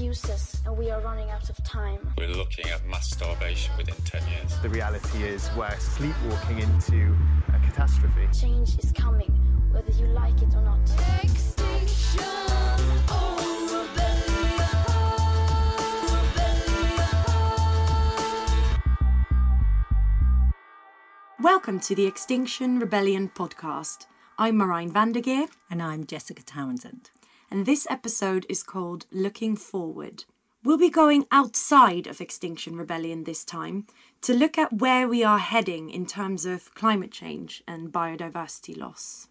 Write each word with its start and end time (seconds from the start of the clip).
excuses, 0.00 0.62
and 0.64 0.78
we 0.78 0.90
are 0.90 0.98
running 1.02 1.28
out 1.28 1.50
of 1.50 1.62
time. 1.62 1.98
We're 2.16 2.28
looking 2.28 2.66
at 2.70 2.82
mass 2.86 3.10
starvation 3.10 3.76
within 3.76 3.94
10 4.06 4.22
years. 4.28 4.58
The 4.62 4.70
reality 4.70 5.24
is 5.24 5.50
we're 5.54 5.78
sleepwalking 5.78 6.58
into 6.58 7.14
a 7.48 7.58
catastrophe. 7.68 8.26
Change 8.32 8.78
is 8.78 8.92
coming, 8.92 9.30
whether 9.70 9.92
you 9.92 10.06
like 10.06 10.40
it 10.40 10.54
or 10.54 10.62
not. 10.62 10.80
Extinction 11.22 12.24
or 13.10 13.36
Welcome 21.42 21.78
to 21.80 21.94
the 21.94 22.06
Extinction 22.06 22.78
Rebellion 22.78 23.30
podcast. 23.34 24.06
I'm 24.38 24.56
Marijn 24.56 24.92
Vandergeer, 24.92 25.48
And 25.70 25.82
I'm 25.82 26.06
Jessica 26.06 26.42
Townsend. 26.42 27.10
And 27.50 27.66
this 27.66 27.86
episode 27.90 28.46
is 28.48 28.62
called 28.62 29.06
Looking 29.10 29.56
Forward. 29.56 30.24
We'll 30.62 30.78
be 30.78 30.90
going 30.90 31.26
outside 31.32 32.06
of 32.06 32.20
Extinction 32.20 32.76
Rebellion 32.76 33.24
this 33.24 33.44
time 33.44 33.86
to 34.22 34.34
look 34.34 34.56
at 34.56 34.74
where 34.74 35.08
we 35.08 35.24
are 35.24 35.38
heading 35.38 35.90
in 35.90 36.06
terms 36.06 36.44
of 36.46 36.74
climate 36.74 37.10
change 37.10 37.62
and 37.66 37.90
biodiversity 37.90 38.76
loss. 38.76 39.28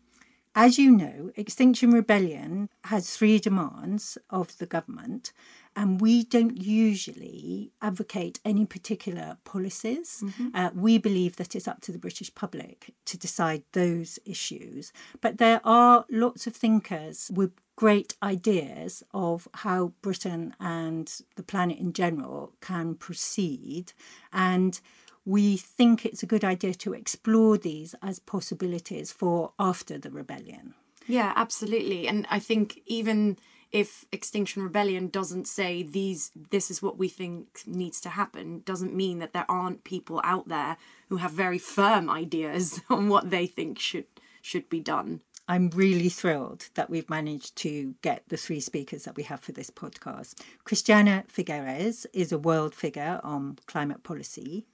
As 0.55 0.77
you 0.77 0.91
know, 0.91 1.31
Extinction 1.35 1.91
Rebellion 1.91 2.69
has 2.85 3.15
three 3.15 3.39
demands 3.39 4.17
of 4.29 4.57
the 4.57 4.65
government, 4.65 5.31
and 5.79 6.01
we 6.01 6.25
don't 6.25 6.61
usually 6.61 7.71
advocate 7.81 8.41
any 8.43 8.65
particular 8.65 9.37
policies. 9.45 10.21
Uh, 10.53 10.71
we 10.75 10.97
believe 10.97 11.37
that 11.37 11.55
it's 11.55 11.69
up 11.69 11.79
to 11.79 11.93
the 11.93 11.97
British 11.97 12.35
public 12.35 12.93
to 13.05 13.17
decide 13.17 13.63
those 13.71 14.19
issues. 14.25 14.91
But 15.21 15.37
there 15.37 15.61
are 15.63 16.05
lots 16.11 16.47
of 16.47 16.53
thinkers 16.53 17.31
with 17.33 17.53
great 17.77 18.17
ideas 18.21 19.03
of 19.13 19.47
how 19.53 19.93
Britain 20.01 20.53
and 20.59 21.09
the 21.37 21.43
planet 21.43 21.77
in 21.79 21.93
general 21.93 22.51
can 22.59 22.95
proceed. 22.95 23.93
And 24.33 24.81
we 25.23 25.55
think 25.55 26.05
it's 26.05 26.23
a 26.23 26.31
good 26.33 26.43
idea 26.43 26.73
to 26.73 26.93
explore 26.93 27.57
these 27.57 27.95
as 28.01 28.19
possibilities 28.19 29.13
for 29.13 29.53
after 29.57 29.97
the 29.97 30.11
rebellion. 30.11 30.73
Yeah, 31.07 31.31
absolutely. 31.37 32.05
And 32.09 32.27
I 32.29 32.39
think 32.39 32.81
even 32.85 33.37
if 33.71 34.05
Extinction 34.11 34.63
Rebellion 34.63 35.07
doesn't 35.07 35.47
say 35.47 35.83
these 35.83 36.31
this 36.49 36.71
is 36.71 36.81
what 36.81 36.97
we 36.97 37.07
think 37.07 37.61
needs 37.65 38.01
to 38.01 38.09
happen, 38.09 38.61
doesn't 38.65 38.95
mean 38.95 39.19
that 39.19 39.33
there 39.33 39.49
aren't 39.49 39.83
people 39.83 40.21
out 40.23 40.47
there 40.47 40.77
who 41.09 41.17
have 41.17 41.31
very 41.31 41.57
firm 41.59 42.09
ideas 42.09 42.81
on 42.89 43.09
what 43.09 43.29
they 43.29 43.47
think 43.47 43.79
should 43.79 44.05
should 44.41 44.69
be 44.69 44.79
done. 44.79 45.21
I'm 45.47 45.71
really 45.71 46.09
thrilled 46.09 46.69
that 46.75 46.91
we've 46.91 47.09
managed 47.09 47.55
to 47.57 47.95
get 48.03 48.23
the 48.29 48.37
three 48.37 48.59
speakers 48.59 49.03
that 49.05 49.15
we 49.15 49.23
have 49.23 49.39
for 49.39 49.51
this 49.51 49.71
podcast. 49.71 50.35
Christiana 50.63 51.23
Figueres 51.27 52.05
is 52.13 52.31
a 52.31 52.37
world 52.37 52.75
figure 52.75 53.19
on 53.23 53.57
climate 53.65 54.03
policy. 54.03 54.67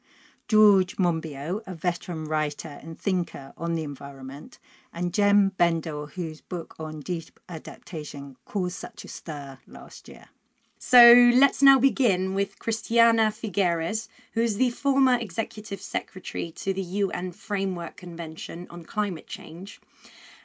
George 0.48 0.98
Monbiot, 0.98 1.64
a 1.66 1.74
veteran 1.74 2.26
writer 2.26 2.80
and 2.82 3.00
thinker 3.00 3.54
on 3.58 3.74
the 3.74 3.84
environment, 3.84 4.60
and 4.94 5.14
Jem 5.14 5.50
Bendell, 5.50 6.08
whose 6.08 6.42
book 6.42 6.76
on 6.78 7.00
deep 7.00 7.40
adaptation 7.50 8.36
caused 8.46 8.76
such 8.76 9.04
a 9.04 9.08
stir 9.08 9.58
last 9.66 10.08
year. 10.08 10.30
So 10.78 11.32
let's 11.34 11.64
now 11.64 11.80
begin 11.80 12.36
with 12.36 12.60
Christiana 12.60 13.32
Figueres, 13.32 14.08
who 14.34 14.42
is 14.42 14.58
the 14.58 14.70
former 14.70 15.16
executive 15.16 15.82
secretary 15.82 16.52
to 16.58 16.74
the 16.74 16.82
UN 16.82 17.32
Framework 17.32 17.98
Convention 17.98 18.68
on 18.70 18.86
Climate 18.86 19.26
Change. 19.26 19.82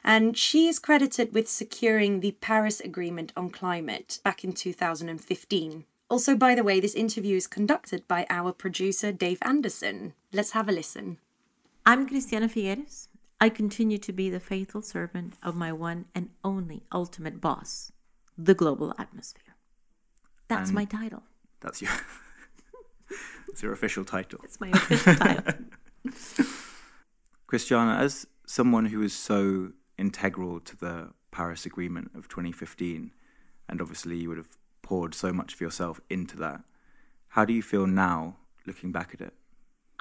And 0.03 0.35
she 0.35 0.67
is 0.67 0.79
credited 0.79 1.31
with 1.31 1.47
securing 1.47 2.21
the 2.21 2.31
Paris 2.41 2.79
Agreement 2.79 3.31
on 3.37 3.51
Climate 3.51 4.19
back 4.23 4.43
in 4.43 4.53
2015. 4.53 5.85
Also, 6.11 6.35
by 6.35 6.53
the 6.55 6.63
way, 6.63 6.81
this 6.81 6.93
interview 6.93 7.37
is 7.37 7.47
conducted 7.47 8.05
by 8.05 8.27
our 8.29 8.51
producer, 8.51 9.13
Dave 9.13 9.37
Anderson. 9.43 10.13
Let's 10.33 10.51
have 10.51 10.67
a 10.67 10.71
listen. 10.73 11.19
I'm 11.85 12.05
Christiana 12.05 12.49
Figueres. 12.49 13.07
I 13.39 13.47
continue 13.47 13.97
to 13.99 14.11
be 14.11 14.29
the 14.29 14.41
faithful 14.41 14.81
servant 14.81 15.35
of 15.41 15.55
my 15.55 15.71
one 15.71 16.07
and 16.13 16.31
only 16.43 16.83
ultimate 16.91 17.39
boss, 17.39 17.93
the 18.37 18.53
global 18.53 18.93
atmosphere. 18.99 19.55
That's 20.49 20.67
And- 20.71 20.75
my 20.75 20.83
title. 20.83 21.23
That's 21.61 21.81
your 21.81 21.91
that's 23.47 23.63
your 23.63 23.71
official 23.71 24.03
title. 24.03 24.41
It's 24.43 24.59
my 24.59 24.67
official 24.67 25.15
title. 25.15 25.53
Christiana, 27.47 27.95
as 28.03 28.27
someone 28.45 28.87
who 28.87 29.01
is 29.01 29.13
so 29.13 29.71
integral 29.97 30.59
to 30.59 30.75
the 30.75 31.13
Paris 31.31 31.65
Agreement 31.65 32.11
of 32.13 32.27
2015, 32.27 33.11
and 33.69 33.81
obviously 33.81 34.17
you 34.17 34.27
would 34.27 34.37
have 34.37 34.57
poured 34.81 35.13
so 35.13 35.31
much 35.31 35.53
of 35.53 35.61
yourself 35.61 35.99
into 36.09 36.37
that, 36.37 36.61
how 37.29 37.45
do 37.45 37.53
you 37.53 37.61
feel 37.61 37.87
now 37.87 38.37
looking 38.65 38.91
back 38.91 39.11
at 39.13 39.21
it? 39.21 39.33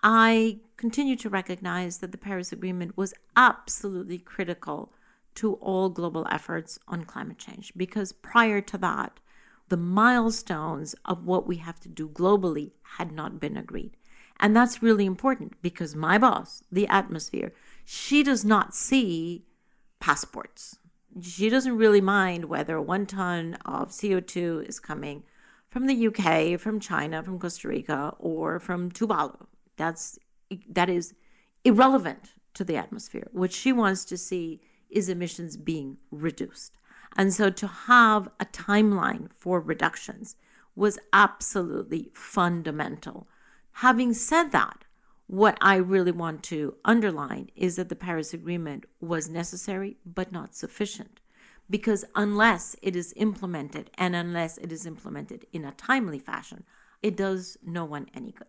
I 0.03 0.61
continue 0.77 1.17
to 1.17 1.29
recognize 1.29 1.99
that 1.99 2.11
the 2.13 2.19
Paris 2.19 2.53
Agreement 2.53 2.97
was 2.97 3.15
absolutely 3.37 4.19
critical 4.19 4.93
to 5.37 5.55
all 5.55 5.91
global 5.91 6.27
efforts 6.31 6.79
on 6.89 7.05
climate 7.05 7.39
change 7.39 7.73
because 7.77 8.13
prior 8.13 8.61
to 8.63 8.79
that, 8.79 9.21
the 9.69 9.77
milestones 9.77 10.95
of 11.05 11.25
what 11.25 11.47
we 11.47 11.57
have 11.57 11.79
to 11.81 11.89
do 11.89 12.09
globally 12.09 12.73
had 12.97 13.13
not 13.13 13.39
been 13.39 13.57
agreed. 13.57 13.97
And 14.41 14.57
that's 14.57 14.83
really 14.83 15.07
important 15.07 15.61
because 15.63 15.95
my 15.95 16.19
boss, 16.19 16.65
the 16.73 16.89
atmosphere, 16.89 17.53
she 17.85 18.23
does 18.23 18.45
not 18.45 18.75
see 18.75 19.45
passports. 20.01 20.79
She 21.21 21.49
doesn't 21.49 21.77
really 21.77 22.01
mind 22.01 22.45
whether 22.47 22.81
one 22.81 23.07
ton 23.07 23.57
of 23.65 23.91
CO2 23.91 24.69
is 24.69 24.79
coming 24.79 25.25
from 25.69 25.87
the 25.87 26.07
UK, 26.07 26.59
from 26.59 26.81
China, 26.81 27.23
from 27.23 27.39
Costa 27.39 27.69
Rica, 27.69 28.15
or 28.19 28.61
from 28.61 28.91
Tuvalu. 28.91 29.47
That's 29.77 30.19
that 30.69 30.91
is 30.91 31.15
irrelevant 31.65 32.35
to 32.55 32.65
the 32.65 32.77
atmosphere. 32.77 33.29
What 33.33 33.53
she 33.53 33.73
wants 33.73 34.05
to 34.07 34.17
see 34.17 34.61
is 34.89 35.09
emissions 35.09 35.57
being 35.57 35.99
reduced. 36.11 36.77
And 37.17 37.33
so 37.33 37.51
to 37.51 37.67
have 37.67 38.29
a 38.39 38.47
timeline 38.47 39.31
for 39.33 39.61
reductions 39.61 40.37
was 40.77 40.99
absolutely 41.13 42.11
fundamental. 42.15 43.29
Having 43.75 44.15
said 44.15 44.53
that, 44.53 44.85
what 45.31 45.57
I 45.61 45.77
really 45.77 46.11
want 46.11 46.43
to 46.45 46.75
underline 46.85 47.51
is 47.55 47.77
that 47.77 47.89
the 47.89 47.95
Paris 47.95 48.35
Agreement 48.35 48.85
was 49.01 49.29
necessary 49.29 49.97
but 50.05 50.33
not 50.33 50.57
sufficient. 50.57 51.21
Because 51.71 52.05
unless 52.17 52.75
it 52.83 52.97
is 52.97 53.15
implemented 53.15 53.91
and 53.97 54.17
unless 54.17 54.59
it 54.59 54.73
is 54.73 54.87
implemented 54.87 55.47
in 55.53 55.65
a 55.65 55.71
timely 55.71 56.19
fashion, 56.19 56.65
it 57.01 57.17
does 57.17 57.57
no 57.65 57.85
one 57.85 58.09
any 58.13 58.33
good. 58.33 58.49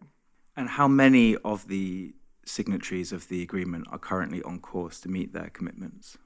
And 0.58 0.70
how 0.70 0.88
many 0.88 1.38
of 1.46 1.68
the 1.68 2.16
signatories 2.47 3.12
of 3.12 3.28
the 3.28 3.44
agreement 3.44 3.86
are 3.91 4.00
currently 4.00 4.41
on 4.41 4.59
course 4.59 5.00
to 5.02 5.08
meet 5.08 5.34
their 5.34 5.52
commitments? 5.52 6.18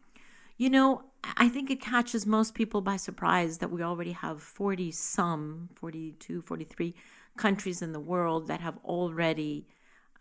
You 0.55 0.69
know, 0.69 1.03
I 1.35 1.49
think 1.49 1.69
it 1.69 1.81
catches 1.81 2.25
most 2.25 2.53
people 2.53 2.79
by 2.79 2.95
surprise 2.95 3.57
that 3.57 3.71
we 3.71 3.83
already 3.83 4.13
have 4.13 4.41
40 4.41 4.89
some, 4.91 5.67
42, 5.75 6.41
43 6.41 6.95
countries 7.35 7.81
in 7.81 7.91
the 7.91 7.99
world 7.99 8.47
that 8.47 8.61
have 8.61 8.77
already 8.85 9.67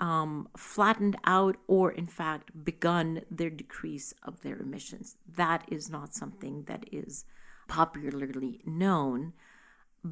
um, 0.00 0.48
flattened 0.56 1.16
out 1.24 1.56
or, 1.66 1.90
in 1.90 2.06
fact, 2.06 2.64
begun 2.64 3.22
their 3.30 3.50
decrease 3.50 4.14
of 4.22 4.42
their 4.42 4.58
emissions. 4.58 5.16
That 5.26 5.64
is 5.68 5.88
not 5.90 6.14
something 6.14 6.64
that 6.64 6.84
is 6.92 7.24
popularly 7.68 8.60
known 8.64 9.32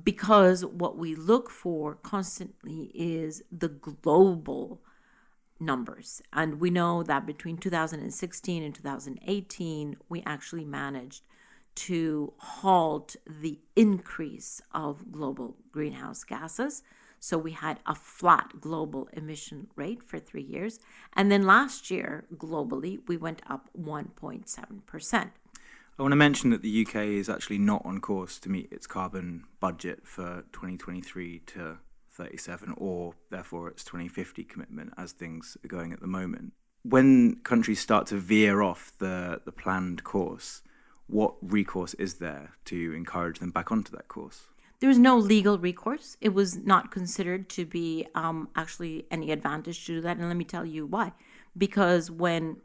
because 0.04 0.64
what 0.64 0.96
we 0.96 1.14
look 1.14 1.50
for 1.50 1.96
constantly 1.96 2.90
is 2.94 3.42
the 3.52 3.68
global 3.68 4.80
numbers. 5.60 6.22
And 6.32 6.60
we 6.60 6.70
know 6.70 7.02
that 7.02 7.26
between 7.26 7.58
2016 7.58 8.62
and 8.62 8.74
2018, 8.74 9.96
we 10.08 10.22
actually 10.24 10.64
managed 10.64 11.22
to 11.74 12.32
halt 12.38 13.16
the 13.26 13.58
increase 13.76 14.60
of 14.72 15.12
global 15.12 15.56
greenhouse 15.70 16.24
gases. 16.24 16.82
So 17.24 17.38
we 17.38 17.52
had 17.52 17.78
a 17.86 17.94
flat 17.94 18.60
global 18.60 19.08
emission 19.12 19.68
rate 19.76 20.02
for 20.02 20.18
three 20.18 20.42
years. 20.42 20.80
And 21.12 21.30
then 21.30 21.46
last 21.46 21.88
year, 21.88 22.24
globally, 22.34 22.98
we 23.06 23.16
went 23.16 23.42
up 23.48 23.70
1.7%. 23.80 25.14
I 25.14 26.02
want 26.02 26.10
to 26.10 26.16
mention 26.16 26.50
that 26.50 26.62
the 26.62 26.84
UK 26.84 26.96
is 26.96 27.28
actually 27.28 27.58
not 27.58 27.86
on 27.86 28.00
course 28.00 28.40
to 28.40 28.48
meet 28.48 28.72
its 28.72 28.88
carbon 28.88 29.44
budget 29.60 30.00
for 30.04 30.42
2023 30.52 31.38
to 31.46 31.78
37, 32.10 32.74
or 32.76 33.14
therefore 33.30 33.68
its 33.68 33.84
2050 33.84 34.42
commitment 34.42 34.92
as 34.98 35.12
things 35.12 35.56
are 35.64 35.68
going 35.68 35.92
at 35.92 36.00
the 36.00 36.08
moment. 36.08 36.54
When 36.82 37.36
countries 37.44 37.78
start 37.78 38.08
to 38.08 38.16
veer 38.16 38.62
off 38.62 38.94
the, 38.98 39.40
the 39.44 39.52
planned 39.52 40.02
course, 40.02 40.62
what 41.06 41.36
recourse 41.40 41.94
is 41.94 42.14
there 42.14 42.54
to 42.64 42.92
encourage 42.94 43.38
them 43.38 43.52
back 43.52 43.70
onto 43.70 43.92
that 43.92 44.08
course? 44.08 44.48
There 44.82 44.88
was 44.88 44.98
no 44.98 45.16
legal 45.16 45.60
recourse. 45.60 46.16
It 46.20 46.30
was 46.30 46.56
not 46.56 46.90
considered 46.90 47.48
to 47.50 47.64
be 47.64 48.04
um, 48.16 48.48
actually 48.56 49.06
any 49.12 49.30
advantage 49.30 49.86
to 49.86 49.92
do 49.92 50.00
that. 50.00 50.16
And 50.16 50.26
let 50.26 50.36
me 50.36 50.44
tell 50.44 50.66
you 50.66 50.86
why. 50.86 51.12
Because 51.56 52.10
when 52.10 52.56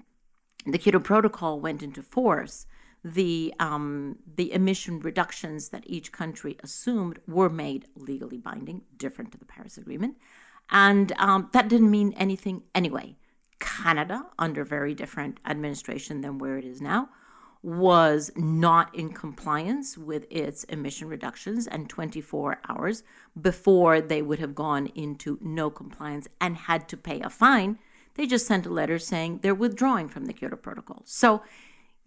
the 0.65 0.79
Kyoto 0.79 0.99
Protocol 0.99 1.59
went 1.59 1.83
into 1.83 2.01
force, 2.01 2.65
the 3.03 3.53
um, 3.59 4.17
the 4.35 4.51
emission 4.51 4.99
reductions 4.99 5.69
that 5.69 5.83
each 5.85 6.11
country 6.11 6.57
assumed 6.63 7.19
were 7.27 7.51
made 7.51 7.85
legally 7.95 8.39
binding, 8.39 8.81
different 8.97 9.31
to 9.33 9.37
the 9.37 9.45
Paris 9.45 9.77
Agreement, 9.77 10.17
and 10.71 11.13
um, 11.19 11.51
that 11.53 11.69
didn't 11.69 11.91
mean 11.91 12.13
anything 12.17 12.63
anyway. 12.73 13.15
Canada, 13.59 14.25
under 14.39 14.63
very 14.63 14.95
different 14.95 15.39
administration 15.45 16.21
than 16.21 16.39
where 16.39 16.57
it 16.57 16.65
is 16.65 16.81
now, 16.81 17.09
was 17.67 18.31
not 18.37 18.95
in 18.95 19.09
compliance 19.09 19.97
with 19.97 20.25
its 20.29 20.63
emission 20.65 21.09
reductions 21.09 21.67
and 21.67 21.89
24 21.89 22.59
hours 22.69 23.03
before 23.39 23.99
they 23.99 24.21
would 24.21 24.39
have 24.39 24.55
gone 24.55 24.87
into 24.95 25.37
no 25.41 25.69
compliance 25.69 26.29
and 26.39 26.55
had 26.55 26.87
to 26.87 26.95
pay 26.95 27.19
a 27.19 27.29
fine. 27.29 27.77
They 28.13 28.25
just 28.25 28.47
sent 28.47 28.65
a 28.65 28.69
letter 28.69 28.97
saying 28.97 29.39
they're 29.41 29.53
withdrawing 29.53 30.07
from 30.07 30.27
the 30.27 30.33
Kyoto 30.33 30.55
Protocol. 30.55 31.01
So 31.03 31.41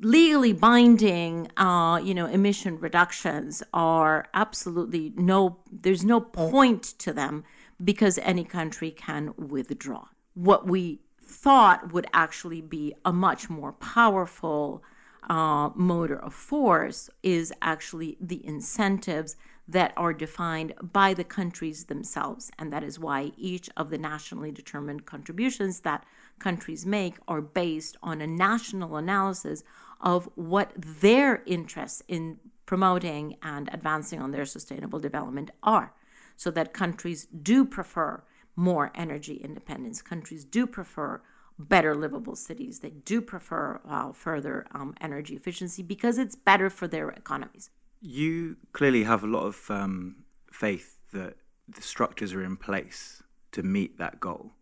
legally 0.01 0.55
binding 0.55 1.51
uh, 1.59 2.01
you 2.03 2.15
know 2.15 2.25
emission 2.25 2.81
reductions 2.81 3.63
are 3.75 4.29
absolutely 4.33 5.13
no 5.17 5.59
there's 5.71 6.03
no 6.03 6.23
point 6.23 6.83
to 6.83 7.13
them 7.13 7.45
because 7.85 8.19
any 8.23 8.45
country 8.45 8.91
can 8.91 9.35
withdraw 9.37 10.07
what 10.33 10.67
we 10.67 11.01
thought 11.23 11.93
would 11.93 12.07
actually 12.15 12.63
be 12.63 12.95
a 13.05 13.13
much 13.13 13.51
more 13.51 13.73
powerful 13.73 14.83
uh, 15.31 15.71
motor 15.77 16.19
of 16.19 16.35
force 16.35 17.09
is 17.23 17.53
actually 17.63 18.19
the 18.21 18.45
incentives 18.45 19.37
that 19.69 19.93
are 19.97 20.13
defined 20.13 20.75
by 20.83 21.15
the 21.15 21.23
countries 21.23 21.85
themselves. 21.85 22.51
And 22.59 22.73
that 22.73 22.83
is 22.83 22.99
why 22.99 23.31
each 23.37 23.71
of 23.77 23.91
the 23.91 23.99
nationally 23.99 24.51
determined 24.51 25.07
contributions 25.07 25.81
that 25.81 26.05
countries 26.41 26.85
make 26.85 27.15
are 27.29 27.41
based 27.41 27.97
on 28.03 28.21
a 28.21 28.27
national 28.27 28.97
analysis 28.97 29.63
of 30.01 30.29
what 30.35 30.73
their 30.77 31.45
interests 31.47 32.03
in 32.09 32.39
promoting 32.67 33.37
and 33.41 33.71
advancing 33.73 34.21
on 34.21 34.33
their 34.33 34.45
sustainable 34.45 34.99
development 34.99 35.53
are. 35.63 35.93
So 36.37 36.51
that 36.51 36.73
countries 36.73 37.29
do 37.43 37.65
prefer 37.65 38.25
more 38.57 38.91
energy 38.97 39.35
independence, 39.35 40.03
countries 40.03 40.45
do 40.45 40.67
prefer 40.67 41.21
better 41.69 41.95
livable 41.95 42.37
cities. 42.37 42.81
They 42.81 42.91
do 42.91 43.21
prefer 43.21 43.81
uh, 43.89 44.13
further 44.13 44.67
um, 44.73 44.95
energy 45.01 45.35
efficiency 45.35 45.83
because 45.83 46.19
it's 46.19 46.37
better 46.37 46.71
for 46.71 46.89
their 46.89 47.11
economies. 47.11 47.71
You 48.01 48.57
clearly 48.73 49.05
have 49.05 49.23
a 49.23 49.27
lot 49.27 49.45
of 49.45 49.71
um, 49.71 50.25
faith 50.51 50.99
that 51.13 51.37
the 51.69 51.83
structures 51.83 52.33
are 52.33 52.43
in 52.43 52.57
place 52.57 53.23
to 53.53 53.63
meet 53.63 53.99
that 53.99 54.21
goal. 54.21 54.53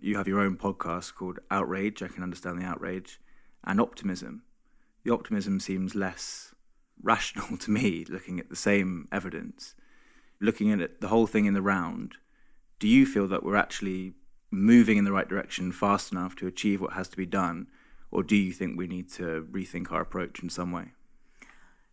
You 0.00 0.16
have 0.16 0.28
your 0.28 0.40
own 0.40 0.56
podcast 0.56 1.14
called 1.14 1.40
Outrage, 1.50 2.02
I 2.02 2.08
can 2.08 2.22
understand 2.22 2.60
the 2.60 2.66
outrage, 2.66 3.20
and 3.64 3.80
Optimism. 3.80 4.42
The 5.04 5.12
optimism 5.12 5.60
seems 5.60 5.94
less 5.94 6.54
rational 7.02 7.56
to 7.58 7.70
me, 7.70 8.04
looking 8.08 8.38
at 8.40 8.48
the 8.48 8.56
same 8.56 9.08
evidence. 9.12 9.74
Looking 10.40 10.70
at 10.72 11.00
the 11.00 11.08
whole 11.08 11.26
thing 11.26 11.46
in 11.46 11.54
the 11.54 11.62
round, 11.62 12.14
do 12.78 12.86
you 12.86 13.06
feel 13.06 13.26
that 13.28 13.42
we're 13.42 13.56
actually 13.56 14.14
moving 14.50 14.96
in 14.96 15.04
the 15.04 15.12
right 15.12 15.28
direction 15.28 15.72
fast 15.72 16.12
enough 16.12 16.36
to 16.36 16.46
achieve 16.46 16.80
what 16.80 16.94
has 16.94 17.08
to 17.08 17.16
be 17.16 17.26
done? 17.26 17.66
Or 18.10 18.22
do 18.22 18.36
you 18.36 18.52
think 18.52 18.78
we 18.78 18.86
need 18.86 19.10
to 19.12 19.46
rethink 19.50 19.92
our 19.92 20.00
approach 20.00 20.42
in 20.42 20.48
some 20.48 20.72
way? 20.72 20.92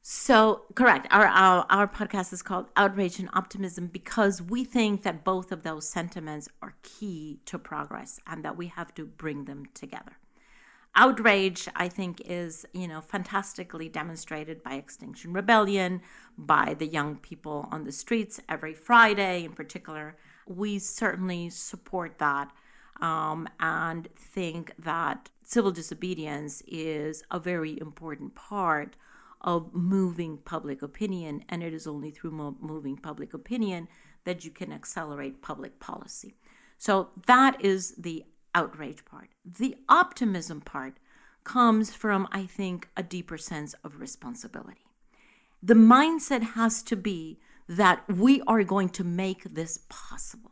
So 0.08 0.66
correct. 0.76 1.08
Our, 1.10 1.26
our 1.26 1.66
our 1.68 1.88
podcast 1.88 2.32
is 2.32 2.44
called 2.44 2.68
Outrage 2.78 3.18
and 3.18 3.28
Optimism 3.34 3.88
because 3.88 4.40
we 4.40 4.64
think 4.64 5.02
that 5.02 5.24
both 5.24 5.52
of 5.52 5.64
those 5.64 5.90
sentiments 5.90 6.48
are 6.62 6.76
key 6.84 7.40
to 7.46 7.58
progress 7.58 8.20
and 8.28 8.46
that 8.46 8.56
we 8.56 8.68
have 8.68 8.94
to 8.94 9.06
bring 9.06 9.46
them 9.46 9.66
together. 9.74 10.20
Outrage, 10.96 11.68
I 11.76 11.90
think, 11.90 12.22
is 12.24 12.68
you 12.72 12.88
know 12.88 13.02
fantastically 13.02 13.90
demonstrated 13.90 14.62
by 14.62 14.76
Extinction 14.76 15.34
Rebellion, 15.34 16.02
by 16.38 16.76
the 16.78 16.86
young 16.86 17.16
people 17.16 17.68
on 17.72 17.84
the 17.84 17.92
streets 17.92 18.40
every 18.48 18.76
Friday 18.76 19.44
in 19.44 19.54
particular. 19.54 20.16
We 20.46 20.80
certainly 20.80 21.50
support 21.50 22.20
that 22.20 22.52
um, 23.02 23.48
and 23.60 24.08
think 24.16 24.74
that 24.80 25.30
civil 25.44 25.72
disobedience 25.72 26.62
is 26.68 27.24
a 27.30 27.40
very 27.40 27.80
important 27.80 28.36
part 28.36 28.96
of 29.42 29.74
moving 29.74 30.38
public 30.38 30.82
opinion, 30.82 31.44
and 31.50 31.62
it 31.62 31.74
is 31.74 31.86
only 31.86 32.10
through 32.10 32.32
mo- 32.32 32.58
moving 32.60 32.98
public 32.98 33.34
opinion 33.34 33.88
that 34.24 34.44
you 34.44 34.50
can 34.52 34.72
accelerate 34.72 35.42
public 35.42 35.80
policy. 35.80 36.36
So 36.78 37.10
that 37.28 37.64
is 37.64 37.96
the 37.96 38.26
outrage 38.56 39.06
part. 39.06 39.30
The 39.46 39.76
optimism 39.88 40.62
part 40.62 40.98
comes 41.44 41.94
from, 41.94 42.28
I 42.32 42.48
think, 42.48 42.90
a 42.98 43.04
deeper 43.04 43.38
sense 43.38 43.76
of 43.84 44.00
responsibility. 44.00 44.82
The 45.62 45.76
mindset 45.76 46.42
has 46.54 46.82
to 46.84 46.96
be 46.96 47.40
that 47.68 48.04
we 48.08 48.42
are 48.48 48.64
going 48.64 48.90
to 48.90 49.04
make 49.04 49.44
this 49.44 49.80
possible. 49.90 50.52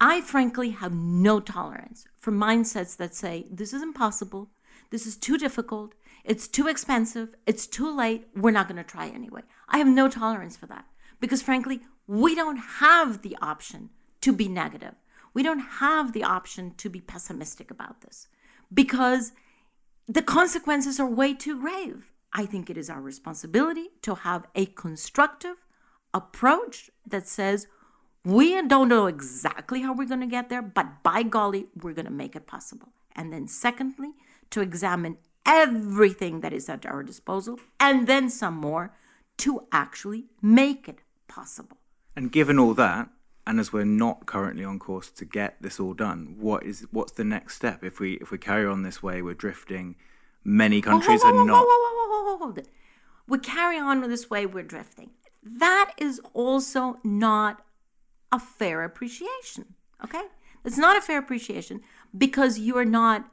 I 0.00 0.20
frankly 0.20 0.70
have 0.70 0.92
no 0.92 1.40
tolerance 1.40 2.04
for 2.18 2.32
mindsets 2.32 2.96
that 2.96 3.14
say, 3.14 3.46
this 3.50 3.72
is 3.72 3.82
impossible, 3.82 4.50
this 4.90 5.06
is 5.06 5.16
too 5.16 5.38
difficult, 5.38 5.94
it's 6.24 6.46
too 6.46 6.68
expensive. 6.68 7.34
It's 7.46 7.66
too 7.66 7.94
late. 7.94 8.28
We're 8.34 8.52
not 8.52 8.68
going 8.68 8.82
to 8.82 8.84
try 8.84 9.08
anyway. 9.08 9.42
I 9.68 9.78
have 9.78 9.88
no 9.88 10.08
tolerance 10.08 10.56
for 10.56 10.66
that 10.66 10.84
because, 11.20 11.42
frankly, 11.42 11.80
we 12.06 12.34
don't 12.34 12.56
have 12.56 13.22
the 13.22 13.36
option 13.42 13.90
to 14.20 14.32
be 14.32 14.48
negative. 14.48 14.94
We 15.34 15.42
don't 15.42 15.60
have 15.60 16.12
the 16.12 16.24
option 16.24 16.74
to 16.76 16.88
be 16.88 17.00
pessimistic 17.00 17.70
about 17.70 18.02
this 18.02 18.28
because 18.72 19.32
the 20.06 20.22
consequences 20.22 21.00
are 21.00 21.06
way 21.06 21.34
too 21.34 21.60
grave. 21.60 22.12
I 22.32 22.46
think 22.46 22.70
it 22.70 22.76
is 22.76 22.88
our 22.88 23.00
responsibility 23.00 23.88
to 24.02 24.14
have 24.16 24.46
a 24.54 24.66
constructive 24.66 25.56
approach 26.14 26.90
that 27.06 27.26
says, 27.26 27.66
we 28.24 28.60
don't 28.62 28.88
know 28.88 29.06
exactly 29.06 29.82
how 29.82 29.92
we're 29.92 30.06
going 30.06 30.20
to 30.20 30.26
get 30.26 30.48
there, 30.48 30.62
but 30.62 31.02
by 31.02 31.22
golly, 31.22 31.66
we're 31.74 31.92
going 31.94 32.06
to 32.06 32.12
make 32.12 32.36
it 32.36 32.46
possible. 32.46 32.92
And 33.16 33.32
then, 33.32 33.48
secondly, 33.48 34.10
to 34.50 34.60
examine 34.60 35.18
everything 35.44 36.40
that 36.40 36.52
is 36.52 36.68
at 36.68 36.86
our 36.86 37.02
disposal 37.02 37.58
and 37.80 38.06
then 38.06 38.30
some 38.30 38.54
more 38.54 38.94
to 39.38 39.66
actually 39.72 40.26
make 40.40 40.88
it 40.88 41.00
possible. 41.26 41.78
And 42.14 42.30
given 42.30 42.58
all 42.58 42.74
that, 42.74 43.08
and 43.46 43.58
as 43.58 43.72
we're 43.72 43.84
not 43.84 44.26
currently 44.26 44.64
on 44.64 44.78
course 44.78 45.10
to 45.10 45.24
get 45.24 45.60
this 45.60 45.80
all 45.80 45.94
done, 45.94 46.36
what 46.38 46.62
is 46.62 46.86
what's 46.92 47.12
the 47.12 47.24
next 47.24 47.56
step? 47.56 47.82
If 47.82 47.98
we 47.98 48.14
if 48.14 48.30
we 48.30 48.38
carry 48.38 48.66
on 48.66 48.82
this 48.82 49.02
way, 49.02 49.20
we're 49.20 49.34
drifting. 49.34 49.96
Many 50.44 50.80
countries 50.80 51.22
whoa, 51.22 51.32
whoa, 51.32 51.38
are 51.38 51.40
whoa, 51.40 51.46
not. 51.46 51.64
Whoa, 51.66 51.66
whoa, 51.66 52.08
whoa, 52.08 52.30
whoa, 52.30 52.38
hold 52.38 52.58
it. 52.58 52.68
We 53.26 53.38
carry 53.38 53.78
on 53.78 54.00
with 54.00 54.10
this 54.10 54.28
way, 54.28 54.46
we're 54.46 54.62
drifting. 54.62 55.10
That 55.42 55.92
is 55.98 56.20
also 56.34 56.98
not 57.02 57.64
a 58.30 58.38
fair 58.38 58.82
appreciation. 58.84 59.74
Okay? 60.04 60.22
It's 60.64 60.78
not 60.78 60.96
a 60.96 61.00
fair 61.00 61.18
appreciation 61.18 61.80
because 62.16 62.58
you 62.58 62.76
are 62.76 62.84
not 62.84 63.28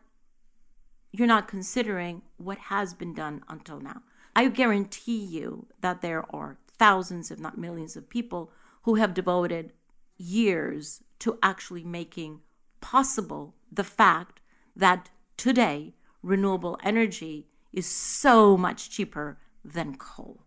you're 1.11 1.27
not 1.27 1.47
considering 1.47 2.21
what 2.37 2.57
has 2.57 2.93
been 2.93 3.15
done 3.15 3.43
until 3.49 3.79
now. 3.79 4.03
I 4.35 4.47
guarantee 4.49 5.17
you 5.17 5.65
that 5.81 6.01
there 6.01 6.23
are 6.33 6.57
thousands, 6.77 7.31
if 7.31 7.39
not 7.39 7.57
millions, 7.57 7.95
of 7.95 8.09
people 8.09 8.51
who 8.83 8.95
have 8.95 9.15
devoted 9.15 9.73
years 10.17 11.01
to 11.19 11.39
actually 11.41 11.83
making 11.83 12.41
possible 12.79 13.55
the 13.71 13.83
fact 13.83 14.39
that 14.75 15.09
today 15.35 15.95
renewable 16.21 16.77
energy 16.83 17.47
is 17.73 17.87
so 17.87 18.55
much 18.55 18.89
cheaper 18.89 19.39
than 19.65 19.95
coal. 19.95 20.43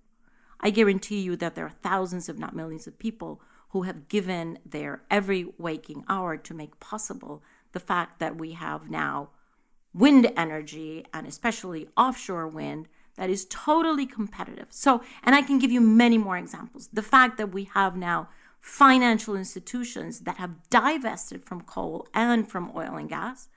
I 0.63 0.71
guarantee 0.71 1.21
you 1.21 1.37
that 1.37 1.55
there 1.55 1.67
are 1.67 1.71
thousands, 1.71 2.29
if 2.29 2.39
not 2.39 2.55
millions, 2.55 2.87
of 2.87 2.99
people 2.99 3.41
who 3.71 3.83
have 3.83 4.09
given 4.09 4.59
their 4.65 5.03
every 5.11 5.53
waking 5.59 6.05
hour 6.09 6.37
to 6.37 6.55
make 6.55 6.79
possible 6.79 7.43
the 7.73 7.81
fact 7.81 8.21
that 8.21 8.37
we 8.37 8.53
have 8.53 8.91
now 8.91 9.31
wind 9.95 10.31
energy 10.37 11.05
and 11.13 11.27
especially 11.27 11.89
offshore 11.97 12.47
wind 12.47 12.89
that 13.17 13.31
is 13.31 13.47
totally 13.47 14.07
competitive. 14.07 14.67
So, 14.71 15.03
and 15.23 15.35
I 15.35 15.43
can 15.43 15.59
give 15.59 15.71
you 15.71 15.81
many 15.81 16.17
more 16.17 16.37
examples. 16.39 16.89
The 16.93 17.03
fact 17.03 17.37
that 17.39 17.53
we 17.53 17.65
have 17.65 17.97
now 17.97 18.29
financial 18.61 19.37
institutions 19.37 20.21
that 20.21 20.37
have 20.37 20.69
divested 20.71 21.45
from 21.45 21.63
coal 21.63 22.07
and 22.15 22.49
from 22.49 22.73
oil 22.75 22.97
and 22.97 23.09
gas, 23.09 23.49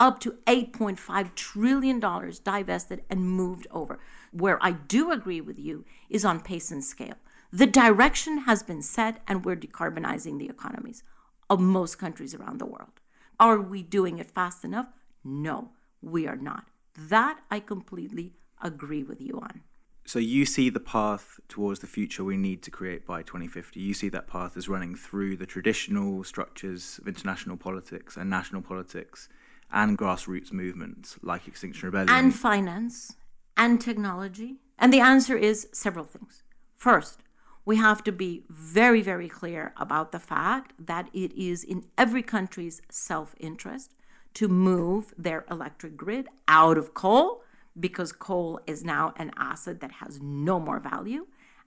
up 0.00 0.18
to 0.20 0.38
$8.5 0.46 1.34
trillion 1.36 2.00
divested 2.42 3.04
and 3.08 3.30
moved 3.30 3.68
over. 3.70 4.00
Where 4.32 4.58
I 4.60 4.72
do 4.72 5.12
agree 5.12 5.40
with 5.40 5.58
you 5.58 5.84
is 6.08 6.24
on 6.24 6.40
pace 6.40 6.72
and 6.72 6.82
scale. 6.82 7.16
The 7.52 7.66
direction 7.66 8.38
has 8.38 8.62
been 8.62 8.82
set, 8.82 9.22
and 9.28 9.44
we're 9.44 9.56
decarbonizing 9.56 10.38
the 10.38 10.48
economies 10.48 11.04
of 11.48 11.60
most 11.60 11.98
countries 11.98 12.34
around 12.34 12.58
the 12.58 12.66
world. 12.66 13.00
Are 13.38 13.60
we 13.60 13.82
doing 13.82 14.18
it 14.18 14.30
fast 14.30 14.64
enough? 14.64 14.86
No 15.22 15.70
we 16.02 16.26
are 16.26 16.36
not. 16.36 16.66
That 16.96 17.40
I 17.50 17.60
completely 17.60 18.34
agree 18.62 19.02
with 19.02 19.20
you 19.20 19.40
on. 19.40 19.62
So 20.06 20.18
you 20.18 20.44
see 20.44 20.70
the 20.70 20.80
path 20.80 21.38
towards 21.48 21.80
the 21.80 21.86
future 21.86 22.24
we 22.24 22.36
need 22.36 22.62
to 22.62 22.70
create 22.70 23.06
by 23.06 23.22
2050. 23.22 23.78
You 23.78 23.94
see 23.94 24.08
that 24.08 24.26
path 24.26 24.56
as 24.56 24.68
running 24.68 24.96
through 24.96 25.36
the 25.36 25.46
traditional 25.46 26.24
structures 26.24 26.98
of 26.98 27.06
international 27.06 27.56
politics 27.56 28.16
and 28.16 28.28
national 28.28 28.62
politics 28.62 29.28
and 29.72 29.96
grassroots 29.96 30.52
movements 30.52 31.18
like 31.22 31.46
Extinction 31.46 31.86
Rebellion. 31.86 32.10
And 32.10 32.34
finance 32.34 33.16
and 33.56 33.80
technology? 33.80 34.56
And 34.78 34.92
the 34.92 35.00
answer 35.00 35.36
is 35.36 35.68
several 35.72 36.04
things. 36.04 36.42
First, 36.76 37.22
we 37.64 37.76
have 37.76 38.02
to 38.04 38.12
be 38.12 38.44
very, 38.48 39.02
very 39.02 39.28
clear 39.28 39.72
about 39.76 40.12
the 40.12 40.18
fact 40.18 40.72
that 40.78 41.08
it 41.12 41.32
is 41.32 41.62
in 41.62 41.84
every 41.98 42.22
country's 42.22 42.80
self 42.90 43.34
interest 43.38 43.94
to 44.34 44.48
move 44.48 45.12
their 45.18 45.44
electric 45.50 45.96
grid 45.96 46.28
out 46.48 46.78
of 46.78 46.94
coal 46.94 47.42
because 47.78 48.12
coal 48.12 48.60
is 48.66 48.84
now 48.84 49.12
an 49.16 49.30
asset 49.36 49.80
that 49.80 49.92
has 49.92 50.20
no 50.20 50.58
more 50.58 50.80
value 50.80 51.26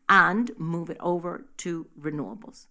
and 0.10 0.52
move 0.58 0.90
it 0.90 0.98
over 1.00 1.46
to 1.58 1.88
renewables. 2.00 2.68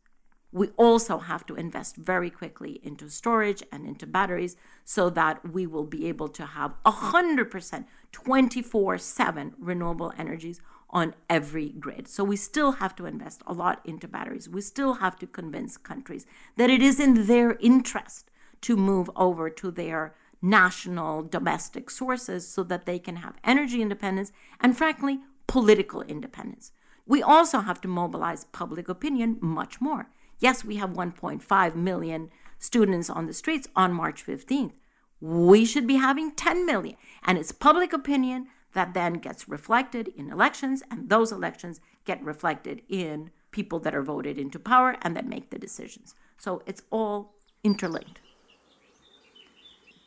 We 0.52 0.68
also 0.76 1.18
have 1.18 1.46
to 1.46 1.54
invest 1.54 1.96
very 1.96 2.28
quickly 2.28 2.78
into 2.82 3.08
storage 3.08 3.62
and 3.72 3.86
into 3.86 4.06
batteries 4.06 4.56
so 4.84 5.08
that 5.10 5.50
we 5.50 5.66
will 5.66 5.84
be 5.84 6.06
able 6.08 6.28
to 6.28 6.44
have 6.44 6.74
100% 6.84 7.84
24 8.12 8.98
7 8.98 9.54
renewable 9.58 10.12
energies 10.18 10.60
on 10.90 11.14
every 11.30 11.70
grid. 11.70 12.06
So 12.06 12.22
we 12.22 12.36
still 12.36 12.72
have 12.72 12.94
to 12.96 13.06
invest 13.06 13.42
a 13.46 13.54
lot 13.54 13.80
into 13.84 14.06
batteries. 14.06 14.48
We 14.48 14.60
still 14.60 14.94
have 14.94 15.18
to 15.20 15.26
convince 15.26 15.78
countries 15.78 16.26
that 16.56 16.68
it 16.68 16.82
is 16.82 17.00
in 17.00 17.26
their 17.26 17.56
interest 17.60 18.30
to 18.60 18.76
move 18.76 19.10
over 19.16 19.48
to 19.48 19.70
their 19.70 20.14
national 20.42 21.22
domestic 21.22 21.88
sources 21.88 22.46
so 22.46 22.62
that 22.64 22.84
they 22.84 22.98
can 22.98 23.16
have 23.16 23.38
energy 23.44 23.80
independence 23.80 24.32
and, 24.60 24.76
frankly, 24.76 25.20
political 25.46 26.02
independence. 26.02 26.72
We 27.06 27.22
also 27.22 27.60
have 27.60 27.80
to 27.82 27.88
mobilize 27.88 28.44
public 28.44 28.88
opinion 28.88 29.38
much 29.40 29.80
more. 29.80 30.10
Yes, 30.42 30.64
we 30.64 30.74
have 30.76 30.90
1.5 30.90 31.76
million 31.76 32.28
students 32.58 33.08
on 33.08 33.26
the 33.26 33.32
streets 33.32 33.68
on 33.76 33.92
March 33.92 34.26
15th. 34.26 34.72
We 35.20 35.64
should 35.64 35.86
be 35.86 35.94
having 35.96 36.32
10 36.32 36.66
million. 36.66 36.96
And 37.22 37.38
it's 37.38 37.52
public 37.52 37.92
opinion 37.92 38.48
that 38.72 38.92
then 38.92 39.14
gets 39.14 39.48
reflected 39.48 40.08
in 40.08 40.32
elections, 40.32 40.82
and 40.90 41.08
those 41.08 41.30
elections 41.30 41.80
get 42.04 42.20
reflected 42.24 42.82
in 42.88 43.30
people 43.52 43.78
that 43.80 43.94
are 43.94 44.02
voted 44.02 44.36
into 44.36 44.58
power 44.58 44.96
and 45.02 45.16
that 45.16 45.28
make 45.28 45.50
the 45.50 45.60
decisions. 45.60 46.16
So 46.38 46.62
it's 46.66 46.82
all 46.90 47.34
interlinked. 47.62 48.20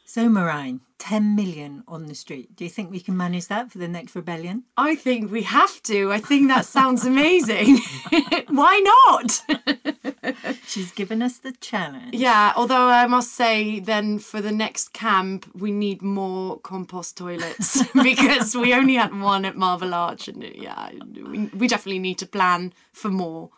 So, 0.08 0.30
Marine, 0.30 0.82
10 1.00 1.36
million 1.36 1.84
on 1.88 2.06
the 2.06 2.14
street. 2.14 2.56
Do 2.56 2.64
you 2.64 2.70
think 2.70 2.92
we 2.92 3.00
can 3.00 3.18
manage 3.18 3.48
that 3.48 3.72
for 3.72 3.80
the 3.80 3.88
next 3.88 4.16
rebellion? 4.16 4.64
I 4.78 4.94
think 4.94 5.32
we 5.32 5.42
have 5.42 5.82
to. 5.84 6.12
I 6.12 6.20
think 6.20 6.48
that 6.48 6.66
sounds 6.66 7.06
amazing. 7.06 7.80
Why 8.50 9.04
not? 9.10 10.36
She's 10.68 10.92
given 10.92 11.24
us 11.24 11.40
the 11.40 11.54
challenge. 11.54 12.14
Yeah, 12.14 12.54
although 12.56 12.88
I 12.88 13.08
must 13.08 13.34
say, 13.34 13.80
then 13.80 14.20
for 14.20 14.42
the 14.42 14.52
next 14.52 14.94
camp, 14.94 15.50
we 15.56 15.72
need 15.72 16.04
more 16.04 16.60
compost 16.60 17.18
toilets 17.18 17.84
because 18.04 18.56
we 18.56 18.76
only 18.76 18.94
had 18.96 19.20
one 19.20 19.44
at 19.44 19.58
Marble 19.58 19.96
Arch, 19.96 20.28
and 20.28 20.44
yeah, 20.44 20.92
we, 21.16 21.48
we 21.48 21.68
definitely 21.68 22.00
need 22.00 22.20
to 22.20 22.28
plan 22.28 22.74
for 22.94 23.10
more. 23.10 23.50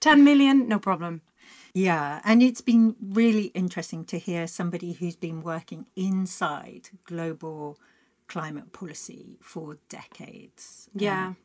10 0.00 0.22
million, 0.22 0.68
no 0.68 0.78
problem. 0.78 1.22
Yeah, 1.74 2.20
and 2.24 2.42
it's 2.42 2.60
been 2.60 2.96
really 3.00 3.46
interesting 3.54 4.04
to 4.06 4.18
hear 4.18 4.46
somebody 4.46 4.92
who's 4.92 5.16
been 5.16 5.42
working 5.42 5.86
inside 5.96 6.90
global 7.04 7.78
climate 8.28 8.72
policy 8.72 9.38
for 9.40 9.78
decades. 9.88 10.88
Yeah. 10.94 11.28
Um, 11.28 11.36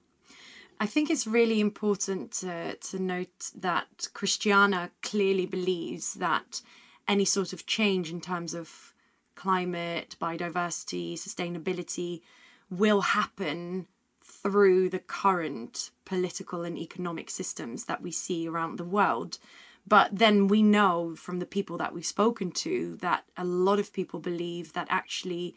I 0.79 0.86
think 0.86 1.10
it's 1.10 1.25
really 1.25 1.60
important 1.60 2.31
to, 2.34 2.75
to 2.75 3.00
note 3.00 3.51
that 3.55 4.10
Christiana 4.13 4.91
clearly 5.01 5.46
believes 5.46 6.15
that 6.15 6.62
any 7.07 7.25
sort 7.25 7.53
of 7.53 7.65
change 7.65 8.12
in 8.12 8.22
terms 8.22 8.53
of 8.53 8.93
climate, 9.36 10.15
biodiversity, 10.22 11.13
sustainability 11.13 12.22
will 12.69 13.01
happen 13.01 13.88
through 14.22 14.89
the 14.89 15.00
current 15.00 15.91
political 16.05 16.63
and 16.63 16.77
economic 16.77 17.29
systems 17.29 17.86
that 17.86 18.01
we 18.01 18.12
see 18.12 18.48
around 18.48 18.77
the 18.77 18.84
world. 18.84 19.39
But 19.88 20.17
then 20.17 20.48
we 20.48 20.63
know 20.63 21.15
from 21.15 21.39
the 21.39 21.46
people 21.46 21.77
that 21.77 21.94
we've 21.94 22.06
spoken 22.06 22.51
to 22.51 22.98
that 22.98 23.24
a 23.38 23.46
lot 23.46 23.79
of 23.79 23.94
people 23.94 24.20
believe 24.20 24.74
that 24.74 24.88
actually, 24.89 25.56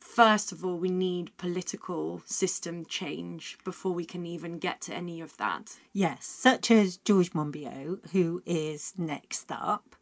first 0.00 0.52
of 0.52 0.64
all, 0.64 0.78
we 0.78 0.88
need 0.88 1.36
political 1.36 2.22
system 2.24 2.86
change 2.86 3.58
before 3.62 3.92
we 3.92 4.06
can 4.06 4.24
even 4.24 4.58
get 4.58 4.80
to 4.82 4.94
any 4.94 5.20
of 5.20 5.36
that. 5.36 5.76
Yes, 5.92 6.24
such 6.24 6.70
as 6.70 6.96
George 6.96 7.32
Monbiot, 7.32 8.10
who 8.12 8.42
is 8.46 8.94
next 8.96 9.52
up. 9.52 9.96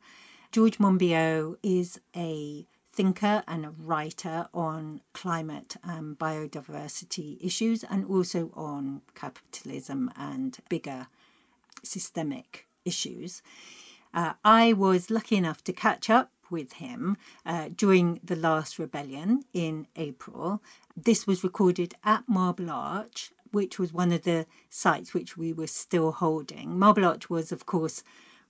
George 0.52 0.78
Monbiot 0.78 1.56
is 1.62 2.00
a 2.14 2.66
thinker 2.92 3.42
and 3.48 3.64
a 3.64 3.70
writer 3.70 4.48
on 4.54 5.00
climate 5.12 5.76
and 5.82 6.18
biodiversity 6.18 7.44
issues 7.44 7.82
and 7.84 8.04
also 8.04 8.52
on 8.54 9.02
capitalism 9.14 10.10
and 10.16 10.58
bigger 10.68 11.08
systemic 11.82 12.66
issues. 12.92 13.42
Uh, 14.12 14.32
I 14.44 14.64
was 14.72 15.10
lucky 15.18 15.36
enough 15.42 15.60
to 15.64 15.72
catch 15.86 16.06
up 16.18 16.28
with 16.50 16.70
him 16.84 17.16
uh, 17.46 17.66
during 17.82 18.06
the 18.30 18.36
last 18.48 18.78
rebellion 18.78 19.44
in 19.52 19.74
April. 20.06 20.60
This 20.96 21.26
was 21.28 21.44
recorded 21.44 21.94
at 22.04 22.28
Marble 22.28 22.70
Arch, 22.70 23.32
which 23.52 23.78
was 23.78 23.92
one 23.92 24.12
of 24.12 24.22
the 24.22 24.46
sites 24.68 25.14
which 25.14 25.36
we 25.36 25.52
were 25.52 25.72
still 25.84 26.10
holding. 26.24 26.66
Marble 26.78 27.04
Arch 27.04 27.30
was, 27.30 27.52
of 27.52 27.66
course, 27.66 28.02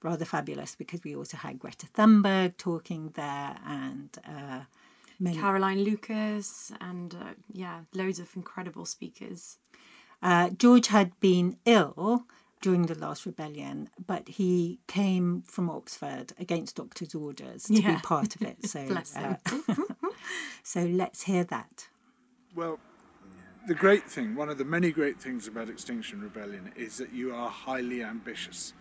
rather 0.02 0.24
fabulous 0.24 0.74
because 0.74 1.04
we 1.04 1.14
also 1.14 1.36
had 1.36 1.58
Greta 1.58 1.86
Thunberg 1.94 2.56
talking 2.56 3.02
there 3.14 3.56
and 3.66 4.08
uh, 4.26 4.60
many 5.18 5.36
Caroline 5.36 5.82
Lucas 5.84 6.72
and 6.80 7.14
uh, 7.14 7.34
yeah, 7.52 7.80
loads 7.94 8.18
of 8.18 8.34
incredible 8.34 8.86
speakers. 8.86 9.58
Uh, 10.22 10.50
George 10.50 10.88
had 10.88 11.18
been 11.20 11.56
ill 11.64 12.24
during 12.60 12.82
the 12.86 12.94
last 12.98 13.24
rebellion, 13.26 13.88
but 14.06 14.28
he 14.28 14.80
came 14.86 15.42
from 15.42 15.70
Oxford 15.70 16.32
against 16.38 16.76
doctor's 16.76 17.14
orders 17.14 17.64
to 17.64 17.72
Yeah. 17.74 17.94
be 17.96 18.00
part 18.02 18.36
of 18.36 18.42
it. 18.52 18.66
So, 18.66 18.86
Bless 18.86 19.14
him. 19.14 19.36
uh, 19.68 19.74
so 20.62 20.84
let's 20.84 21.22
hear 21.22 21.44
that. 21.44 21.88
Well, 22.54 22.78
the 23.66 23.74
great 23.74 24.04
thing, 24.10 24.34
one 24.34 24.48
of 24.48 24.58
the 24.58 24.64
many 24.64 24.90
great 24.90 25.20
things 25.20 25.46
about 25.46 25.68
Extinction 25.68 26.20
Rebellion 26.20 26.72
is 26.76 26.98
that 26.98 27.12
you 27.12 27.34
are 27.34 27.48
highly 27.48 28.02
ambitious. 28.02 28.72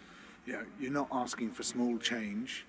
You 0.46 0.54
know, 0.54 0.66
you're 0.80 0.92
not 0.92 1.08
asking 1.12 1.52
for 1.52 1.64
small 1.64 1.98
change. 1.98 2.66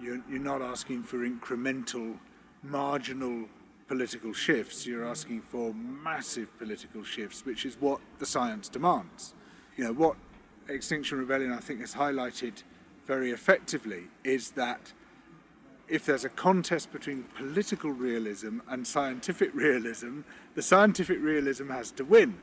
You're, 0.00 0.20
you're 0.28 0.40
not 0.40 0.62
asking 0.62 1.04
for 1.04 1.18
incremental, 1.18 2.18
marginal 2.62 3.46
political 3.88 4.32
shifts. 4.32 4.86
You're 4.86 5.04
asking 5.06 5.42
for 5.42 5.74
massive 5.74 6.56
political 6.58 7.02
shifts, 7.04 7.44
which 7.44 7.64
is 7.66 7.76
what 7.80 8.00
the 8.18 8.26
science 8.26 8.68
demands. 8.68 9.34
You 9.76 9.84
know, 9.84 9.92
what 9.92 10.16
Extinction 10.70 11.18
Rebellion, 11.18 11.52
I 11.52 11.58
think, 11.58 11.80
has 11.80 11.94
highlighted 11.94 12.62
very 13.06 13.30
effectively 13.30 14.04
is 14.24 14.52
that 14.52 14.92
if 15.88 16.06
there's 16.06 16.24
a 16.24 16.28
contest 16.28 16.92
between 16.92 17.24
political 17.36 17.90
realism 17.90 18.60
and 18.68 18.86
scientific 18.86 19.50
realism, 19.54 20.20
the 20.54 20.62
scientific 20.62 21.18
realism 21.20 21.70
has 21.70 21.90
to 21.92 22.04
win. 22.04 22.38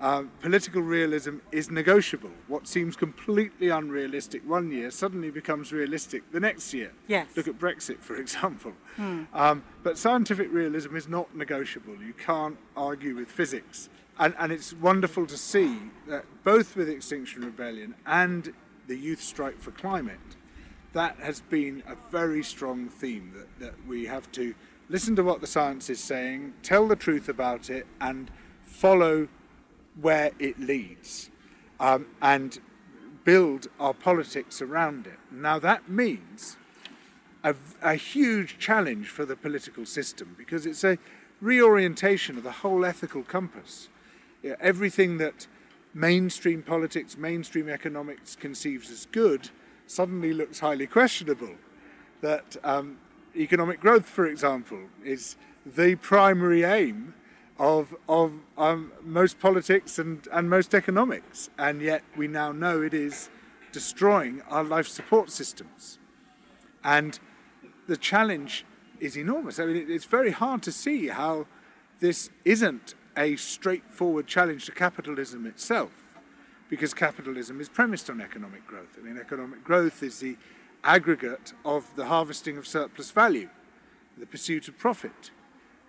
Um, 0.00 0.30
political 0.40 0.80
realism 0.80 1.38
is 1.50 1.72
negotiable. 1.72 2.30
What 2.46 2.68
seems 2.68 2.94
completely 2.94 3.68
unrealistic 3.68 4.48
one 4.48 4.70
year 4.70 4.92
suddenly 4.92 5.30
becomes 5.30 5.72
realistic 5.72 6.30
the 6.30 6.38
next 6.38 6.72
year. 6.72 6.92
Yes. 7.08 7.26
Look 7.36 7.48
at 7.48 7.58
Brexit, 7.58 7.98
for 7.98 8.14
example. 8.20 8.74
Um, 8.96 9.64
but 9.82 9.98
scientific 9.98 10.52
realism 10.52 10.94
is 10.94 11.08
not 11.08 11.34
negotiable. 11.34 11.96
You 12.00 12.12
can't 12.12 12.56
argue 12.76 13.16
with 13.16 13.28
physics. 13.28 13.88
And, 14.18 14.34
and 14.38 14.50
it's 14.50 14.72
wonderful 14.72 15.26
to 15.26 15.36
see 15.36 15.78
that 16.08 16.24
both 16.42 16.74
with 16.74 16.88
Extinction 16.88 17.44
Rebellion 17.44 17.94
and 18.04 18.52
the 18.88 18.96
Youth 18.96 19.20
Strike 19.20 19.60
for 19.60 19.70
Climate, 19.70 20.18
that 20.92 21.16
has 21.18 21.40
been 21.42 21.82
a 21.86 21.94
very 22.10 22.42
strong 22.42 22.88
theme 22.88 23.32
that, 23.36 23.60
that 23.60 23.86
we 23.86 24.06
have 24.06 24.30
to 24.32 24.54
listen 24.88 25.14
to 25.16 25.22
what 25.22 25.40
the 25.40 25.46
science 25.46 25.88
is 25.90 26.00
saying, 26.00 26.54
tell 26.62 26.88
the 26.88 26.96
truth 26.96 27.28
about 27.28 27.70
it, 27.70 27.86
and 28.00 28.30
follow 28.64 29.28
where 30.00 30.32
it 30.38 30.58
leads, 30.58 31.30
um, 31.78 32.06
and 32.22 32.58
build 33.24 33.68
our 33.78 33.94
politics 33.94 34.62
around 34.62 35.06
it. 35.06 35.18
Now, 35.30 35.58
that 35.58 35.88
means 35.88 36.56
a, 37.44 37.54
a 37.82 37.94
huge 37.94 38.58
challenge 38.58 39.08
for 39.08 39.24
the 39.24 39.36
political 39.36 39.84
system 39.84 40.34
because 40.38 40.66
it's 40.66 40.82
a 40.82 40.98
reorientation 41.40 42.36
of 42.36 42.42
the 42.42 42.50
whole 42.50 42.84
ethical 42.84 43.22
compass. 43.22 43.88
Yeah, 44.42 44.54
everything 44.60 45.18
that 45.18 45.46
mainstream 45.94 46.62
politics, 46.62 47.16
mainstream 47.16 47.68
economics 47.68 48.36
conceives 48.36 48.90
as 48.90 49.06
good 49.06 49.50
suddenly 49.86 50.32
looks 50.32 50.60
highly 50.60 50.86
questionable. 50.86 51.56
That 52.20 52.56
um, 52.62 52.98
economic 53.36 53.80
growth, 53.80 54.06
for 54.06 54.26
example, 54.26 54.78
is 55.04 55.36
the 55.66 55.96
primary 55.96 56.62
aim 56.62 57.14
of, 57.58 57.94
of 58.08 58.32
um, 58.56 58.92
most 59.02 59.40
politics 59.40 59.98
and, 59.98 60.26
and 60.32 60.48
most 60.48 60.74
economics, 60.74 61.50
and 61.58 61.82
yet 61.82 62.02
we 62.16 62.28
now 62.28 62.52
know 62.52 62.80
it 62.82 62.94
is 62.94 63.30
destroying 63.72 64.42
our 64.48 64.62
life 64.62 64.86
support 64.86 65.30
systems. 65.30 65.98
And 66.84 67.18
the 67.88 67.96
challenge 67.96 68.64
is 69.00 69.16
enormous. 69.16 69.58
I 69.58 69.66
mean, 69.66 69.86
it's 69.88 70.04
very 70.04 70.30
hard 70.30 70.62
to 70.62 70.72
see 70.72 71.08
how 71.08 71.46
this 72.00 72.30
isn't 72.44 72.94
a 73.18 73.36
straightforward 73.36 74.26
challenge 74.26 74.64
to 74.66 74.72
capitalism 74.72 75.44
itself, 75.44 75.90
because 76.70 76.94
capitalism 76.94 77.60
is 77.60 77.68
premised 77.68 78.08
on 78.08 78.20
economic 78.20 78.66
growth. 78.66 78.96
I 78.98 79.04
mean, 79.04 79.18
economic 79.18 79.64
growth 79.64 80.02
is 80.02 80.20
the 80.20 80.36
aggregate 80.84 81.52
of 81.64 81.84
the 81.96 82.06
harvesting 82.06 82.56
of 82.56 82.66
surplus 82.66 83.10
value, 83.10 83.48
the 84.16 84.26
pursuit 84.26 84.68
of 84.68 84.78
profit. 84.78 85.32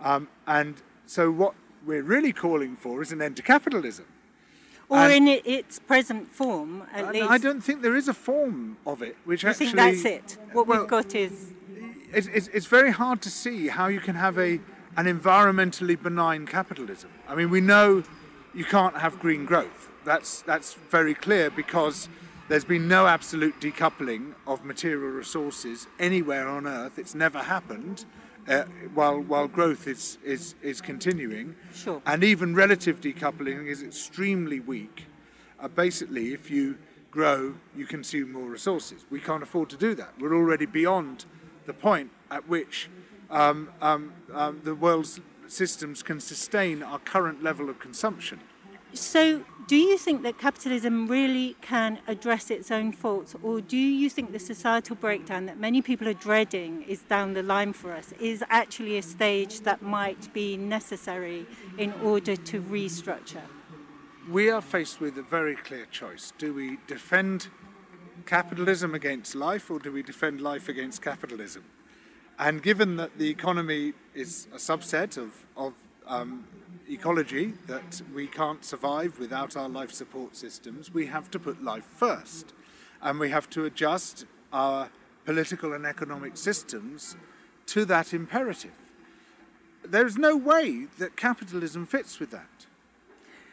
Um, 0.02 0.28
and 0.48 0.82
so, 1.06 1.30
what 1.32 1.54
we're 1.86 2.04
really 2.04 2.34
calling 2.34 2.76
for 2.76 3.02
is 3.02 3.12
an 3.12 3.22
end 3.22 3.38
to 3.38 3.44
capitalism. 3.44 4.06
Or 4.90 4.98
And- 4.98 5.28
in 5.28 5.42
its 5.46 5.78
present 5.78 6.34
form, 6.34 6.84
at 6.92 7.14
least. 7.14 7.30
I 7.30 7.38
don't 7.38 7.62
think 7.62 7.84
there 7.84 7.96
is 7.96 8.08
a 8.08 8.14
form 8.14 8.78
of 8.88 9.04
it 9.04 9.16
which 9.24 9.44
You 9.44 9.50
actually. 9.50 9.68
think 9.68 9.78
that's 9.78 10.06
it? 10.06 10.38
What 10.52 10.66
well, 10.66 10.80
we've 10.80 10.90
got 10.90 11.14
is. 11.14 11.54
It's, 12.12 12.26
it's, 12.26 12.48
it's 12.48 12.66
very 12.66 12.90
hard 12.92 13.22
to 13.22 13.30
see 13.30 13.68
how 13.68 13.86
you 13.86 14.00
can 14.00 14.16
have 14.16 14.40
a 14.40 14.60
an 14.98 15.06
environmentally 15.06 16.02
benign 16.02 16.46
capitalism. 16.46 17.10
I 17.28 17.36
mean, 17.36 17.50
we 17.50 17.62
know 17.62 18.04
you 18.54 18.66
can't 18.66 18.98
have 18.98 19.20
green 19.20 19.46
growth. 19.46 19.90
That's 20.06 20.42
that's 20.42 20.74
very 20.74 21.14
clear 21.14 21.50
because 21.50 22.10
there's 22.48 22.66
been 22.66 22.88
no 22.88 23.06
absolute 23.08 23.60
decoupling 23.62 24.34
of 24.48 24.66
material 24.66 25.12
resources 25.12 25.88
anywhere 26.00 26.48
on 26.48 26.66
Earth. 26.66 26.98
It's 26.98 27.14
never 27.16 27.40
happened. 27.40 28.06
Uh, 28.48 28.64
while 28.96 29.20
while 29.20 29.48
growth 29.48 29.88
is 29.88 30.18
is 30.24 30.56
is 30.64 30.82
continuing, 30.82 31.56
Sure. 31.74 32.02
and 32.06 32.24
even 32.24 32.56
relative 32.56 33.00
decoupling 33.00 33.68
is 33.68 33.84
extremely 33.84 34.60
weak. 34.60 35.06
Uh, 35.60 35.68
basically, 35.68 36.34
if 36.34 36.50
you 36.50 36.78
grow, 37.12 37.56
you 37.76 37.86
consume 37.86 38.32
more 38.32 38.48
resources. 38.50 39.06
We 39.12 39.20
can't 39.20 39.44
afford 39.44 39.70
to 39.72 39.78
do 39.78 39.94
that. 39.96 40.14
We're 40.20 40.34
already 40.36 40.66
beyond 40.66 41.26
the 41.66 41.74
point 41.74 42.10
at 42.32 42.48
which 42.48 42.90
um, 43.30 43.70
um, 43.82 44.14
um, 44.34 44.62
the 44.64 44.76
world's 44.76 45.20
systems 45.48 46.04
can 46.04 46.20
sustain 46.20 46.84
our 46.84 47.00
current 47.00 47.44
level 47.44 47.70
of 47.70 47.80
consumption. 47.80 48.40
So, 48.94 49.44
do 49.68 49.76
you 49.76 50.00
think 50.00 50.24
that 50.24 50.40
capitalism 50.40 51.08
really 51.08 51.56
can 51.62 52.00
address 52.08 52.50
its 52.50 52.72
own 52.72 52.92
faults, 52.92 53.36
or 53.44 53.62
do 53.62 53.78
you 53.78 54.10
think 54.10 54.32
the 54.32 54.40
societal 54.40 54.96
breakdown 54.96 55.46
that 55.46 55.60
many 55.60 55.84
people 55.84 56.08
are 56.08 56.16
dreading 56.16 56.82
is 56.88 57.02
down 57.02 57.34
the 57.34 57.44
line 57.44 57.74
for 57.74 57.92
us 57.92 58.12
is 58.20 58.44
actually 58.50 58.98
a 58.98 59.04
stage 59.04 59.62
that 59.62 59.84
might 59.84 60.34
be 60.34 60.58
necessary 60.58 61.46
in 61.78 61.94
order 62.04 62.36
to 62.36 62.62
restructure? 62.64 63.44
We 64.28 64.50
are 64.50 64.62
faced 64.62 65.00
with 65.00 65.18
a 65.20 65.24
very 65.24 65.56
clear 65.56 65.86
choice. 65.86 66.34
Do 66.40 66.54
we 66.54 66.78
defend 66.88 67.50
capitalism 68.26 68.96
against 68.96 69.36
life, 69.36 69.70
or 69.70 69.78
do 69.78 69.92
we 69.92 70.02
defend 70.02 70.42
life 70.42 70.68
against 70.68 71.04
capitalism? 71.04 71.64
And 72.40 72.64
given 72.64 72.96
that 72.96 73.18
the 73.18 73.30
economy 73.30 73.94
is 74.16 74.48
a 74.54 74.58
subset 74.58 75.18
of, 75.18 75.46
of 75.58 75.74
um, 76.08 76.48
ecology, 76.90 77.54
that 77.68 78.02
we 78.16 78.28
can't 78.28 78.64
survive 78.64 79.20
without 79.20 79.58
our 79.58 79.68
life 79.68 79.92
support 79.92 80.38
systems, 80.38 80.94
we 80.94 81.08
have 81.08 81.30
to 81.32 81.40
put 81.40 81.62
life 81.62 81.84
first. 81.84 82.54
And 83.02 83.20
we 83.20 83.30
have 83.30 83.50
to 83.52 83.66
adjust 83.66 84.26
our 84.54 84.90
political 85.26 85.74
and 85.74 85.86
economic 85.86 86.38
systems 86.38 87.18
to 87.68 87.84
that 87.86 88.14
imperative. 88.14 88.72
There's 89.84 90.18
no 90.18 90.38
way 90.38 90.88
that 90.98 91.18
capitalism 91.18 91.86
fits 91.86 92.22
with 92.22 92.32
that. 92.32 92.66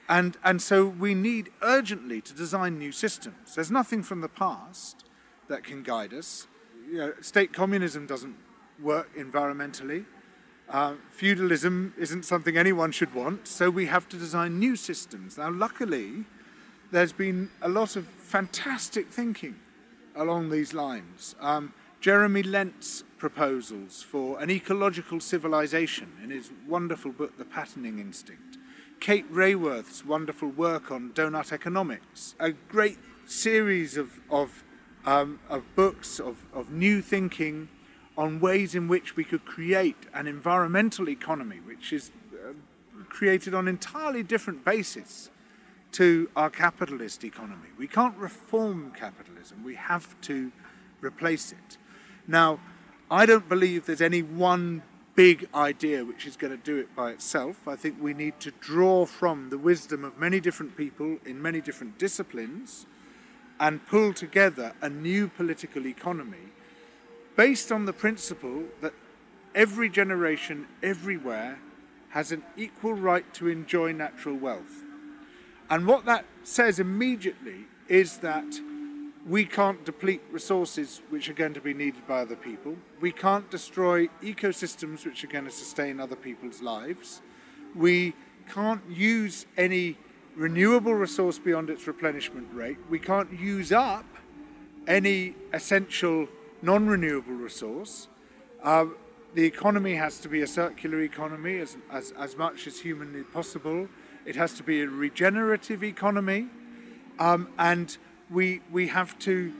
And, 0.08 0.36
and 0.44 0.62
so 0.62 0.86
we 0.86 1.14
need 1.14 1.50
urgently 1.60 2.20
to 2.20 2.32
design 2.32 2.78
new 2.78 2.92
systems. 2.92 3.56
There's 3.56 3.70
nothing 3.70 4.04
from 4.04 4.20
the 4.20 4.28
past 4.28 5.04
that 5.48 5.64
can 5.64 5.82
guide 5.82 6.14
us. 6.14 6.46
You 6.88 6.98
know, 6.98 7.12
state 7.20 7.52
communism 7.52 8.06
doesn't 8.06 8.36
work 8.82 9.14
environmentally. 9.16 10.04
Uh, 10.68 10.94
feudalism 11.10 11.94
isn't 11.96 12.24
something 12.24 12.56
anyone 12.56 12.90
should 12.90 13.14
want, 13.14 13.46
so 13.46 13.70
we 13.70 13.86
have 13.86 14.08
to 14.08 14.16
design 14.16 14.58
new 14.58 14.74
systems. 14.74 15.38
Now, 15.38 15.50
luckily, 15.50 16.24
there's 16.90 17.12
been 17.12 17.50
a 17.62 17.68
lot 17.68 17.96
of 17.96 18.06
fantastic 18.06 19.08
thinking 19.08 19.56
along 20.14 20.50
these 20.50 20.74
lines. 20.74 21.36
Um, 21.40 21.72
Jeremy 22.00 22.42
Lent's 22.42 23.04
proposals 23.18 24.02
for 24.02 24.40
an 24.40 24.50
ecological 24.50 25.20
civilization 25.20 26.12
in 26.22 26.30
his 26.30 26.50
wonderful 26.66 27.12
book, 27.12 27.38
The 27.38 27.44
Patterning 27.44 27.98
Instinct. 27.98 28.58
Kate 29.00 29.30
Raworth's 29.32 30.04
wonderful 30.04 30.48
work 30.48 30.90
on 30.90 31.10
donut 31.10 31.52
economics. 31.52 32.34
A 32.40 32.52
great 32.52 32.98
series 33.24 33.96
of, 33.96 34.20
of, 34.30 34.64
um, 35.04 35.38
of 35.48 35.64
books, 35.74 36.18
of, 36.18 36.46
of 36.52 36.70
new 36.70 37.02
thinking 37.02 37.68
on 38.16 38.40
ways 38.40 38.74
in 38.74 38.88
which 38.88 39.16
we 39.16 39.24
could 39.24 39.44
create 39.44 39.96
an 40.14 40.26
environmental 40.26 41.08
economy 41.08 41.60
which 41.60 41.92
is 41.92 42.10
uh, 42.34 42.52
created 43.08 43.54
on 43.54 43.68
entirely 43.68 44.22
different 44.22 44.64
basis 44.64 45.30
to 45.92 46.28
our 46.36 46.50
capitalist 46.50 47.24
economy. 47.24 47.68
We 47.78 47.86
can't 47.86 48.16
reform 48.16 48.92
capitalism, 48.96 49.64
we 49.64 49.74
have 49.76 50.20
to 50.22 50.52
replace 51.00 51.52
it. 51.52 51.78
Now, 52.26 52.60
I 53.10 53.24
don't 53.24 53.48
believe 53.48 53.86
there's 53.86 54.00
any 54.00 54.22
one 54.22 54.82
big 55.14 55.48
idea 55.54 56.04
which 56.04 56.26
is 56.26 56.36
going 56.36 56.50
to 56.50 56.62
do 56.62 56.76
it 56.76 56.94
by 56.94 57.10
itself. 57.10 57.66
I 57.66 57.76
think 57.76 57.96
we 58.00 58.12
need 58.12 58.38
to 58.40 58.50
draw 58.60 59.06
from 59.06 59.48
the 59.48 59.56
wisdom 59.56 60.04
of 60.04 60.18
many 60.18 60.40
different 60.40 60.76
people 60.76 61.18
in 61.24 61.40
many 61.40 61.60
different 61.60 61.98
disciplines 61.98 62.86
and 63.58 63.86
pull 63.86 64.12
together 64.12 64.74
a 64.82 64.90
new 64.90 65.28
political 65.28 65.86
economy 65.86 66.52
based 67.36 67.70
on 67.70 67.84
the 67.84 67.92
principle 67.92 68.64
that 68.80 68.92
every 69.54 69.88
generation, 69.88 70.66
everywhere, 70.82 71.58
has 72.10 72.32
an 72.32 72.42
equal 72.56 72.94
right 72.94 73.32
to 73.34 73.48
enjoy 73.48 73.92
natural 73.92 74.34
wealth. 74.34 74.82
And 75.68 75.86
what 75.86 76.04
that 76.06 76.24
says 76.44 76.78
immediately 76.78 77.66
is 77.88 78.18
that 78.18 78.46
we 79.26 79.44
can't 79.44 79.84
deplete 79.84 80.22
resources 80.30 81.02
which 81.10 81.28
are 81.28 81.34
going 81.34 81.54
to 81.54 81.60
be 81.60 81.74
needed 81.74 82.06
by 82.06 82.20
other 82.20 82.36
people. 82.36 82.76
We 83.00 83.10
can't 83.10 83.50
destroy 83.50 84.06
ecosystems 84.22 85.04
which 85.04 85.24
are 85.24 85.28
going 85.28 85.46
to 85.46 85.50
sustain 85.50 85.98
other 85.98 86.14
people's 86.14 86.62
lives. 86.62 87.20
We 87.74 88.14
can't 88.48 88.82
use 88.88 89.46
any 89.56 89.98
renewable 90.36 90.94
resource 90.94 91.38
beyond 91.38 91.70
its 91.70 91.86
replenishment 91.88 92.46
rate. 92.52 92.78
We 92.88 93.00
can't 93.00 93.32
use 93.32 93.72
up 93.72 94.06
any 94.86 95.34
essential 95.52 96.28
non 96.62 96.86
renewable 96.86 97.34
resource. 97.34 98.08
Uh, 98.62 98.86
the 99.34 99.44
economy 99.44 99.94
has 99.94 100.18
to 100.20 100.28
be 100.28 100.40
a 100.42 100.46
circular 100.46 101.02
economy 101.02 101.58
as, 101.58 101.76
as, 101.92 102.12
as 102.18 102.36
much 102.36 102.66
as 102.66 102.80
humanly 102.80 103.22
possible. 103.22 103.88
It 104.24 104.34
has 104.36 104.54
to 104.54 104.62
be 104.62 104.80
a 104.80 104.88
regenerative 104.88 105.84
economy. 105.84 106.48
Um, 107.18 107.48
and 107.58 107.96
we, 108.30 108.62
we 108.72 108.88
have 108.88 109.18
to 109.20 109.52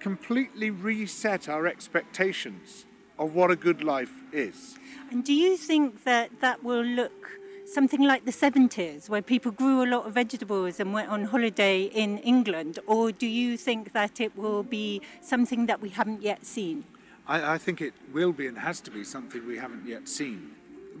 completely 0.00 0.70
reset 0.70 1.48
our 1.48 1.66
expectations 1.66 2.86
of 3.18 3.34
what 3.34 3.50
a 3.50 3.56
good 3.56 3.84
life 3.84 4.12
is. 4.32 4.76
And 5.10 5.24
do 5.24 5.32
you 5.32 5.56
think 5.56 6.04
that 6.04 6.40
that 6.40 6.64
will 6.64 6.82
look 6.82 7.39
something 7.70 8.02
like 8.02 8.24
the 8.24 8.32
70s, 8.32 9.08
where 9.08 9.22
people 9.22 9.52
grew 9.52 9.84
a 9.84 9.86
lot 9.86 10.06
of 10.06 10.14
vegetables 10.14 10.80
and 10.80 10.92
went 10.92 11.08
on 11.08 11.24
holiday 11.24 11.84
in 11.84 12.18
England? 12.18 12.78
Or 12.86 13.12
do 13.12 13.26
you 13.26 13.56
think 13.56 13.92
that 13.92 14.20
it 14.20 14.36
will 14.36 14.62
be 14.62 15.00
something 15.20 15.66
that 15.66 15.80
we 15.80 15.90
haven't 15.90 16.22
yet 16.22 16.44
seen? 16.44 16.84
I, 17.26 17.54
I 17.54 17.58
think 17.58 17.80
it 17.80 17.94
will 18.12 18.32
be 18.32 18.46
and 18.46 18.58
has 18.58 18.80
to 18.82 18.90
be 18.90 19.04
something 19.04 19.46
we 19.46 19.58
haven't 19.58 19.86
yet 19.86 20.08
seen. 20.08 20.50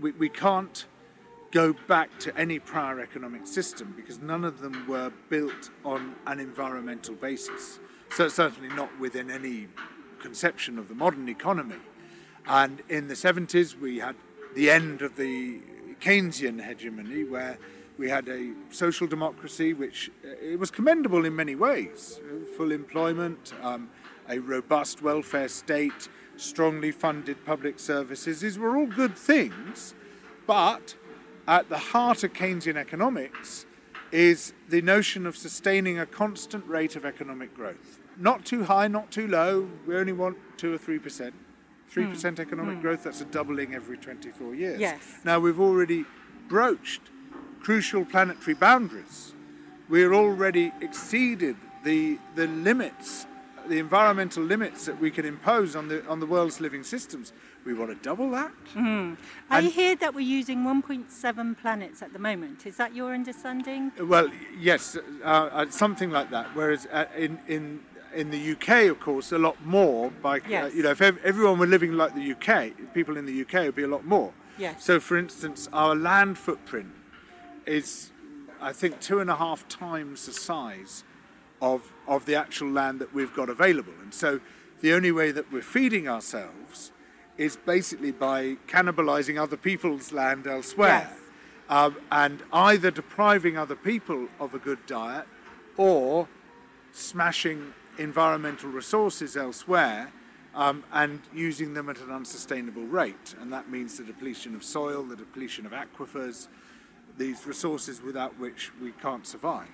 We, 0.00 0.12
we 0.12 0.28
can't 0.28 0.86
go 1.50 1.74
back 1.88 2.16
to 2.20 2.36
any 2.38 2.60
prior 2.60 3.00
economic 3.00 3.46
system 3.46 3.92
because 3.96 4.20
none 4.20 4.44
of 4.44 4.60
them 4.60 4.86
were 4.86 5.12
built 5.28 5.70
on 5.84 6.14
an 6.26 6.38
environmental 6.38 7.16
basis. 7.16 7.80
So 8.10 8.28
certainly 8.28 8.72
not 8.74 8.90
within 9.00 9.30
any 9.30 9.66
conception 10.20 10.78
of 10.78 10.88
the 10.88 10.94
modern 10.94 11.28
economy. 11.28 11.76
And 12.46 12.82
in 12.88 13.08
the 13.08 13.14
70s, 13.14 13.78
we 13.78 13.98
had 13.98 14.14
the 14.54 14.70
end 14.70 15.02
of 15.02 15.16
the 15.16 15.60
Keynesian 16.00 16.60
hegemony, 16.64 17.24
where 17.24 17.58
we 17.98 18.08
had 18.08 18.28
a 18.28 18.52
social 18.70 19.06
democracy, 19.06 19.74
which 19.74 20.10
uh, 20.24 20.28
it 20.40 20.58
was 20.58 20.70
commendable 20.70 21.24
in 21.24 21.36
many 21.36 21.54
ways: 21.54 22.20
full 22.56 22.72
employment, 22.72 23.52
um, 23.62 23.90
a 24.28 24.38
robust 24.38 25.02
welfare 25.02 25.48
state, 25.48 26.08
strongly 26.36 26.90
funded 26.90 27.44
public 27.44 27.78
services. 27.78 28.40
These 28.40 28.58
were 28.58 28.76
all 28.76 28.86
good 28.86 29.16
things, 29.16 29.94
but 30.46 30.94
at 31.46 31.68
the 31.68 31.78
heart 31.78 32.24
of 32.24 32.32
Keynesian 32.32 32.76
economics 32.76 33.66
is 34.12 34.54
the 34.68 34.82
notion 34.82 35.26
of 35.26 35.36
sustaining 35.36 35.98
a 35.98 36.06
constant 36.06 36.66
rate 36.66 36.96
of 36.96 37.04
economic 37.04 37.54
growth. 37.54 37.98
Not 38.16 38.44
too 38.44 38.64
high, 38.64 38.88
not 38.88 39.10
too 39.10 39.28
low. 39.28 39.68
We 39.86 39.96
only 39.96 40.12
want 40.12 40.36
two 40.56 40.74
or 40.74 40.78
three 40.78 40.98
percent. 41.94 42.38
3% 42.38 42.40
economic 42.40 42.80
growth, 42.80 43.04
that's 43.04 43.20
a 43.20 43.24
doubling 43.26 43.74
every 43.74 43.96
24 43.98 44.54
years. 44.54 44.80
Yes. 44.80 45.00
Now, 45.24 45.38
we've 45.40 45.60
already 45.60 46.04
broached 46.48 47.02
crucial 47.60 48.04
planetary 48.04 48.54
boundaries. 48.54 49.32
We're 49.88 50.14
already 50.14 50.72
exceeded 50.80 51.56
the, 51.84 52.18
the 52.36 52.46
limits, 52.46 53.26
the 53.68 53.78
environmental 53.78 54.42
limits 54.42 54.86
that 54.86 55.00
we 55.00 55.10
can 55.10 55.24
impose 55.24 55.74
on 55.76 55.88
the, 55.88 56.06
on 56.06 56.20
the 56.20 56.26
world's 56.26 56.60
living 56.60 56.84
systems. 56.84 57.32
We 57.66 57.74
want 57.74 57.90
to 57.90 57.96
double 57.96 58.30
that. 58.30 58.52
I 58.74 59.16
And- 59.50 59.66
hear 59.66 59.94
that 59.96 60.14
we're 60.14 60.20
using 60.20 60.58
1.7 60.64 61.58
planets 61.58 62.00
at 62.02 62.12
the 62.12 62.18
moment. 62.18 62.66
Is 62.66 62.76
that 62.78 62.94
your 62.94 63.12
understanding? 63.12 63.92
Well, 64.00 64.28
yes, 64.58 64.96
uh, 64.96 65.26
uh, 65.26 65.70
something 65.70 66.10
like 66.10 66.30
that. 66.30 66.46
Whereas 66.54 66.86
uh, 66.90 67.04
in 67.16 67.38
in 67.48 67.80
in 68.14 68.30
the 68.30 68.52
UK, 68.52 68.90
of 68.90 69.00
course, 69.00 69.32
a 69.32 69.38
lot 69.38 69.64
more. 69.64 70.10
By 70.10 70.40
uh, 70.40 70.66
you 70.66 70.82
know, 70.82 70.90
if 70.90 71.00
ev- 71.00 71.18
everyone 71.24 71.58
were 71.58 71.66
living 71.66 71.92
like 71.92 72.14
the 72.14 72.32
UK, 72.32 72.92
people 72.94 73.16
in 73.16 73.26
the 73.26 73.42
UK 73.42 73.64
would 73.66 73.76
be 73.76 73.82
a 73.84 73.88
lot 73.88 74.04
more. 74.04 74.32
Yes. 74.58 74.84
So, 74.84 75.00
for 75.00 75.16
instance, 75.16 75.68
our 75.72 75.94
land 75.94 76.36
footprint 76.38 76.92
is, 77.66 78.10
I 78.60 78.72
think, 78.72 79.00
two 79.00 79.20
and 79.20 79.30
a 79.30 79.36
half 79.36 79.66
times 79.68 80.26
the 80.26 80.32
size 80.32 81.04
of 81.62 81.92
of 82.06 82.26
the 82.26 82.34
actual 82.34 82.68
land 82.70 83.00
that 83.00 83.14
we've 83.14 83.34
got 83.34 83.48
available. 83.48 83.92
And 84.02 84.12
so, 84.12 84.40
the 84.80 84.92
only 84.92 85.12
way 85.12 85.30
that 85.32 85.52
we're 85.52 85.62
feeding 85.62 86.08
ourselves 86.08 86.92
is 87.38 87.56
basically 87.56 88.12
by 88.12 88.56
cannibalizing 88.66 89.40
other 89.40 89.56
people's 89.56 90.12
land 90.12 90.46
elsewhere 90.46 91.08
Yes. 91.10 91.18
um, 91.70 91.96
and 92.12 92.42
either 92.52 92.90
depriving 92.90 93.56
other 93.56 93.76
people 93.76 94.28
of 94.38 94.52
a 94.54 94.58
good 94.58 94.84
diet 94.86 95.26
or 95.78 96.28
smashing 96.92 97.72
environmental 98.00 98.70
resources 98.70 99.36
elsewhere 99.36 100.10
um, 100.54 100.82
and 100.92 101.20
using 101.34 101.74
them 101.74 101.88
at 101.88 102.00
an 102.00 102.10
unsustainable 102.10 102.82
rate. 102.84 103.34
And 103.40 103.52
that 103.52 103.70
means 103.70 103.98
the 103.98 104.04
depletion 104.04 104.54
of 104.54 104.64
soil, 104.64 105.02
the 105.04 105.16
depletion 105.16 105.66
of 105.66 105.72
aquifers, 105.72 106.48
these 107.16 107.46
resources 107.46 108.02
without 108.02 108.38
which 108.38 108.72
we 108.80 108.92
can't 108.92 109.26
survive. 109.26 109.68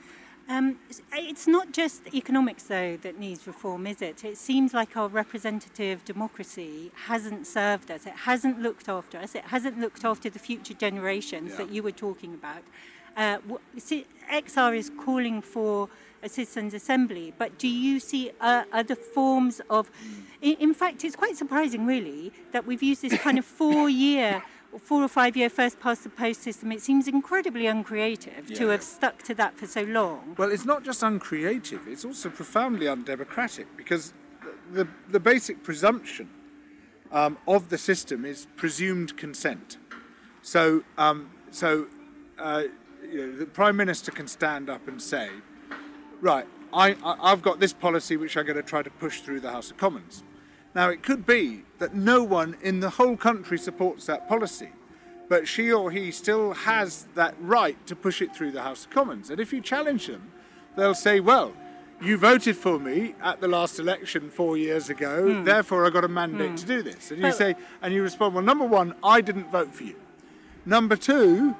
Um, 0.49 0.79
it's 1.13 1.49
not 1.49 1.73
just 1.73 2.03
economics, 2.15 2.65
though, 2.65 2.97
that 2.99 3.19
needs 3.19 3.49
reform, 3.49 3.85
is 3.87 4.01
it? 4.01 4.25
It 4.25 4.37
seems 4.37 4.73
like 4.73 4.97
our 4.97 5.09
representative 5.09 6.05
democracy 6.05 6.93
hasn't 7.07 7.49
served 7.49 7.91
us. 7.91 8.07
It 8.07 8.13
hasn't 8.13 8.63
looked 8.63 8.89
after 8.89 9.19
us. 9.19 9.35
It 9.35 9.47
hasn't 9.47 9.81
looked 9.81 10.05
after 10.05 10.31
the 10.31 10.39
future 10.39 10.75
generations 10.75 11.51
Yeah. 11.53 11.57
that 11.57 11.71
you 11.71 11.83
were 11.83 11.91
talking 11.91 12.33
about. 12.35 12.63
Uh, 13.17 13.39
XR 14.31 14.77
is 14.77 14.91
calling 15.05 15.43
for 15.43 15.89
a 16.27 16.29
citizens' 16.29 16.75
assembly, 16.75 17.33
but 17.39 17.59
do 17.59 17.69
you 17.69 17.99
see 17.99 18.31
uh, 18.41 18.65
other 18.73 18.95
forms 18.95 19.61
of? 19.71 19.91
In, 20.43 20.57
in 20.57 20.75
fact, 20.75 21.05
it's 21.05 21.17
quite 21.17 21.37
surprising, 21.37 21.87
really, 21.87 22.33
that 22.53 22.67
we've 22.67 22.83
used 22.83 23.03
this 23.03 23.17
kind 23.19 23.39
of 23.39 23.45
four-year. 23.61 24.43
Four 24.83 25.03
or 25.03 25.09
five 25.09 25.39
year 25.39 25.49
first 25.49 25.81
past 25.81 26.03
the 26.03 26.11
post 26.11 26.43
system, 26.43 26.71
it 26.71 26.83
seems 26.83 27.09
incredibly 27.09 27.67
uncreative 27.67 28.53
to 28.53 28.69
have 28.69 28.83
stuck 28.83 29.23
to 29.23 29.35
that 29.37 29.57
for 29.57 29.67
so 29.67 29.85
long. 29.85 30.35
Well, 30.37 30.53
it's 30.53 30.67
not 30.67 30.85
just 30.85 31.03
uncreative, 31.03 31.89
it's 31.89 32.05
also 32.05 32.29
profoundly 32.29 32.87
undemocratic 32.87 33.75
because 33.75 34.13
the, 34.43 34.85
the, 34.85 34.89
the 35.09 35.21
basic 35.21 35.63
presumption 35.63 36.29
um, 37.11 37.39
of 37.49 37.71
the 37.71 37.79
system 37.79 38.27
is 38.27 38.49
presumed 38.57 39.17
consent. 39.17 39.79
So, 40.43 40.83
um, 40.99 41.31
so 41.51 41.87
uh, 42.39 42.65
you 43.11 43.27
know, 43.27 43.37
the 43.37 43.47
Prime 43.47 43.77
Minister 43.77 44.11
can 44.11 44.27
stand 44.27 44.69
up 44.69 44.87
and 44.89 45.01
say, 45.01 45.31
right, 46.21 46.47
I, 46.73 46.93
I, 47.05 47.33
I've 47.33 47.43
got 47.43 47.61
this 47.61 47.73
policy 47.73 48.17
which 48.17 48.37
I'm 48.37 48.45
going 48.45 48.57
to 48.57 48.63
try 48.63 48.83
to 48.83 48.91
push 48.91 49.21
through 49.21 49.41
the 49.41 49.51
House 49.51 49.71
of 49.71 49.77
Commons. 49.77 50.23
Now, 50.75 50.91
it 50.91 51.03
could 51.03 51.25
be 51.25 51.65
that 51.79 51.95
no 51.95 52.23
one 52.23 52.57
in 52.61 52.81
the 52.81 52.91
whole 52.91 53.17
country 53.17 53.59
supports 53.59 54.07
that 54.07 54.29
policy, 54.29 54.71
but 55.29 55.49
she 55.49 55.73
or 55.73 55.91
he 55.91 56.11
still 56.11 56.53
has 56.53 57.09
that 57.15 57.35
right 57.41 57.85
to 57.87 57.97
push 57.97 58.21
it 58.21 58.35
through 58.37 58.53
the 58.53 58.63
House 58.63 58.85
of 58.85 58.91
Commons. 58.91 59.31
And 59.31 59.41
if 59.41 59.53
you 59.53 59.61
challenge 59.61 60.07
them, 60.07 60.31
they'll 60.77 60.95
say, 60.95 61.21
well, 61.21 61.55
you 62.01 62.19
voted 62.19 62.57
for 62.57 62.79
me 62.79 63.15
at 63.23 63.41
the 63.41 63.49
last 63.49 63.79
election 63.79 64.29
four 64.29 64.59
years 64.59 64.91
ago, 64.91 65.33
hmm. 65.33 65.45
therefore 65.45 65.87
I 65.87 65.91
got 65.91 66.05
a 66.05 66.09
mandate 66.09 66.51
hmm. 66.51 66.57
to 66.57 66.67
do 66.67 66.83
this. 66.83 67.11
And 67.11 67.23
you 67.23 67.33
say, 67.33 67.55
and 67.81 67.95
you 67.95 68.03
respond, 68.03 68.35
well, 68.35 68.45
number 68.45 68.67
one, 68.67 68.95
I 69.03 69.23
didn't 69.23 69.51
vote 69.51 69.75
for 69.75 69.85
you. 69.85 69.97
Number 70.67 70.97
two, 70.97 71.57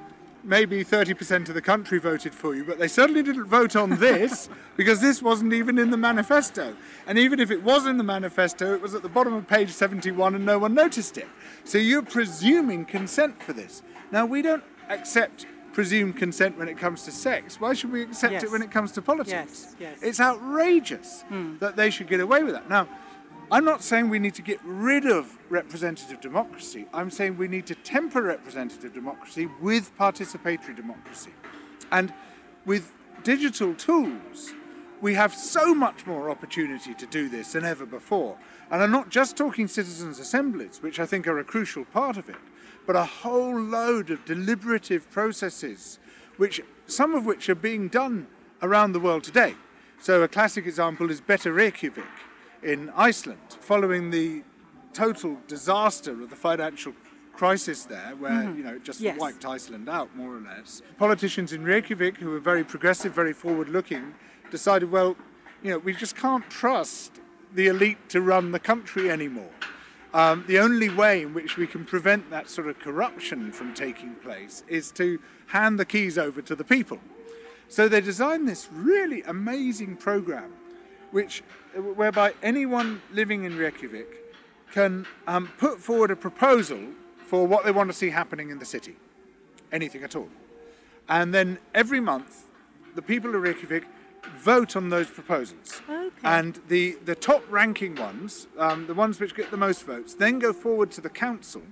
maybe 0.47 0.85
30% 0.85 1.49
of 1.49 1.55
the 1.55 1.61
country 1.61 1.99
voted 1.99 2.35
for 2.35 2.55
you, 2.55 2.65
but 2.65 2.79
they 2.79 2.89
certainly 2.89 3.23
didn't 3.23 3.47
vote 3.47 3.75
on 3.75 3.91
this 3.99 4.49
because 4.77 5.01
this 5.01 5.21
wasn't 5.21 5.53
even 5.53 5.79
in 5.79 5.91
the 5.91 5.97
manifesto. 5.97 6.77
And 7.07 7.19
even 7.19 7.41
if 7.41 7.51
it 7.51 7.63
was 7.63 7.87
in 7.87 7.99
the 7.99 8.05
manifesto, 8.05 8.75
it 8.75 8.81
was 8.81 8.95
at 8.95 9.03
the 9.03 9.09
bottom 9.09 9.35
of 9.35 9.49
page 9.49 9.71
71 9.71 10.35
and 10.35 10.47
no 10.47 10.59
one 10.59 10.75
noticed 10.75 11.19
it. 11.19 11.29
So 11.65 11.79
you're 11.79 12.03
presuming 12.03 12.85
consent 12.85 13.43
for 13.43 13.53
this. 13.53 13.83
Now, 14.13 14.25
we 14.25 14.41
don't 14.41 14.65
accept 14.89 15.47
presumed 15.73 16.17
consent 16.17 16.57
when 16.57 16.69
it 16.69 16.79
comes 16.79 17.03
to 17.03 17.11
sex. 17.11 17.61
Why 17.61 17.75
should 17.75 17.93
we 17.93 18.03
accept 18.03 18.33
Yes. 18.33 18.45
it 18.45 18.51
when 18.51 18.63
it 18.63 18.71
comes 18.71 18.93
to 18.93 19.03
politics? 19.03 19.75
Yes, 19.77 19.77
yes. 19.79 19.99
It's 20.01 20.21
outrageous 20.21 21.23
hmm. 21.29 21.59
that 21.59 21.77
they 21.77 21.91
should 21.91 22.09
get 22.09 22.21
away 22.21 22.43
with 22.43 22.55
that. 22.55 22.71
Now, 22.71 22.89
I'm 23.49 23.65
not 23.65 23.81
saying 23.81 24.11
we 24.11 24.19
need 24.19 24.35
to 24.35 24.43
get 24.43 24.59
rid 24.65 25.07
of 25.07 25.39
representative 25.51 26.21
democracy. 26.21 26.87
I'm 26.93 27.11
saying 27.11 27.39
we 27.39 27.47
need 27.47 27.67
to 27.67 27.77
temper 27.77 28.23
representative 28.23 28.93
democracy 28.93 29.49
with 29.61 29.97
participatory 29.97 30.75
democracy. 30.75 31.31
And 31.93 32.13
with 32.65 32.93
digital 33.23 33.73
tools, 33.75 34.53
we 35.01 35.15
have 35.15 35.33
so 35.33 35.77
much 35.77 36.07
more 36.07 36.29
opportunity 36.29 36.93
to 36.95 37.07
do 37.07 37.29
this 37.29 37.53
than 37.53 37.65
ever 37.65 37.87
before. 37.87 38.37
And 38.69 38.83
I'm 38.83 38.91
not 38.91 39.11
just 39.11 39.37
talking 39.37 39.69
citizens' 39.69 40.19
assemblies, 40.19 40.83
which 40.83 40.99
I 40.99 41.07
think 41.07 41.29
are 41.29 41.39
a 41.39 41.45
crucial 41.45 41.85
part 41.85 42.17
of 42.17 42.29
it, 42.29 42.35
but 42.85 42.97
a 42.97 43.05
whole 43.05 43.57
load 43.57 44.11
of 44.11 44.25
deliberative 44.25 45.09
processes, 45.13 46.01
which 46.37 46.61
some 46.89 47.15
of 47.15 47.25
which 47.25 47.49
are 47.49 47.55
being 47.55 47.87
done 47.87 48.27
around 48.61 48.91
the 48.91 49.01
world 49.01 49.23
today. 49.23 49.55
So 50.01 50.23
a 50.23 50.29
classic 50.29 50.67
example 50.67 51.11
is 51.13 51.21
Better 51.21 51.53
Reykjavik 51.53 52.05
in 52.67 52.91
Iceland, 52.97 53.39
following 53.61 54.11
the 54.11 54.43
total 54.93 55.39
disaster 55.47 56.11
of 56.11 56.31
the 56.31 56.37
financial 56.37 56.93
crisis 57.33 57.85
there, 57.85 58.15
where 58.19 58.43
you 58.57 58.65
know 58.65 58.75
it 58.75 58.83
just 58.83 59.01
Yes. 59.01 59.17
wiped 59.21 59.45
Iceland 59.45 59.89
out 59.89 60.15
more 60.17 60.35
or 60.37 60.41
less. 60.41 60.83
Politicians 60.99 61.53
in 61.53 61.63
Reykjavik, 61.63 62.17
who 62.17 62.31
were 62.31 62.41
very 62.41 62.65
progressive, 62.65 63.13
very 63.15 63.33
forward-looking, 63.33 64.15
decided, 64.51 64.91
well, 64.91 65.17
you 65.63 65.71
know, 65.71 65.79
we 65.79 65.93
just 65.93 66.17
can't 66.17 66.49
trust 66.51 67.21
the 67.55 67.69
elite 67.69 68.09
to 68.09 68.21
run 68.21 68.51
the 68.51 68.59
country 68.59 69.11
anymore. 69.11 69.51
Um, 70.13 70.45
the 70.49 70.59
only 70.59 70.89
way 70.89 71.23
in 71.23 71.35
which 71.35 71.57
we 71.57 71.67
can 71.69 71.85
prevent 71.85 72.31
that 72.31 72.49
sort 72.49 72.67
of 72.69 72.79
corruption 72.81 73.53
from 73.53 73.75
taking 73.75 74.15
place 74.17 74.65
is 74.67 74.91
to 74.93 75.21
hand 75.49 75.79
the 75.79 75.85
keys 75.85 76.19
over 76.19 76.43
to 76.43 76.57
the 76.57 76.65
people. 76.65 76.99
So 77.69 77.87
they 77.89 78.01
designed 78.01 78.49
this 78.49 78.69
really 78.73 79.23
amazing 79.23 79.97
program, 79.99 80.53
which 81.13 81.43
whereby 81.77 82.35
anyone 82.43 83.03
living 83.13 83.45
in 83.45 83.57
Reykjavik 83.57 84.35
can 84.73 85.07
um, 85.27 85.49
put 85.59 85.79
forward 85.79 86.11
a 86.11 86.17
proposal 86.17 86.81
for 87.19 87.47
what 87.47 87.65
they 87.65 87.71
want 87.71 87.91
to 87.91 87.97
see 87.97 88.11
happening 88.11 88.51
in 88.51 88.59
the 88.59 88.65
city, 88.65 88.97
anything 89.73 90.03
at 90.03 90.17
all, 90.17 90.29
and 91.09 91.35
then 91.35 91.59
every 91.75 92.01
month 92.01 92.45
the 92.95 93.03
people 93.03 93.35
of 93.35 93.43
Reykjavik 93.43 93.85
vote 94.39 94.77
on 94.77 94.89
those 94.89 95.09
proposals. 95.09 95.81
Okay. 95.89 96.11
And 96.25 96.61
the, 96.69 96.97
the 97.05 97.15
top 97.15 97.45
ranking 97.51 97.95
ones, 97.95 98.49
um, 98.59 98.87
the 98.87 98.95
ones 98.95 99.21
which 99.21 99.35
get 99.35 99.51
the 99.51 99.57
most 99.57 99.85
votes, 99.85 100.15
then 100.15 100.39
go 100.39 100.53
forward 100.53 100.91
to 100.93 101.01
the 101.01 101.09
council, 101.09 101.63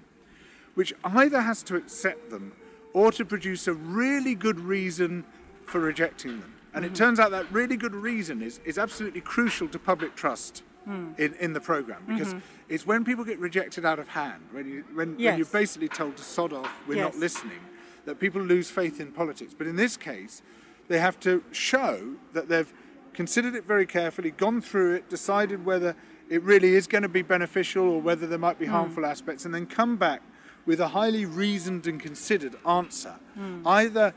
which 0.74 0.92
either 1.04 1.40
has 1.40 1.62
to 1.64 1.76
accept 1.76 2.30
them 2.30 2.52
or 2.92 3.10
to 3.12 3.24
produce 3.24 3.66
a 3.66 3.74
really 3.74 4.34
good 4.34 4.60
reason 4.60 5.24
for 5.64 5.80
rejecting 5.80 6.40
them. 6.40 6.53
And 6.74 6.84
it 6.84 6.94
turns 6.94 7.20
out 7.20 7.30
that 7.30 7.50
really 7.52 7.76
good 7.76 7.94
reason 7.94 8.42
is, 8.42 8.60
is 8.64 8.78
absolutely 8.78 9.20
crucial 9.20 9.68
to 9.68 9.78
public 9.78 10.16
trust 10.16 10.62
hmm. 10.84 11.12
in, 11.18 11.34
in 11.34 11.52
the 11.52 11.60
program 11.60 12.00
mm-hmm. 12.02 12.16
because 12.16 12.34
it's 12.68 12.87
when 12.87 13.04
people 13.04 13.24
get 13.24 13.38
rejected 13.38 13.84
out 13.84 13.98
of 13.98 14.08
hand, 14.08 14.42
when, 14.50 14.66
you, 14.66 14.84
when, 14.94 15.10
when 15.10 15.18
Yes. 15.18 15.38
you're 15.38 15.46
basically 15.46 15.88
told 15.88 16.16
to 16.16 16.24
sod 16.24 16.52
off, 16.52 16.72
we're 16.88 16.96
not 17.00 17.16
listening, 17.16 17.60
that 18.06 18.18
people 18.18 18.42
lose 18.42 18.70
faith 18.70 19.00
in 19.00 19.12
politics. 19.12 19.54
But 19.56 19.66
in 19.66 19.76
this 19.76 19.96
case, 19.96 20.42
they 20.88 20.98
have 20.98 21.18
to 21.20 21.42
show 21.52 22.14
that 22.32 22.48
they've 22.48 22.72
considered 23.12 23.54
it 23.54 23.64
very 23.64 23.87
carefully, 23.87 24.32
gone 24.32 24.60
through 24.60 24.94
it, 24.94 25.08
decided 25.08 25.64
whether 25.64 25.94
it 26.28 26.42
really 26.42 26.74
is 26.74 26.87
going 26.87 27.02
to 27.02 27.08
be 27.08 27.22
beneficial 27.22 27.88
or 27.88 28.00
whether 28.00 28.26
there 28.26 28.38
might 28.38 28.58
be 28.58 28.66
hmm. 28.66 28.72
harmful 28.72 29.06
aspects, 29.06 29.44
and 29.44 29.54
then 29.54 29.66
come 29.66 29.96
back 29.96 30.22
with 30.66 30.80
a 30.80 30.88
highly 30.88 31.24
reasoned 31.24 31.87
and 31.87 32.00
considered 32.00 32.56
answer. 32.66 33.14
Hmm. 33.34 33.66
Either 33.66 34.14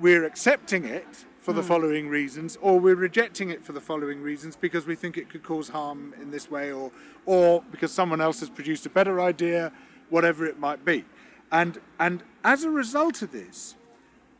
we're 0.00 0.24
accepting 0.24 0.84
it 0.84 1.26
for 1.42 1.52
the 1.52 1.60
hmm. 1.60 1.68
following 1.68 2.08
reasons, 2.08 2.56
or 2.62 2.78
we're 2.78 2.94
rejecting 2.94 3.50
it 3.50 3.64
for 3.64 3.72
the 3.72 3.80
following 3.80 4.22
reasons 4.22 4.54
because 4.54 4.86
we 4.86 4.94
think 4.94 5.18
it 5.18 5.28
could 5.28 5.42
cause 5.42 5.70
harm 5.70 6.14
in 6.22 6.30
this 6.30 6.48
way, 6.48 6.70
or 6.72 6.92
or 7.26 7.62
because 7.72 7.90
someone 7.92 8.20
else 8.20 8.40
has 8.40 8.48
produced 8.48 8.86
a 8.86 8.88
better 8.88 9.20
idea, 9.20 9.72
whatever 10.08 10.46
it 10.46 10.58
might 10.60 10.84
be. 10.84 11.04
And 11.50 11.80
and 11.98 12.22
as 12.44 12.62
a 12.62 12.70
result 12.70 13.22
of 13.22 13.32
this, 13.32 13.74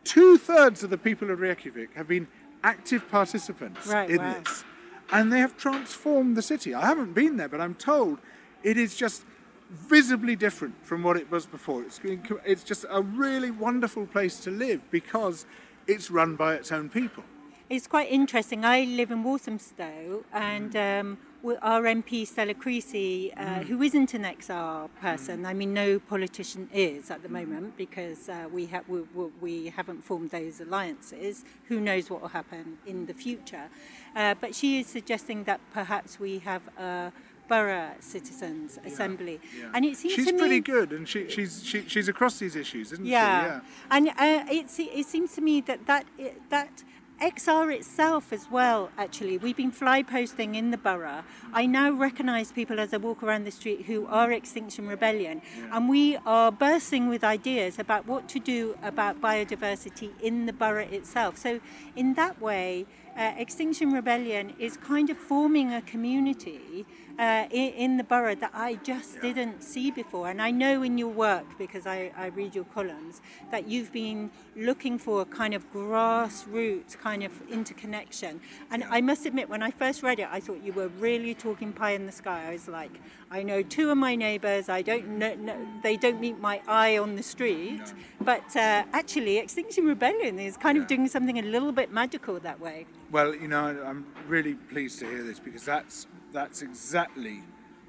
two 0.04 0.38
thirds 0.38 0.84
of 0.84 0.90
the 0.90 0.96
people 0.96 1.30
of 1.30 1.40
Reykjavik 1.40 1.92
have 1.94 2.06
been 2.06 2.28
active 2.62 3.10
participants 3.10 3.88
Right, 3.88 4.08
in 4.08 4.18
wow. 4.18 4.34
this, 4.38 4.64
and 5.10 5.32
they 5.32 5.40
have 5.40 5.56
transformed 5.56 6.36
the 6.36 6.42
city. 6.42 6.72
I 6.72 6.86
haven't 6.86 7.14
been 7.14 7.36
there, 7.36 7.48
but 7.48 7.60
I'm 7.60 7.74
told 7.74 8.20
it 8.62 8.76
is 8.76 8.94
just 8.94 9.24
visibly 9.70 10.36
different 10.36 10.74
from 10.86 11.02
what 11.02 11.16
it 11.16 11.30
was 11.32 11.46
before. 11.46 11.82
It's, 11.82 11.98
it's 12.44 12.62
just 12.62 12.84
a 12.88 13.02
really 13.02 13.50
wonderful 13.50 14.06
place 14.06 14.38
to 14.40 14.50
live 14.50 14.82
because 14.90 15.46
it's 15.86 16.10
run 16.10 16.36
by 16.36 16.54
its 16.54 16.72
own 16.72 16.88
people. 16.88 17.24
It's 17.70 17.86
quite 17.86 18.10
interesting. 18.10 18.64
I 18.66 18.82
live 18.84 19.10
in 19.10 19.22
Walthamstow, 19.22 20.24
and 20.32 20.76
um, 20.76 21.18
we- 21.42 21.56
our 21.62 21.82
MP 21.84 22.26
Stella 22.26 22.52
Creasy, 22.52 23.32
uh, 23.32 23.60
who 23.62 23.80
isn't 23.80 24.12
an 24.12 24.24
XR 24.24 24.90
person, 25.00 25.46
I 25.46 25.54
mean, 25.54 25.72
no 25.72 25.98
politician 25.98 26.68
is 26.74 27.10
at 27.10 27.22
the 27.22 27.30
moment 27.30 27.78
because 27.78 28.28
uh, 28.28 28.46
we, 28.52 28.66
ha- 28.66 28.82
we, 28.88 29.00
we 29.40 29.68
haven't 29.70 30.04
formed 30.04 30.30
those 30.30 30.60
alliances. 30.60 31.44
Who 31.68 31.80
knows 31.80 32.10
what 32.10 32.20
will 32.20 32.28
happen 32.28 32.76
in 32.86 33.06
the 33.06 33.14
future? 33.14 33.70
Uh, 34.14 34.34
but 34.38 34.54
she 34.54 34.80
is 34.80 34.86
suggesting 34.86 35.44
that 35.44 35.60
perhaps 35.72 36.20
we 36.20 36.40
have 36.40 36.62
a 36.78 37.10
borough 37.52 37.90
citizens 38.00 38.78
assembly, 38.86 39.38
and 39.74 39.84
it 39.84 39.94
seems 39.98 40.14
She's 40.14 40.26
to 40.26 40.32
me 40.32 40.38
pretty 40.38 40.60
good, 40.60 40.88
and 40.96 41.06
she, 41.06 41.28
she's 41.28 41.62
she, 41.62 41.78
she's 41.86 42.08
across 42.08 42.38
these 42.38 42.56
issues, 42.56 42.92
isn't 42.92 43.04
yeah. 43.04 43.42
she? 43.42 43.46
Yeah. 43.46 43.60
And 43.94 44.08
uh, 44.08 44.58
it, 44.58 44.66
it 45.00 45.06
seems 45.06 45.34
to 45.34 45.42
me 45.42 45.60
that 45.68 45.80
that, 45.86 46.04
that 46.48 46.82
XR 47.20 47.72
itself 47.72 48.32
as 48.32 48.50
well, 48.50 48.90
actually, 48.96 49.36
we've 49.36 49.56
been 49.56 49.70
fly 49.70 50.02
posting 50.02 50.54
in 50.54 50.70
the 50.70 50.78
borough. 50.78 51.22
I 51.52 51.66
now 51.66 51.90
recognise 51.92 52.50
people 52.50 52.80
as 52.80 52.94
I 52.94 52.96
walk 52.96 53.22
around 53.22 53.44
the 53.44 53.50
street 53.50 53.82
who 53.82 54.06
are 54.06 54.32
Extinction 54.32 54.88
Rebellion, 54.88 55.42
and 55.70 55.90
we 55.90 56.16
are 56.24 56.50
bursting 56.50 57.10
with 57.10 57.22
ideas 57.22 57.78
about 57.78 58.06
what 58.06 58.28
to 58.30 58.40
do 58.40 58.76
about 58.82 59.20
biodiversity 59.20 60.10
in 60.20 60.46
the 60.46 60.54
borough 60.54 60.90
itself. 60.98 61.36
So, 61.36 61.60
in 61.94 62.14
that 62.14 62.40
way, 62.40 62.86
uh, 63.16 63.34
Extinction 63.36 63.92
Rebellion 63.92 64.54
is 64.58 64.76
kind 64.76 65.10
of 65.10 65.16
forming 65.16 65.72
a 65.72 65.82
community 65.82 66.86
uh, 67.18 67.46
in, 67.50 67.72
in 67.74 67.96
the 67.96 68.04
borough 68.04 68.34
that 68.34 68.50
I 68.54 68.74
just 68.76 69.20
didn't 69.20 69.62
see 69.62 69.90
before. 69.90 70.28
And 70.28 70.40
I 70.40 70.50
know 70.50 70.82
in 70.82 70.98
your 70.98 71.08
work, 71.08 71.44
because 71.58 71.86
I, 71.86 72.10
I 72.16 72.26
read 72.26 72.54
your 72.54 72.64
columns, 72.64 73.20
that 73.50 73.68
you've 73.68 73.92
been 73.92 74.30
looking 74.56 74.98
for 74.98 75.22
a 75.22 75.24
kind 75.24 75.54
of 75.54 75.70
grassroots 75.72 76.98
kind 76.98 77.22
of 77.22 77.32
interconnection. 77.50 78.40
And 78.70 78.84
I 78.84 79.00
must 79.00 79.26
admit, 79.26 79.48
when 79.48 79.62
I 79.62 79.70
first 79.70 80.02
read 80.02 80.18
it, 80.18 80.28
I 80.30 80.40
thought 80.40 80.62
you 80.62 80.72
were 80.72 80.88
really 80.88 81.34
talking 81.34 81.72
pie 81.72 81.92
in 81.92 82.06
the 82.06 82.12
sky. 82.12 82.48
I 82.48 82.52
was 82.52 82.68
like, 82.68 82.92
I 83.30 83.42
know 83.42 83.62
two 83.62 83.90
of 83.90 83.96
my 83.96 84.14
neighbours. 84.14 84.68
I 84.68 84.82
don't 84.82 85.08
know, 85.18 85.34
know 85.34 85.56
they 85.82 85.96
don't 85.96 86.20
meet 86.20 86.38
my 86.38 86.60
eye 86.68 86.98
on 86.98 87.16
the 87.16 87.22
street. 87.22 87.94
But 88.20 88.56
uh, 88.56 88.84
actually, 88.92 89.38
Extinction 89.38 89.86
Rebellion 89.86 90.38
is 90.38 90.56
kind 90.56 90.76
of 90.78 90.86
doing 90.86 91.08
something 91.08 91.38
a 91.38 91.42
little 91.42 91.72
bit 91.72 91.90
magical 91.92 92.38
that 92.40 92.60
way. 92.60 92.86
Well, 93.10 93.34
you 93.34 93.48
know, 93.48 93.82
I'm 93.84 94.06
really 94.26 94.54
pleased 94.54 94.98
to 95.00 95.06
hear 95.06 95.22
this 95.22 95.38
because 95.38 95.64
that's 95.64 96.06
that's 96.32 96.62
exactly 96.62 97.42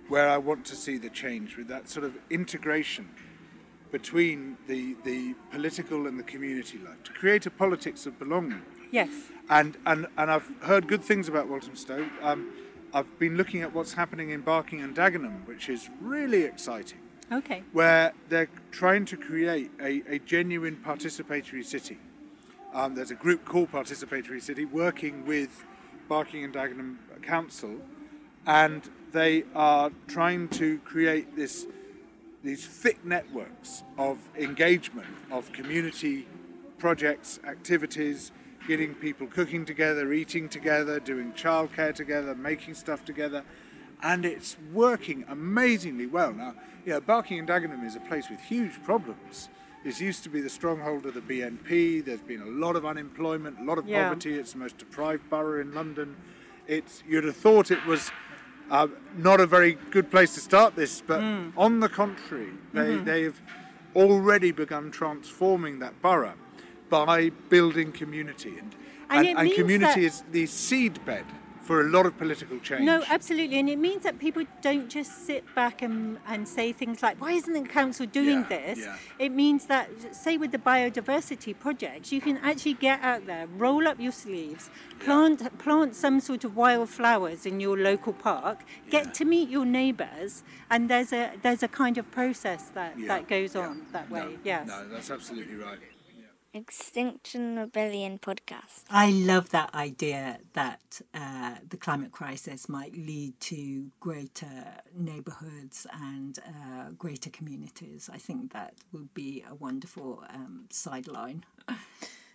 where 0.10 0.30
I 0.30 0.38
want 0.38 0.66
to 0.66 0.76
see 0.76 0.98
the 0.98 1.10
change 1.10 1.58
with 1.58 1.68
that 1.70 1.90
sort 1.90 2.06
of 2.06 2.18
integration 2.30 3.10
between 3.92 4.58
the 4.68 4.96
the 5.04 5.36
political 5.52 6.08
and 6.08 6.20
the 6.20 6.24
community 6.24 6.78
life 6.80 7.02
to 7.04 7.12
create 7.14 7.46
a 7.46 7.52
politics 7.52 8.06
of 8.06 8.20
belonging. 8.20 8.62
Yes. 8.92 9.10
And 9.50 9.78
and 9.86 10.08
and 10.18 10.32
I've 10.32 10.52
heard 10.62 10.88
good 10.88 11.04
things 11.04 11.28
about 11.28 11.48
Walthamstow. 11.48 12.10
Um, 12.22 12.52
I've 12.94 13.18
been 13.18 13.38
looking 13.38 13.62
at 13.62 13.74
what's 13.74 13.94
happening 13.94 14.30
in 14.30 14.42
Barking 14.42 14.82
and 14.82 14.96
Dagenham, 14.96 15.48
which 15.48 15.70
is 15.70 15.90
really 16.02 16.44
exciting. 16.44 17.00
Okay. 17.32 17.64
where 17.72 18.14
they're 18.30 18.50
trying 18.70 19.06
to 19.06 19.18
create 19.18 19.72
a, 19.80 20.04
a 20.08 20.20
genuine 20.20 20.76
participatory 20.86 21.66
city. 21.66 21.98
Um, 22.74 22.94
there's 22.94 23.10
a 23.12 23.16
group 23.16 23.46
called 23.46 23.72
Participatory 23.72 24.42
City 24.42 24.66
working 24.66 25.26
with 25.26 25.64
Barking 26.08 26.44
and 26.44 26.54
Dagenham 26.54 26.98
Council, 27.24 27.80
and 28.46 28.90
they 29.12 29.44
are 29.56 29.92
trying 30.08 30.48
to 30.50 30.80
create 30.80 31.36
this 31.36 31.68
these 32.44 32.66
thick 32.66 33.06
networks 33.06 33.84
of 33.98 34.18
engagement 34.38 35.08
of 35.32 35.54
community 35.54 36.28
projects, 36.78 37.40
activities, 37.48 38.34
getting 38.68 38.94
people 38.96 39.28
cooking 39.28 39.64
together, 39.64 40.12
eating 40.12 40.50
together, 40.50 41.00
doing 41.00 41.32
childcare 41.32 41.96
together, 41.96 42.36
making 42.36 42.74
stuff 42.74 43.06
together, 43.06 43.46
and 44.02 44.26
it's 44.26 44.58
working 44.74 45.24
amazingly 45.30 46.06
well. 46.06 46.34
Now, 46.34 46.56
you 46.86 46.92
know, 46.92 47.00
Barking 47.00 47.40
and 47.40 47.48
Dagenham 47.48 47.86
is 47.86 47.96
a 47.96 48.02
place 48.02 48.30
with 48.30 48.42
huge 48.42 48.84
problems. 48.84 49.48
This 49.86 50.02
used 50.02 50.24
to 50.24 50.30
be 50.30 50.42
the 50.42 50.50
stronghold 50.50 51.06
of 51.06 51.14
the 51.14 51.22
BNP. 51.22 52.04
There's 52.04 52.22
been 52.22 52.42
a 52.42 52.46
lot 52.46 52.76
of 52.76 52.86
unemployment, 52.86 53.60
a 53.60 53.64
lot 53.64 53.78
of 53.78 53.88
Yeah. 53.88 54.04
poverty. 54.04 54.36
It's 54.36 54.52
the 54.52 54.60
most 54.60 54.78
deprived 54.78 55.30
borough 55.30 55.62
in 55.62 55.74
London. 55.74 56.18
It's 56.68 57.04
you'd 57.08 57.24
have 57.26 57.36
thought 57.36 57.72
it 57.72 57.86
was 57.86 58.12
uh, 58.70 58.88
not 59.18 59.40
a 59.40 59.46
very 59.46 59.78
good 59.92 60.10
place 60.10 60.34
to 60.36 60.40
start 60.42 60.76
this, 60.76 61.02
but 61.06 61.20
Hmm. 61.22 61.50
on 61.58 61.80
the 61.80 61.90
contrary, 61.90 62.50
they 62.74 62.96
Mm-hmm. 62.96 63.06
they 63.06 63.24
have 63.24 63.40
already 63.96 64.52
begun 64.52 64.90
transforming 64.92 65.80
that 65.80 66.02
borough 66.02 66.34
by 66.90 67.30
building 67.50 67.92
community 67.92 68.58
and 68.60 68.74
And 69.10 69.28
and, 69.28 69.38
and 69.40 69.54
community 69.54 70.06
is 70.06 70.24
the 70.32 70.46
seed 70.48 71.04
bed 71.06 71.26
for 71.64 71.80
a 71.82 71.86
lot 71.86 72.06
of 72.06 72.18
political 72.18 72.60
change. 72.60 72.82
No, 72.84 73.04
absolutely. 73.10 73.58
And 73.58 73.70
it 73.70 73.80
means 73.80 74.04
that 74.04 74.20
people 74.20 74.44
don't 74.62 74.90
just 74.90 75.26
sit 75.26 75.44
back 75.56 75.82
and, 75.82 76.18
and 76.28 76.46
say 76.48 76.74
things 76.74 77.02
like, 77.02 77.20
why 77.22 77.32
isn't 77.32 77.54
the 77.54 77.62
council 77.62 78.06
doing 78.06 78.46
Yeah, 78.50 78.58
this? 78.58 78.80
yeah. 78.80 78.98
It 79.18 79.32
means 79.32 79.66
that, 79.68 79.90
say, 80.14 80.38
with 80.38 80.52
the 80.52 80.58
biodiversity 80.58 81.58
projects, 81.58 82.12
you 82.12 82.20
can 82.20 82.38
actually 82.40 82.74
get 82.74 83.02
out 83.02 83.26
there, 83.26 83.48
roll 83.58 83.88
up 83.88 83.98
your 84.00 84.12
sleeves, 84.12 84.70
plant, 85.00 85.58
plant 85.58 85.96
some 85.96 86.20
sort 86.20 86.44
of 86.44 86.56
wildflowers 86.58 87.46
in 87.46 87.60
your 87.62 87.78
local 87.78 88.14
park, 88.14 88.64
get 88.90 89.14
to 89.16 89.26
meet 89.26 89.48
your 89.50 89.66
neighbours, 89.66 90.44
and 90.70 90.90
there's 90.90 91.14
a, 91.14 91.32
there's 91.42 91.64
a 91.64 91.68
kind 91.70 91.98
of 91.98 92.10
process 92.12 92.64
that, 92.74 93.00
Yeah, 93.00 93.08
that 93.08 93.28
goes 93.30 93.56
yeah. 93.56 93.68
on 93.68 93.82
that 93.94 94.12
No, 94.12 94.16
way. 94.26 94.38
yes. 94.44 94.68
No, 94.68 94.88
that's 94.90 95.10
absolutely 95.10 95.56
right. 95.56 95.80
Extinction 96.56 97.58
Rebellion 97.58 98.20
podcast. 98.20 98.84
I 98.92 99.10
love 99.10 99.50
that 99.50 99.74
idea 99.74 100.38
that 100.54 101.02
uh, 101.16 101.56
the 101.68 101.78
climate 101.78 102.12
crisis 102.12 102.70
might 102.70 102.96
lead 102.96 103.40
to 103.42 103.88
greater 104.00 104.64
neighbourhoods 104.96 105.88
and 105.92 106.38
uh, 106.48 106.92
greater 106.96 107.32
communities. 107.32 108.08
I 108.14 108.20
think 108.20 108.54
that 108.54 108.76
would 108.92 109.12
be 109.16 109.44
a 109.50 109.56
wonderful 109.56 110.24
um, 110.32 110.66
sideline. 110.70 111.44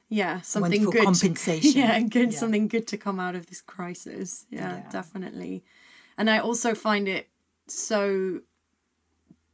Yeah, 0.09 0.41
something 0.41 0.83
Wonderful 0.83 0.93
good. 0.93 1.05
compensation. 1.05 1.73
yeah, 1.81 2.01
good. 2.01 2.33
Yeah. 2.33 2.39
Something 2.41 2.67
good 2.67 2.89
to 2.89 2.97
come 2.97 3.21
out 3.21 3.37
of 3.37 3.47
this 3.47 3.61
crisis. 3.61 4.47
Yeah, 4.51 4.79
Yeah. 4.79 4.91
definitely. 4.91 5.63
And 6.17 6.29
I 6.29 6.39
also 6.39 6.75
find 6.75 7.07
it 7.07 7.29
so 7.69 8.41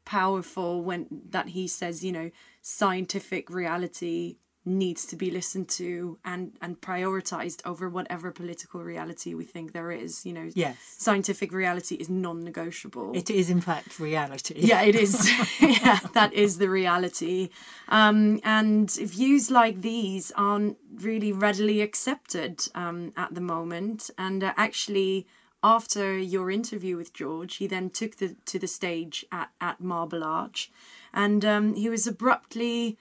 powerful 0.07 0.83
when 0.83 1.07
that 1.31 1.49
he 1.49 1.67
says, 1.69 2.03
you 2.03 2.13
know, 2.13 2.31
scientific 2.63 3.51
reality 3.51 4.37
needs 4.67 5.05
to 5.07 5.17
be 5.17 5.31
listened 5.31 5.69
to 5.69 6.19
and 6.25 6.53
and 6.61 6.81
prioritized 6.81 7.61
over 7.67 7.89
whatever 7.89 8.31
political 8.31 8.83
reality 8.83 9.35
we 9.35 9.45
think 9.45 9.73
there 9.73 9.91
is 9.91 10.25
you 10.25 10.33
know. 10.33 10.49
Yes. 10.55 10.77
scientific 10.99 11.53
reality 11.53 11.97
is 11.97 12.09
non-negotiable. 12.09 13.13
It 13.15 13.31
is, 13.31 13.51
in 13.51 13.61
fact, 13.61 13.99
reality. 13.99 14.55
yeah 14.57 14.83
it 14.83 14.95
is. 14.95 15.31
Yeah 15.61 15.99
that 16.15 16.33
is 16.33 16.59
the 16.59 16.69
reality. 16.69 17.51
Um, 17.89 18.41
and 18.45 18.91
views 18.91 19.51
like 19.51 19.83
these 19.83 20.33
aren't 20.37 20.79
really 20.97 21.33
readily 21.33 21.81
accepted 21.83 22.67
um, 22.75 23.13
at 23.17 23.35
the 23.35 23.41
moment. 23.41 24.11
And 24.17 24.43
uh, 24.45 24.55
actually 24.57 25.27
after 25.63 26.19
your 26.19 26.51
interview 26.51 26.95
with 26.95 27.15
george 27.15 27.57
he 27.57 27.67
then 27.67 27.89
took 27.89 28.17
the 28.17 28.37
to 28.45 28.59
the 28.59 28.67
stage 28.67 29.25
at, 29.31 29.51
at 29.61 29.81
marble 29.81 30.25
arch. 30.25 30.71
And 31.13 31.45
um, 31.45 31.75
he 31.75 31.89
was 31.89 32.07
abruptly 32.07 32.99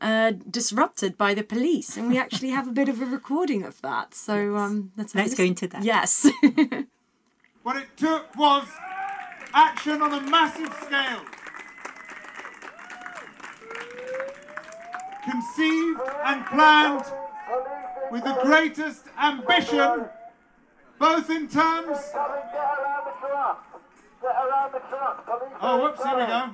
uh, 0.00 0.32
disrupted 0.50 1.16
by 1.16 1.34
the 1.34 1.42
police 1.42 1.96
and 1.96 2.08
we 2.08 2.18
actually 2.18 2.50
have 2.50 2.68
a 2.68 2.72
bit 2.72 2.88
of 2.88 3.00
a 3.00 3.06
recording 3.06 3.62
of 3.62 3.80
that 3.82 4.14
so 4.14 4.56
um, 4.56 4.92
let's, 4.96 5.12
have 5.12 5.22
a 5.22 5.24
Let's 5.24 5.34
go 5.36 5.44
into 5.44 5.66
that. 5.68 5.82
yes 5.82 6.28
What 7.64 7.76
it 7.78 7.96
took 7.96 8.36
was 8.36 8.68
action 9.54 10.02
on 10.02 10.12
a 10.12 10.20
massive 10.20 10.70
scale. 10.84 11.22
Conceived 15.24 16.00
and 16.26 16.44
planned 16.44 17.04
with 18.12 18.22
the 18.22 18.38
greatest 18.42 19.06
ambition, 19.18 20.04
both 20.98 21.30
in 21.30 21.48
terms. 21.48 21.96
Oh, 25.62 25.80
whoops, 25.82 26.04
here 26.04 26.18
we 26.18 26.26
go. 26.26 26.50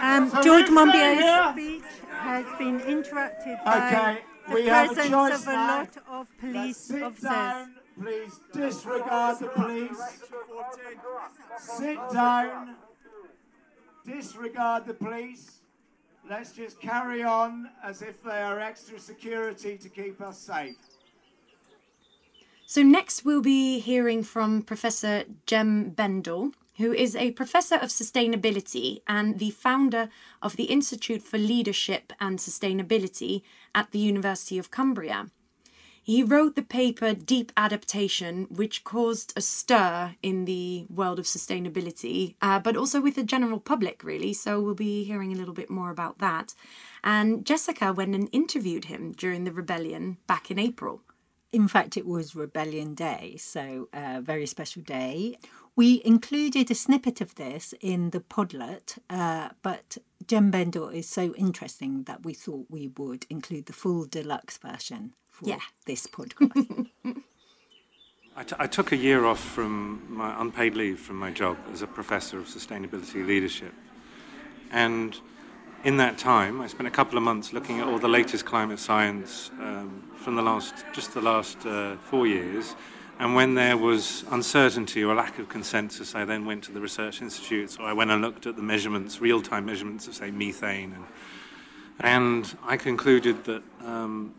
Um, 0.00 0.30
So 0.30 0.42
George 0.42 0.66
who's 0.66 0.74
Monbiot's 0.74 1.52
speech 1.52 1.82
has 2.10 2.46
been 2.58 2.80
interrupted 2.80 3.58
Okay, 3.60 3.64
by 3.66 4.18
the 4.48 4.54
we 4.54 4.66
have 4.66 4.90
a 4.90 4.94
presence 4.94 5.42
of 5.42 5.48
a 5.48 5.52
now. 5.52 5.78
lot 5.78 5.96
of 6.08 6.38
police 6.38 6.76
Sit 6.76 7.02
officers. 7.02 7.22
down, 7.30 7.74
please 8.00 8.40
disregard 8.52 9.38
the 9.38 9.48
police. 9.48 10.20
Sit 11.58 11.98
down, 12.12 12.74
disregard 14.06 14.86
the 14.86 14.94
police. 14.94 15.58
Let's 16.28 16.52
just 16.52 16.80
carry 16.80 17.22
on 17.22 17.68
as 17.84 18.00
if 18.02 18.22
they 18.22 18.40
are 18.40 18.58
extra 18.58 18.98
security 18.98 19.76
to 19.76 19.88
keep 19.88 20.20
us 20.20 20.38
safe. 20.38 20.76
So 22.72 22.82
next 22.82 23.22
we'll 23.22 23.42
be 23.42 23.80
hearing 23.80 24.22
from 24.22 24.62
Professor 24.62 25.24
Jem 25.44 25.90
Bendell, 25.90 26.52
who 26.78 26.90
is 26.90 27.14
a 27.14 27.32
professor 27.32 27.74
of 27.74 27.90
sustainability 27.90 29.02
and 29.06 29.38
the 29.38 29.50
founder 29.50 30.08
of 30.40 30.56
the 30.56 30.64
Institute 30.64 31.22
for 31.22 31.36
Leadership 31.36 32.14
and 32.18 32.38
Sustainability 32.38 33.42
at 33.74 33.90
the 33.90 33.98
University 33.98 34.56
of 34.56 34.70
Cumbria. 34.70 35.26
He 36.02 36.22
wrote 36.22 36.56
the 36.56 36.62
paper 36.62 37.12
Deep 37.12 37.52
Adaptation, 37.58 38.46
which 38.48 38.84
caused 38.84 39.34
a 39.36 39.42
stir 39.42 40.14
in 40.22 40.46
the 40.46 40.86
world 40.88 41.18
of 41.18 41.26
sustainability, 41.26 42.36
uh, 42.40 42.58
but 42.58 42.78
also 42.78 43.02
with 43.02 43.16
the 43.16 43.22
general 43.22 43.60
public, 43.60 44.02
really. 44.02 44.32
So 44.32 44.62
we'll 44.62 44.74
be 44.74 45.04
hearing 45.04 45.30
a 45.30 45.36
little 45.36 45.52
bit 45.52 45.68
more 45.68 45.90
about 45.90 46.20
that. 46.20 46.54
And 47.04 47.44
Jessica 47.44 47.92
went 47.92 48.14
and 48.14 48.30
interviewed 48.32 48.86
him 48.86 49.12
during 49.12 49.44
the 49.44 49.52
rebellion 49.52 50.16
back 50.26 50.50
in 50.50 50.58
April. 50.58 51.02
In 51.52 51.68
fact, 51.68 51.96
it 51.98 52.06
was 52.06 52.34
Rebellion 52.34 52.94
Day, 52.94 53.36
so 53.38 53.88
a 53.92 54.22
very 54.22 54.46
special 54.46 54.82
day. 54.82 55.36
We 55.76 56.00
included 56.04 56.70
a 56.70 56.74
snippet 56.74 57.20
of 57.20 57.34
this 57.34 57.74
in 57.80 58.10
the 58.10 58.20
Podlet, 58.20 58.98
uh, 59.10 59.50
but 59.62 59.98
Jem 60.26 60.50
Bendell 60.50 60.88
is 60.88 61.08
so 61.08 61.34
interesting 61.34 62.04
that 62.04 62.24
we 62.24 62.32
thought 62.32 62.66
we 62.70 62.88
would 62.96 63.26
include 63.28 63.66
the 63.66 63.72
full 63.74 64.06
deluxe 64.06 64.56
version 64.58 65.14
for 65.30 65.48
Yeah. 65.50 65.60
this 65.86 66.06
podcast. 66.06 66.88
I, 68.34 68.44
t- 68.44 68.56
I 68.58 68.66
took 68.66 68.92
a 68.92 68.96
year 68.96 69.26
off 69.26 69.40
from 69.40 70.02
my 70.08 70.40
unpaid 70.40 70.74
leave 70.74 70.98
from 70.98 71.16
my 71.16 71.30
job 71.30 71.58
as 71.70 71.82
a 71.82 71.86
professor 71.86 72.38
of 72.38 72.46
sustainability 72.46 73.26
leadership. 73.26 73.74
And 74.70 75.20
in 75.84 75.96
that 75.96 76.18
time, 76.18 76.60
I 76.60 76.66
spent 76.68 76.86
a 76.86 76.90
couple 76.90 77.18
of 77.18 77.24
months 77.24 77.52
looking 77.52 77.80
at 77.80 77.88
all 77.88 77.98
the 77.98 78.08
latest 78.08 78.44
climate 78.44 78.78
science 78.78 79.50
um, 79.60 80.02
from 80.16 80.36
the 80.36 80.42
last, 80.42 80.74
just 80.92 81.14
the 81.14 81.20
last 81.20 81.64
uh, 81.66 81.96
four 81.96 82.26
years. 82.26 82.76
And 83.18 83.34
when 83.34 83.54
there 83.54 83.76
was 83.76 84.24
uncertainty 84.30 85.04
or 85.04 85.14
lack 85.14 85.38
of 85.38 85.48
consensus, 85.48 86.14
I 86.14 86.24
then 86.24 86.44
went 86.44 86.64
to 86.64 86.72
the 86.72 86.80
research 86.80 87.20
institutes, 87.20 87.76
or 87.78 87.84
I 87.84 87.92
went 87.92 88.10
and 88.10 88.22
looked 88.22 88.46
at 88.46 88.56
the 88.56 88.62
measurements, 88.62 89.20
real-time 89.20 89.66
measurements 89.66 90.08
of, 90.08 90.14
say, 90.14 90.30
methane 90.30 90.92
and 90.92 91.04
and 92.00 92.56
I 92.64 92.78
concluded 92.78 93.44
that 93.44 93.62
um, 93.84 94.34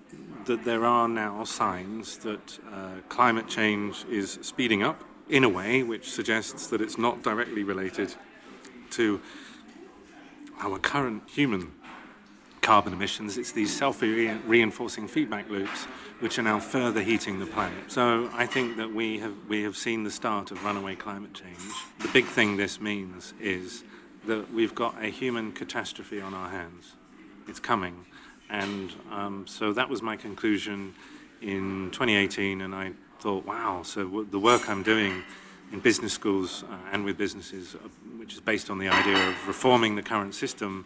that 0.45 0.65
there 0.65 0.86
are 0.86 1.08
now 1.08 1.45
signs 1.45 2.17
that 2.17 2.60
uh, 2.71 2.95
climate 3.08 3.47
change 3.47 4.03
is 4.10 4.39
speeding 4.41 4.84
up 4.84 5.01
in 5.29 5.45
a 5.45 5.49
way 5.49 5.84
which 5.84 6.12
suggests 6.12 6.67
that 6.67 6.82
it's 6.82 6.97
not 6.97 7.23
directly 7.23 7.63
related 7.63 8.13
to 8.91 9.21
our 10.60 10.80
current 10.80 11.24
human 11.28 11.72
carbon 12.62 12.94
emissions. 12.94 13.38
It's 13.38 13.52
these 13.52 13.76
self-reinforcing 13.76 15.08
feedback 15.08 15.50
loops 15.50 15.86
which 16.20 16.39
are 16.39 16.44
now 16.44 16.60
further 16.60 17.02
heating 17.02 17.39
the 17.39 17.46
planet. 17.46 17.92
So 17.92 18.30
I 18.34 18.46
think 18.46 18.78
that 18.78 18.94
we 18.94 19.20
have 19.20 19.36
we 19.50 19.63
have 19.63 19.76
seen 19.76 20.04
the 20.04 20.12
start 20.12 20.52
of 20.52 20.63
runaway 20.63 20.96
climate 20.96 21.34
change. 21.34 21.60
The 22.00 22.08
big 22.08 22.26
thing 22.26 22.56
this 22.56 22.80
means 22.80 23.34
is 23.42 23.84
that 24.26 24.54
we've 24.54 24.74
got 24.74 25.04
a 25.04 25.08
human 25.08 25.52
catastrophe 25.52 26.22
on 26.22 26.34
our 26.34 26.50
hands 26.50 26.94
it's 27.48 27.60
coming. 27.60 28.06
And 28.50 28.92
um, 29.12 29.46
so 29.48 29.74
that 29.74 29.89
was 29.89 30.02
my 30.02 30.16
conclusion 30.16 30.94
in 31.42 31.89
2018, 31.92 32.62
and 32.62 32.74
I 32.74 32.94
thought, 33.20 33.46
wow, 33.46 33.84
so 33.84 34.26
the 34.30 34.39
work 34.39 34.70
I'm 34.70 34.84
doing 34.84 35.24
in 35.73 35.79
business 35.79 36.13
schools 36.13 36.63
uh, 36.71 36.75
and 36.93 37.03
with 37.03 37.17
businesses, 37.17 37.75
uh, 37.75 37.79
which 38.17 38.33
is 38.33 38.39
based 38.39 38.69
on 38.69 38.77
the 38.77 38.88
idea 38.88 39.27
of 39.27 39.47
reforming 39.47 39.95
the 39.95 40.01
current 40.01 40.33
system 40.33 40.86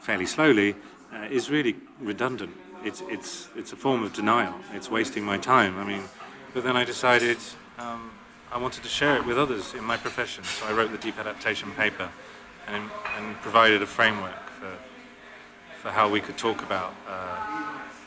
fairly 0.00 0.26
slowly, 0.26 0.74
uh, 1.14 1.22
is 1.30 1.50
really 1.50 1.76
redundant. 2.00 2.54
It's, 2.84 3.02
it's, 3.08 3.48
it's 3.56 3.72
a 3.72 3.76
form 3.76 4.02
of 4.02 4.12
denial. 4.12 4.54
It's 4.74 4.90
wasting 4.90 5.24
my 5.24 5.38
time. 5.38 5.78
I 5.78 5.84
mean, 5.84 6.02
but 6.52 6.64
then 6.64 6.76
I 6.76 6.84
decided 6.84 7.38
um, 7.78 8.10
I 8.52 8.58
wanted 8.58 8.82
to 8.82 8.88
share 8.90 9.16
it 9.16 9.24
with 9.24 9.38
others 9.38 9.72
in 9.72 9.84
my 9.84 9.96
profession, 9.96 10.44
so 10.44 10.66
I 10.66 10.72
wrote 10.72 10.92
the 10.92 10.98
deep 10.98 11.18
adaptation 11.18 11.70
paper 11.70 12.10
and, 12.66 12.90
and 13.16 13.36
provided 13.36 13.80
a 13.82 13.86
framework 13.86 14.50
for 14.50 14.76
for 15.84 15.90
how 15.90 16.08
we 16.08 16.18
could 16.18 16.38
talk 16.38 16.62
about 16.62 16.94
uh, 17.06 17.36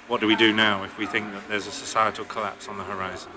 what 0.07 0.19
do 0.19 0.25
we 0.25 0.35
do 0.35 0.51
now 0.51 0.83
if 0.83 0.97
we 0.97 1.05
think 1.05 1.31
that 1.31 1.47
there's 1.47 1.67
a 1.67 1.71
societal 1.71 2.25
collapse 2.25 2.67
on 2.67 2.75
the 2.79 2.83
horizon. 2.83 3.31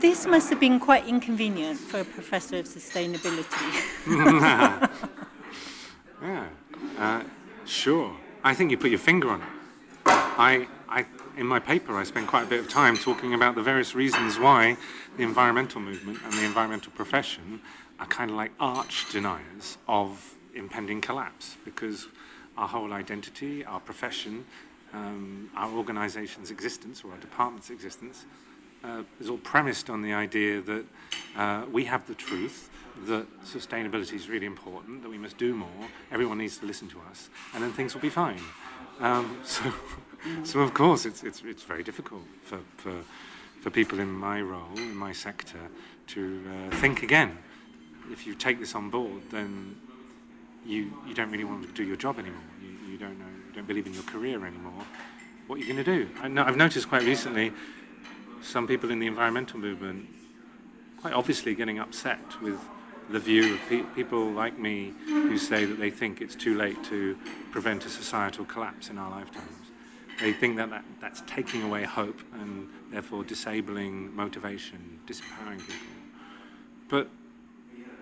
This 0.00 0.26
must 0.26 0.50
have 0.50 0.60
been 0.60 0.78
quite 0.78 1.06
inconvenient 1.06 1.78
for 1.78 2.00
a 2.00 2.04
professor 2.04 2.58
of 2.58 2.66
sustainability. 2.66 3.52
Yeah, 6.22 6.48
uh, 6.98 7.22
sure. 7.66 8.16
I 8.42 8.54
think 8.54 8.70
you 8.70 8.78
put 8.78 8.90
your 8.90 8.98
finger 8.98 9.30
on 9.30 9.42
it. 9.42 9.48
I, 10.06 10.66
I, 10.88 11.04
in 11.36 11.46
my 11.46 11.58
paper, 11.58 11.96
I 11.96 12.04
spent 12.04 12.26
quite 12.26 12.44
a 12.44 12.46
bit 12.46 12.60
of 12.60 12.68
time 12.68 12.96
talking 12.96 13.34
about 13.34 13.54
the 13.54 13.62
various 13.62 13.94
reasons 13.94 14.38
why 14.38 14.76
the 15.16 15.22
environmental 15.22 15.80
movement 15.80 16.18
and 16.24 16.32
the 16.32 16.44
environmental 16.44 16.92
profession 16.92 17.60
are 18.00 18.06
kind 18.06 18.30
of 18.30 18.36
like 18.36 18.52
arch 18.58 19.10
deniers 19.12 19.78
of 19.86 20.34
impending 20.54 21.00
collapse 21.00 21.56
because 21.64 22.06
our 22.56 22.68
whole 22.68 22.92
identity, 22.92 23.64
our 23.64 23.80
profession, 23.80 24.46
um, 24.94 25.50
our 25.54 25.70
organization's 25.72 26.50
existence 26.50 27.02
or 27.04 27.12
our 27.12 27.18
department's 27.18 27.68
existence 27.68 28.24
uh, 28.86 29.02
is 29.20 29.28
all 29.28 29.38
premised 29.38 29.90
on 29.90 30.02
the 30.02 30.12
idea 30.12 30.60
that 30.62 30.84
uh, 31.36 31.64
we 31.70 31.84
have 31.84 32.06
the 32.06 32.14
truth, 32.14 32.70
that 33.06 33.26
sustainability 33.44 34.14
is 34.14 34.28
really 34.28 34.46
important, 34.46 35.02
that 35.02 35.08
we 35.08 35.18
must 35.18 35.36
do 35.36 35.54
more, 35.54 35.88
everyone 36.10 36.38
needs 36.38 36.58
to 36.58 36.66
listen 36.66 36.88
to 36.88 37.00
us, 37.10 37.28
and 37.54 37.62
then 37.62 37.72
things 37.72 37.94
will 37.94 38.00
be 38.00 38.10
fine. 38.10 38.40
Um, 39.00 39.38
so, 39.44 39.72
so 40.44 40.60
of 40.60 40.72
course, 40.74 41.04
it's, 41.04 41.22
it's, 41.22 41.42
it's 41.44 41.62
very 41.62 41.82
difficult 41.82 42.22
for, 42.42 42.60
for, 42.76 42.94
for 43.60 43.70
people 43.70 43.98
in 43.98 44.08
my 44.08 44.40
role, 44.40 44.76
in 44.76 44.96
my 44.96 45.12
sector, 45.12 45.58
to 46.08 46.42
uh, 46.48 46.76
think 46.76 47.02
again. 47.02 47.36
If 48.10 48.26
you 48.26 48.34
take 48.34 48.60
this 48.60 48.74
on 48.74 48.88
board, 48.88 49.22
then 49.30 49.76
you, 50.64 50.92
you 51.06 51.14
don't 51.14 51.30
really 51.30 51.44
want 51.44 51.66
to 51.66 51.72
do 51.72 51.82
your 51.82 51.96
job 51.96 52.18
anymore. 52.18 52.40
You, 52.62 52.92
you 52.92 52.98
don't 52.98 53.18
know, 53.18 53.26
you 53.48 53.54
don't 53.54 53.66
believe 53.66 53.86
in 53.86 53.94
your 53.94 54.04
career 54.04 54.46
anymore. 54.46 54.84
What 55.48 55.56
are 55.56 55.58
you 55.58 55.72
going 55.72 55.84
to 55.84 56.04
do? 56.04 56.08
I 56.20 56.48
I've 56.48 56.56
noticed 56.56 56.88
quite 56.88 57.02
recently 57.02 57.52
some 58.46 58.66
people 58.66 58.90
in 58.90 58.98
the 58.98 59.06
environmental 59.06 59.58
movement 59.58 60.08
quite 61.00 61.12
obviously 61.12 61.54
getting 61.54 61.78
upset 61.78 62.40
with 62.40 62.58
the 63.10 63.18
view 63.18 63.54
of 63.54 63.60
pe- 63.68 63.82
people 63.94 64.30
like 64.30 64.58
me 64.58 64.92
who 65.06 65.38
say 65.38 65.64
that 65.64 65.78
they 65.78 65.90
think 65.90 66.20
it's 66.20 66.34
too 66.34 66.56
late 66.56 66.82
to 66.84 67.16
prevent 67.50 67.84
a 67.84 67.88
societal 67.88 68.44
collapse 68.44 68.88
in 68.90 68.98
our 68.98 69.10
lifetimes. 69.10 69.66
They 70.20 70.32
think 70.32 70.56
that, 70.56 70.70
that 70.70 70.84
that's 71.00 71.22
taking 71.26 71.62
away 71.62 71.84
hope 71.84 72.20
and 72.40 72.68
therefore 72.90 73.22
disabling 73.22 74.14
motivation, 74.16 75.00
disempowering 75.06 75.58
people. 75.58 75.86
But 76.88 77.08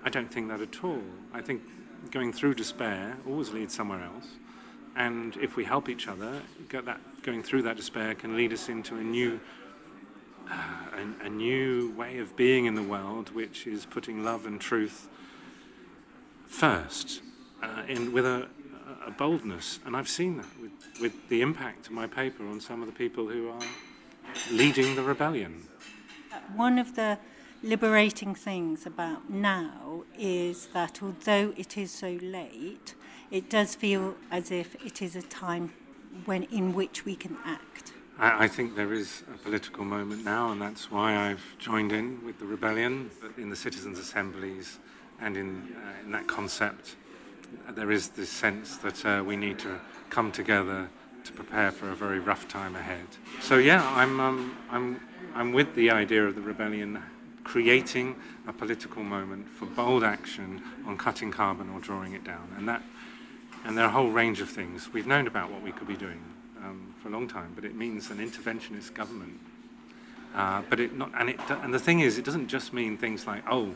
I 0.05 0.11
don't 0.11 0.33
think 0.33 0.49
that 0.49 0.61
at 0.61 0.85
all. 0.85 1.03
I 1.33 1.41
think 1.41 1.63
going 2.11 2.33
through 2.33 2.55
despair 2.55 3.17
always 3.27 3.51
leads 3.51 3.75
somewhere 3.75 4.03
else. 4.03 4.27
And 4.97 5.37
if 5.39 5.57
we 5.57 5.65
help 5.65 5.89
each 5.89 6.07
other, 6.07 6.41
that, 6.71 7.23
going 7.23 7.43
through 7.43 7.63
that 7.63 7.77
despair 7.77 8.15
can 8.15 8.37
lead 8.37 8.53
us 8.53 8.69
into 8.69 8.97
a 8.97 9.03
new, 9.03 9.41
a, 10.51 11.27
a 11.27 11.29
new 11.29 11.93
way 11.97 12.19
of 12.19 12.37
being 12.37 12.67
in 12.67 12.75
the 12.75 12.83
world, 12.83 13.35
which 13.35 13.67
is 13.67 13.87
putting 13.87 14.23
love 14.23 14.47
and 14.47 14.61
truth 14.61 15.09
first, 16.47 17.23
uh, 17.63 17.83
in, 17.89 18.13
with 18.13 18.27
a, 18.27 18.49
a 19.07 19.11
boldness. 19.11 19.81
And 19.85 19.97
I've 19.97 20.09
seen 20.09 20.37
that 20.37 20.61
with, 20.61 20.73
with 21.01 21.29
the 21.29 21.41
impact 21.43 21.87
of 21.87 21.93
my 21.93 22.07
paper 22.07 22.47
on 22.47 22.61
some 22.61 22.81
of 22.81 22.87
the 22.87 22.95
people 22.95 23.29
who 23.29 23.51
are 23.51 23.67
leading 24.51 24.95
the 24.95 25.03
rebellion. 25.03 25.69
One 26.55 26.79
of 26.79 26.97
the 26.97 27.19
liberating 27.63 28.35
things 28.35 28.87
about 28.87 29.31
now 29.31 30.05
is 30.19 30.69
that 30.75 31.03
although 31.03 31.55
it 31.57 31.79
is 31.79 31.91
so 31.91 32.19
late, 32.21 32.95
it 33.31 33.49
does 33.49 33.75
feel 33.75 34.17
as 34.31 34.51
if 34.51 34.75
it 34.85 35.01
is 35.01 35.17
a 35.17 35.23
time 35.23 35.73
when 36.27 36.45
in 36.45 36.75
which 36.75 37.05
we 37.05 37.17
can 37.17 37.37
act. 37.45 37.93
I, 38.19 38.45
I 38.45 38.49
think 38.49 38.77
there 38.77 38.93
is 38.93 39.23
a 39.33 39.39
political 39.39 39.85
moment 39.85 40.25
now, 40.25 40.51
and 40.51 40.61
that's 40.61 40.91
why 40.91 41.17
I've 41.17 41.45
joined 41.59 41.93
in 41.93 42.25
with 42.25 42.39
the 42.39 42.47
rebellion 42.47 43.11
in 43.37 43.51
the 43.51 43.57
citizens' 43.57 43.99
assemblies 43.99 44.79
and 45.21 45.37
in, 45.37 45.77
uh, 45.77 46.05
in 46.05 46.13
that 46.13 46.27
concept. 46.27 46.97
There 47.71 47.91
is 47.91 48.09
this 48.09 48.31
sense 48.31 48.77
that 48.79 49.05
uh, 49.07 49.23
we 49.25 49.37
need 49.37 49.59
to 49.61 49.81
come 50.11 50.33
together 50.33 50.89
to 51.25 51.33
prepare 51.33 51.71
for 51.71 51.91
a 51.91 51.95
very 51.95 52.19
rough 52.19 52.49
time 52.49 52.77
ahead. 52.77 53.07
So 53.41 53.57
yeah, 53.59 53.87
I'm 53.95 54.21
um, 54.21 54.57
I'm 54.71 55.01
I'm 55.35 55.53
with 55.53 55.75
the 55.75 55.91
idea 55.91 56.27
of 56.27 56.35
the 56.35 56.41
rebellion 56.41 57.03
creating 57.45 58.17
a 58.47 58.53
political 58.53 59.03
moment 59.03 59.49
for 59.49 59.67
bold 59.67 60.03
action 60.05 60.63
on 60.87 60.97
cutting 60.97 61.31
carbon 61.31 61.71
or 61.71 61.81
drawing 61.81 62.13
it 62.13 62.25
down, 62.25 62.53
and 62.57 62.69
that 62.69 62.83
and 63.65 63.79
there 63.79 63.85
are 63.85 63.89
a 63.89 63.93
whole 63.93 64.11
range 64.11 64.41
of 64.41 64.51
things 64.51 64.93
we've 64.93 65.07
known 65.07 65.27
about 65.27 65.51
what 65.51 65.63
we 65.63 65.73
could 65.73 65.89
be 65.89 65.97
doing 65.97 66.23
um, 66.63 66.94
for 67.05 67.11
a 67.11 67.13
long 67.13 67.29
time, 67.29 67.53
but 67.55 67.67
it 67.67 67.75
means 67.75 68.11
an 68.11 68.17
interventionist 68.17 68.95
government. 68.95 69.39
Uh, 70.35 70.63
but 70.71 70.81
it 70.81 70.97
not 70.97 71.13
and 71.19 71.29
it 71.29 71.39
and 71.49 71.73
the 71.73 71.79
thing 71.79 72.01
is, 72.01 72.17
it 72.17 72.25
doesn't 72.25 72.49
just 72.49 72.73
mean 72.73 72.97
things 72.97 73.27
like 73.27 73.43
oh, 73.49 73.75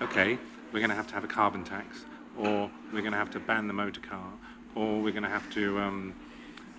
okay, 0.00 0.38
we're 0.72 0.80
going 0.80 0.88
to 0.88 0.96
have 0.96 1.06
to 1.06 1.14
have 1.14 1.22
a 1.22 1.28
carbon 1.28 1.62
tax, 1.62 2.06
or 2.38 2.70
we're 2.90 3.02
going 3.02 3.12
to 3.12 3.18
have 3.18 3.30
to 3.30 3.38
ban 3.38 3.66
the 3.66 3.74
motor 3.74 4.00
car, 4.00 4.32
or 4.74 4.98
we're 5.02 5.12
going 5.12 5.24
to 5.24 5.28
have 5.28 5.48
to 5.52 5.78
um, 5.78 6.14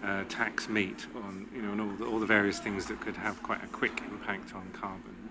uh, 0.04 0.24
tax 0.28 0.68
meat 0.68 1.06
on, 1.16 1.48
you 1.54 1.62
know, 1.62 1.72
and 1.72 1.82
all 1.82 1.96
the, 1.98 2.06
all 2.06 2.20
the 2.20 2.26
various 2.26 2.58
things 2.58 2.88
that 2.88 3.00
could 3.00 3.16
have 3.16 3.42
quite 3.44 3.64
a 3.64 3.68
quick 3.68 4.02
impact 4.10 4.56
on 4.56 4.68
carbon. 4.74 5.30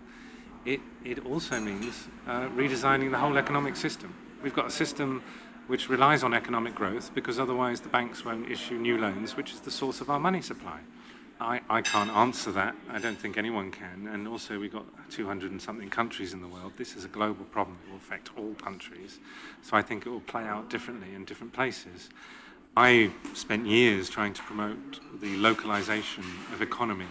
it, 0.64 0.80
it 1.04 1.26
also 1.26 1.58
means 1.58 2.06
uh, 2.28 2.48
redesigning 2.50 3.10
the 3.10 3.18
whole 3.18 3.36
economic 3.36 3.74
system. 3.74 4.14
We've 4.40 4.54
got 4.54 4.68
a 4.68 4.70
system 4.70 5.22
which 5.70 5.88
relies 5.88 6.24
on 6.24 6.34
economic 6.34 6.74
growth 6.74 7.14
because 7.14 7.38
otherwise 7.38 7.80
the 7.80 7.88
banks 7.88 8.24
won't 8.24 8.50
issue 8.50 8.74
new 8.74 8.98
loans, 8.98 9.36
which 9.36 9.52
is 9.52 9.60
the 9.60 9.70
source 9.70 10.00
of 10.00 10.10
our 10.10 10.18
money 10.18 10.42
supply. 10.42 10.80
I, 11.40 11.60
I 11.70 11.80
can't 11.80 12.10
answer 12.10 12.50
that. 12.50 12.74
I 12.90 12.98
don't 12.98 13.16
think 13.16 13.38
anyone 13.38 13.70
can. 13.70 14.08
And 14.12 14.26
also, 14.26 14.58
we've 14.58 14.72
got 14.72 14.84
200 15.10 15.52
and 15.52 15.62
something 15.62 15.88
countries 15.88 16.32
in 16.32 16.42
the 16.42 16.48
world. 16.48 16.72
This 16.76 16.96
is 16.96 17.04
a 17.04 17.08
global 17.08 17.44
problem. 17.44 17.78
It 17.86 17.90
will 17.90 17.98
affect 17.98 18.30
all 18.36 18.52
countries. 18.54 19.20
So 19.62 19.76
I 19.76 19.82
think 19.82 20.06
it 20.06 20.10
will 20.10 20.20
play 20.20 20.42
out 20.42 20.68
differently 20.70 21.14
in 21.14 21.24
different 21.24 21.52
places. 21.52 22.10
I 22.76 23.12
spent 23.34 23.64
years 23.64 24.10
trying 24.10 24.34
to 24.34 24.42
promote 24.42 24.98
the 25.20 25.36
localization 25.36 26.24
of 26.52 26.62
economy 26.62 27.06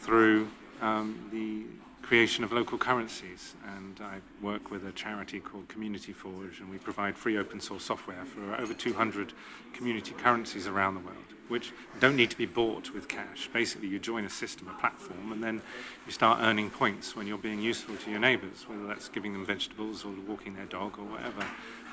through 0.00 0.48
um, 0.80 1.28
the 1.30 1.66
creation 2.12 2.44
of 2.44 2.52
local 2.52 2.76
currencies. 2.76 3.54
And 3.74 3.98
I 4.02 4.16
work 4.44 4.70
with 4.70 4.86
a 4.86 4.92
charity 4.92 5.40
called 5.40 5.66
Community 5.68 6.12
Forge, 6.12 6.60
and 6.60 6.68
we 6.70 6.76
provide 6.76 7.16
free 7.16 7.38
open 7.38 7.58
source 7.58 7.84
software 7.84 8.26
for 8.26 8.54
over 8.60 8.74
200 8.74 9.32
community 9.72 10.12
currencies 10.18 10.66
around 10.66 10.96
the 10.96 11.00
world, 11.00 11.24
which 11.48 11.72
don't 12.00 12.14
need 12.14 12.28
to 12.28 12.36
be 12.36 12.44
bought 12.44 12.92
with 12.92 13.08
cash. 13.08 13.48
Basically, 13.50 13.88
you 13.88 13.98
join 13.98 14.26
a 14.26 14.28
system, 14.28 14.68
a 14.68 14.78
platform, 14.78 15.32
and 15.32 15.42
then 15.42 15.62
you 16.04 16.12
start 16.12 16.40
earning 16.42 16.68
points 16.68 17.16
when 17.16 17.26
you're 17.26 17.38
being 17.38 17.62
useful 17.62 17.96
to 17.96 18.10
your 18.10 18.20
neighbors, 18.20 18.68
whether 18.68 18.86
that's 18.86 19.08
giving 19.08 19.32
them 19.32 19.46
vegetables 19.46 20.04
or 20.04 20.12
walking 20.28 20.54
their 20.54 20.66
dog 20.66 20.98
or 20.98 21.06
whatever. 21.06 21.46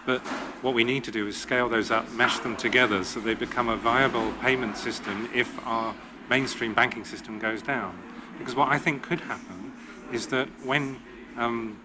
But 0.05 0.19
what 0.61 0.73
we 0.73 0.83
need 0.83 1.05
to 1.05 1.11
do 1.11 1.27
is 1.27 1.37
scale 1.37 1.69
those 1.69 1.91
up, 1.91 2.11
mash 2.11 2.39
them 2.39 2.57
together 2.57 3.05
so 3.05 3.21
they 3.21 3.35
become 3.35 3.69
a 3.69 3.77
viable 3.77 4.33
payment 4.41 4.75
system 4.75 5.29
if 5.33 5.65
our 5.65 5.95
mainstream 6.29 6.73
banking 6.73 7.05
system 7.05 7.39
goes 7.39 7.61
down. 7.61 7.97
Because 8.37 8.53
what 8.53 8.67
I 8.67 8.77
think 8.77 9.01
could 9.01 9.21
happen 9.21 9.68
is 10.11 10.27
that 10.27 10.47
when 10.63 10.99
um, 11.37 11.79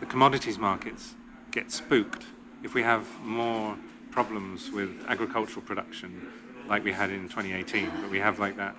the 0.00 0.06
commodities 0.06 0.58
markets 0.58 1.14
get 1.50 1.70
spooked, 1.70 2.24
if 2.62 2.74
we 2.74 2.82
have 2.82 3.06
more 3.20 3.76
problems 4.10 4.70
with 4.70 4.90
agricultural 5.06 5.64
production 5.64 6.28
like 6.68 6.84
we 6.84 6.92
had 6.92 7.10
in 7.10 7.28
2018, 7.28 7.90
but 8.00 8.10
we 8.10 8.18
have 8.18 8.38
like 8.38 8.56
that 8.56 8.76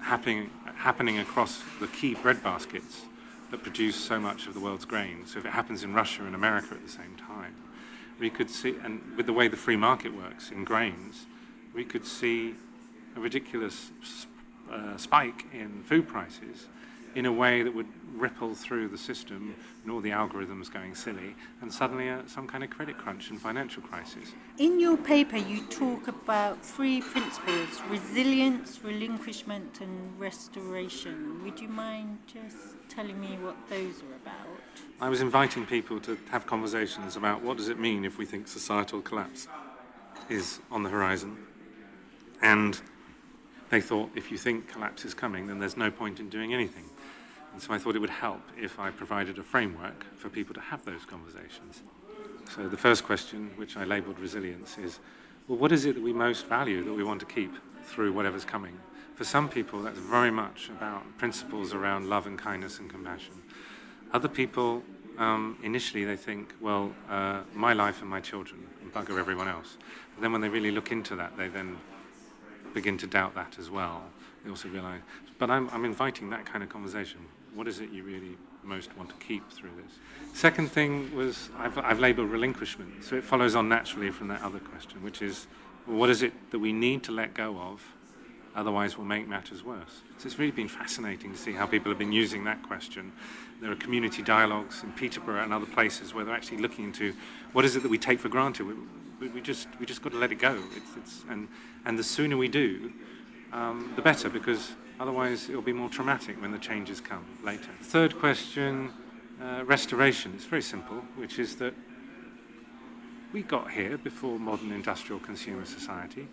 happening, 0.00 0.50
happening 0.76 1.18
across 1.18 1.62
the 1.80 1.86
key 1.88 2.14
bread 2.14 2.42
baskets 2.42 3.02
that 3.50 3.62
produce 3.62 3.96
so 3.96 4.20
much 4.20 4.46
of 4.46 4.54
the 4.54 4.60
world's 4.60 4.84
grain. 4.84 5.26
So 5.26 5.38
if 5.38 5.44
it 5.44 5.50
happens 5.50 5.82
in 5.82 5.92
Russia 5.92 6.24
and 6.24 6.34
America 6.34 6.74
at 6.74 6.84
the 6.84 6.92
same 6.92 7.16
time, 7.16 7.54
we 8.18 8.30
could 8.30 8.50
see, 8.50 8.76
and 8.84 9.00
with 9.16 9.26
the 9.26 9.32
way 9.32 9.48
the 9.48 9.56
free 9.56 9.76
market 9.76 10.14
works 10.14 10.50
in 10.50 10.64
grains, 10.64 11.26
we 11.74 11.84
could 11.84 12.06
see 12.06 12.54
a 13.16 13.20
ridiculous 13.20 13.90
uh, 14.70 14.96
spike 14.96 15.46
in 15.52 15.82
food 15.82 16.06
prices 16.06 16.68
in 17.14 17.26
a 17.26 17.32
way 17.32 17.62
that 17.62 17.74
would 17.74 17.88
ripple 18.14 18.54
through 18.54 18.88
the 18.88 18.98
system 18.98 19.54
and 19.82 19.90
all 19.90 20.00
the 20.00 20.10
algorithms 20.10 20.72
going 20.72 20.94
silly, 20.94 21.34
and 21.62 21.72
suddenly 21.72 22.08
uh, 22.10 22.20
some 22.26 22.46
kind 22.46 22.62
of 22.62 22.70
credit 22.70 22.98
crunch 22.98 23.30
and 23.30 23.40
financial 23.40 23.82
crisis. 23.82 24.32
In 24.58 24.78
your 24.78 24.96
paper, 24.96 25.36
you 25.36 25.62
talk 25.66 26.08
about 26.08 26.64
three 26.64 27.00
principles 27.00 27.80
resilience, 27.88 28.80
relinquishment, 28.84 29.80
and 29.80 30.18
restoration. 30.20 31.42
Would 31.44 31.60
you 31.60 31.68
mind 31.68 32.18
just 32.26 32.56
telling 32.88 33.18
me 33.20 33.38
what 33.40 33.56
those 33.68 34.02
are 34.02 34.16
about? 34.22 34.46
I 35.00 35.08
was 35.08 35.22
inviting 35.22 35.64
people 35.64 35.98
to 36.00 36.18
have 36.30 36.46
conversations 36.46 37.16
about 37.16 37.42
what 37.42 37.56
does 37.56 37.68
it 37.68 37.78
mean 37.78 38.04
if 38.04 38.18
we 38.18 38.26
think 38.26 38.48
societal 38.48 39.00
collapse 39.00 39.48
is 40.28 40.60
on 40.70 40.82
the 40.82 40.90
horizon. 40.90 41.38
And 42.42 42.80
they 43.70 43.80
thought 43.80 44.10
if 44.14 44.30
you 44.30 44.36
think 44.36 44.68
collapse 44.68 45.04
is 45.04 45.14
coming, 45.14 45.46
then 45.46 45.58
there's 45.58 45.76
no 45.76 45.90
point 45.90 46.20
in 46.20 46.28
doing 46.28 46.52
anything. 46.52 46.84
And 47.52 47.60
so 47.60 47.72
I 47.74 47.78
thought 47.78 47.96
it 47.96 48.00
would 48.00 48.10
help 48.10 48.42
if 48.56 48.78
I 48.78 48.90
provided 48.90 49.38
a 49.38 49.42
framework 49.42 50.04
for 50.16 50.28
people 50.28 50.54
to 50.54 50.60
have 50.60 50.84
those 50.84 51.04
conversations. 51.04 51.82
So 52.54 52.68
the 52.68 52.76
first 52.76 53.04
question, 53.04 53.50
which 53.56 53.76
I 53.76 53.84
labeled 53.84 54.18
resilience, 54.18 54.78
is 54.78 55.00
well, 55.48 55.58
what 55.58 55.72
is 55.72 55.84
it 55.84 55.96
that 55.96 56.02
we 56.02 56.12
most 56.12 56.46
value 56.46 56.84
that 56.84 56.92
we 56.92 57.02
want 57.02 57.20
to 57.20 57.26
keep 57.26 57.52
through 57.84 58.12
whatever's 58.12 58.44
coming? 58.44 58.78
For 59.16 59.24
some 59.24 59.48
people, 59.48 59.82
that's 59.82 59.98
very 59.98 60.30
much 60.30 60.68
about 60.68 61.02
principles 61.18 61.74
around 61.74 62.08
love 62.08 62.26
and 62.26 62.38
kindness 62.38 62.78
and 62.78 62.88
compassion. 62.88 63.34
Other 64.12 64.28
people, 64.28 64.82
um, 65.18 65.58
initially, 65.62 66.04
they 66.04 66.16
think, 66.16 66.54
well, 66.60 66.92
uh, 67.08 67.42
my 67.52 67.72
life 67.72 68.00
and 68.00 68.08
my 68.08 68.20
children, 68.20 68.66
and 68.80 68.92
bugger 68.92 69.18
everyone 69.18 69.48
else. 69.48 69.76
But 70.14 70.22
then 70.22 70.32
when 70.32 70.40
they 70.40 70.48
really 70.48 70.70
look 70.70 70.90
into 70.90 71.16
that, 71.16 71.36
they 71.36 71.48
then 71.48 71.78
begin 72.72 72.96
to 72.98 73.06
doubt 73.06 73.34
that 73.34 73.58
as 73.58 73.70
well. 73.70 74.02
They 74.44 74.50
also 74.50 74.68
realize, 74.68 75.00
but 75.38 75.50
I'm, 75.50 75.68
I'm 75.70 75.84
inviting 75.84 76.30
that 76.30 76.46
kind 76.46 76.62
of 76.62 76.70
conversation. 76.70 77.20
What 77.54 77.66
is 77.68 77.80
it 77.80 77.90
you 77.90 78.02
really 78.04 78.36
most 78.62 78.96
want 78.96 79.08
to 79.10 79.16
keep 79.16 79.50
through 79.50 79.70
this? 79.82 80.38
Second 80.38 80.70
thing 80.70 81.14
was 81.14 81.50
I've, 81.58 81.76
I've 81.78 81.98
labeled 81.98 82.30
relinquishment. 82.30 83.04
So 83.04 83.16
it 83.16 83.24
follows 83.24 83.54
on 83.54 83.68
naturally 83.68 84.10
from 84.10 84.28
that 84.28 84.42
other 84.42 84.58
question, 84.58 85.02
which 85.02 85.22
is 85.22 85.46
what 85.86 86.10
is 86.10 86.22
it 86.22 86.32
that 86.50 86.58
we 86.58 86.72
need 86.72 87.02
to 87.04 87.12
let 87.12 87.34
go 87.34 87.58
of, 87.58 87.82
otherwise 88.54 88.96
we'll 88.96 89.06
make 89.06 89.26
matters 89.26 89.64
worse? 89.64 90.02
So 90.18 90.26
it's 90.26 90.38
really 90.38 90.52
been 90.52 90.68
fascinating 90.68 91.32
to 91.32 91.38
see 91.38 91.52
how 91.52 91.66
people 91.66 91.90
have 91.90 91.98
been 91.98 92.12
using 92.12 92.44
that 92.44 92.62
question. 92.62 93.12
There 93.60 93.70
are 93.70 93.76
community 93.76 94.22
dialogues 94.22 94.82
in 94.82 94.92
Peterborough 94.92 95.42
and 95.42 95.52
other 95.52 95.66
places 95.66 96.14
where 96.14 96.24
they're 96.24 96.34
actually 96.34 96.58
looking 96.58 96.84
into 96.84 97.14
what 97.52 97.64
is 97.64 97.76
it 97.76 97.82
that 97.82 97.90
we 97.90 97.98
take 97.98 98.20
for 98.20 98.28
granted. 98.28 98.66
We, 98.66 98.74
we, 99.20 99.28
we 99.28 99.40
just 99.40 99.68
we 99.78 99.86
just 99.86 100.02
got 100.02 100.12
to 100.12 100.18
let 100.18 100.32
it 100.32 100.38
go. 100.38 100.62
It's, 100.76 100.96
it's, 100.96 101.24
and 101.28 101.48
and 101.84 101.98
the 101.98 102.04
sooner 102.04 102.36
we 102.36 102.48
do, 102.48 102.92
um, 103.52 103.92
the 103.96 104.02
better, 104.02 104.30
because 104.30 104.72
otherwise 105.00 105.48
it'll 105.48 105.62
be 105.62 105.72
more 105.72 105.88
traumatic 105.88 106.40
when 106.40 106.52
the 106.52 106.58
changes 106.58 107.00
come 107.00 107.24
later. 107.42 107.70
Third 107.80 108.18
question, 108.20 108.92
uh, 109.42 109.64
restoration. 109.64 110.32
It's 110.36 110.44
very 110.44 110.62
simple, 110.62 110.96
which 111.16 111.38
is 111.38 111.56
that 111.56 111.74
we 113.32 113.42
got 113.42 113.70
here 113.70 113.96
before 113.96 114.38
modern 114.38 114.70
industrial 114.70 115.18
consumer 115.20 115.64
society. 115.64 116.28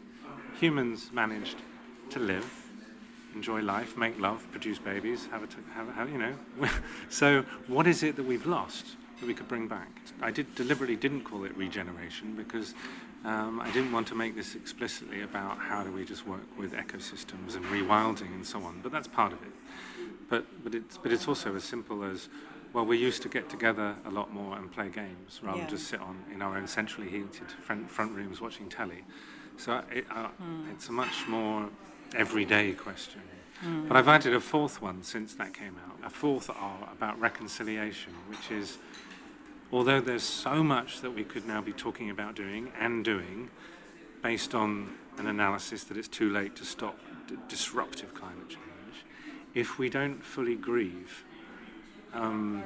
Humans 0.59 1.11
managed 1.13 1.57
to 2.09 2.19
live, 2.19 2.45
enjoy 3.33 3.61
life, 3.61 3.95
make 3.95 4.19
love, 4.19 4.45
produce 4.51 4.79
babies, 4.79 5.27
have 5.31 5.43
a, 5.43 5.47
t- 5.47 5.55
have, 5.73 5.93
have 5.95 6.09
you 6.09 6.17
know. 6.17 6.33
so 7.09 7.43
what 7.67 7.87
is 7.87 8.03
it 8.03 8.15
that 8.17 8.23
we've 8.23 8.45
lost 8.45 8.97
that 9.19 9.27
we 9.27 9.33
could 9.33 9.47
bring 9.47 9.67
back? 9.67 9.89
I 10.21 10.31
did 10.31 10.55
deliberately 10.55 10.95
didn't 10.95 11.21
call 11.21 11.45
it 11.45 11.55
regeneration 11.55 12.35
because 12.35 12.73
um, 13.25 13.59
I 13.59 13.69
didn't 13.71 13.91
want 13.91 14.07
to 14.07 14.15
make 14.15 14.35
this 14.35 14.55
explicitly 14.55 15.21
about 15.21 15.57
how 15.57 15.83
do 15.83 15.91
we 15.91 16.05
just 16.05 16.27
work 16.27 16.45
with 16.57 16.73
ecosystems 16.73 17.55
and 17.55 17.65
rewilding 17.65 18.33
and 18.33 18.45
so 18.45 18.61
on, 18.63 18.79
but 18.81 18.91
that's 18.91 19.07
part 19.07 19.33
of 19.33 19.41
it. 19.41 19.51
But, 20.29 20.45
but, 20.63 20.75
it's, 20.75 20.97
but 20.97 21.11
it's 21.11 21.27
also 21.27 21.55
as 21.55 21.63
simple 21.63 22.03
as, 22.03 22.29
well, 22.73 22.85
we 22.85 22.97
used 22.97 23.21
to 23.23 23.29
get 23.29 23.49
together 23.49 23.95
a 24.05 24.09
lot 24.09 24.33
more 24.33 24.57
and 24.57 24.71
play 24.71 24.89
games 24.89 25.39
rather 25.41 25.57
Yeah. 25.57 25.63
than 25.65 25.75
just 25.75 25.87
sit 25.87 25.99
on 26.01 26.23
in 26.33 26.41
our 26.41 26.57
own 26.57 26.67
centrally 26.67 27.09
heated 27.09 27.51
front, 27.61 27.89
front 27.89 28.13
rooms 28.13 28.39
watching 28.41 28.69
telly. 28.69 29.03
So 29.57 29.83
it, 29.91 30.05
uh, 30.11 30.27
it's 30.71 30.89
a 30.89 30.91
much 30.91 31.27
more 31.27 31.69
everyday 32.15 32.73
question. 32.73 33.21
Mm. 33.65 33.87
But 33.87 33.97
I've 33.97 34.07
added 34.07 34.35
a 34.35 34.39
fourth 34.39 34.81
one 34.81 35.01
since 35.01 35.33
that 35.35 35.53
came 35.53 35.75
out, 35.87 35.97
a 36.05 36.09
fourth 36.09 36.49
R 36.49 36.89
about 36.91 37.19
reconciliation, 37.19 38.13
which 38.29 38.51
is 38.51 38.77
although 39.71 39.99
there's 39.99 40.23
so 40.23 40.63
much 40.63 41.01
that 41.01 41.11
we 41.11 41.23
could 41.23 41.47
now 41.47 41.61
be 41.61 41.73
talking 41.73 42.09
about 42.09 42.35
doing 42.35 42.71
and 42.79 43.03
doing 43.03 43.49
based 44.21 44.55
on 44.55 44.89
an 45.17 45.27
analysis 45.27 45.83
that 45.85 45.97
it's 45.97 46.07
too 46.07 46.31
late 46.31 46.55
to 46.55 46.65
stop 46.65 46.97
disruptive 47.49 48.13
climate 48.13 48.49
change, 48.49 49.05
if 49.53 49.77
we 49.77 49.89
don't 49.89 50.23
fully 50.23 50.55
grieve, 50.55 51.23
um, 52.13 52.63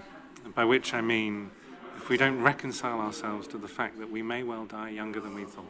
by 0.55 0.65
which 0.65 0.93
I 0.93 1.01
mean 1.01 1.51
if 1.97 2.09
we 2.09 2.17
don't 2.17 2.41
reconcile 2.41 2.99
ourselves 2.99 3.47
to 3.49 3.57
the 3.57 3.67
fact 3.67 3.99
that 3.99 4.09
we 4.09 4.21
may 4.21 4.43
well 4.43 4.65
die 4.65 4.89
younger 4.89 5.19
than 5.19 5.33
we 5.35 5.45
thought, 5.45 5.65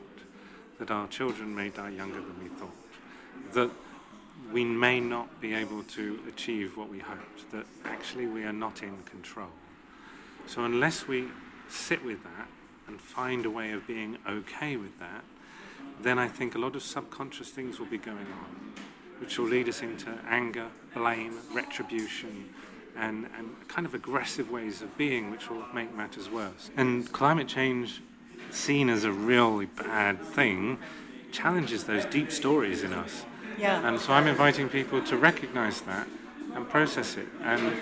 that 0.79 0.91
our 0.91 1.07
children 1.07 1.53
may 1.53 1.69
die 1.69 1.89
younger 1.89 2.21
than 2.21 2.41
we 2.41 2.49
thought, 2.49 2.75
that 3.53 3.69
we 4.51 4.63
may 4.63 4.99
not 4.99 5.39
be 5.39 5.53
able 5.53 5.83
to 5.83 6.19
achieve 6.27 6.77
what 6.77 6.89
we 6.89 6.99
hoped, 6.99 7.51
that 7.51 7.65
actually 7.85 8.27
we 8.27 8.43
are 8.43 8.53
not 8.53 8.81
in 8.81 8.97
control. 9.03 9.49
So 10.47 10.63
unless 10.63 11.07
we 11.07 11.27
sit 11.69 12.03
with 12.03 12.23
that 12.23 12.47
and 12.87 12.99
find 12.99 13.45
a 13.45 13.49
way 13.49 13.71
of 13.71 13.87
being 13.87 14.17
okay 14.27 14.75
with 14.75 14.99
that, 14.99 15.23
then 16.01 16.19
I 16.19 16.27
think 16.27 16.55
a 16.55 16.57
lot 16.57 16.75
of 16.75 16.83
subconscious 16.83 17.49
things 17.49 17.79
will 17.79 17.85
be 17.85 17.97
going 17.97 18.17
on, 18.17 18.73
which 19.19 19.37
will 19.37 19.47
lead 19.47 19.69
us 19.69 19.81
into 19.81 20.11
anger, 20.27 20.67
blame, 20.93 21.37
retribution, 21.53 22.49
and, 22.97 23.27
and 23.37 23.67
kind 23.67 23.85
of 23.85 23.93
aggressive 23.93 24.51
ways 24.51 24.81
of 24.81 24.97
being, 24.97 25.31
which 25.31 25.49
will 25.49 25.63
make 25.73 25.95
matters 25.95 26.29
worse. 26.29 26.71
And 26.75 27.11
climate 27.11 27.47
change, 27.47 28.01
seen 28.49 28.89
as 28.89 29.03
a 29.03 29.11
really 29.11 29.67
bad 29.67 30.21
thing, 30.21 30.77
challenges 31.31 31.85
those 31.85 32.05
deep 32.05 32.31
stories 32.31 32.83
in 32.83 32.93
us. 32.93 33.25
Yeah. 33.57 33.87
And 33.87 33.99
so 33.99 34.13
I'm 34.13 34.27
inviting 34.27 34.69
people 34.69 35.01
to 35.03 35.17
recognize 35.17 35.81
that 35.81 36.07
and 36.53 36.67
process 36.67 37.15
it. 37.15 37.27
And 37.43 37.73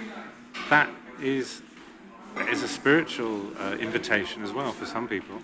that 0.70 0.90
is, 1.22 1.62
is 2.50 2.64
a 2.64 2.68
spiritual 2.68 3.42
uh, 3.60 3.78
invitation 3.80 4.44
as 4.44 4.52
well 4.52 4.72
for 4.72 4.86
some 4.86 5.08
people. 5.08 5.36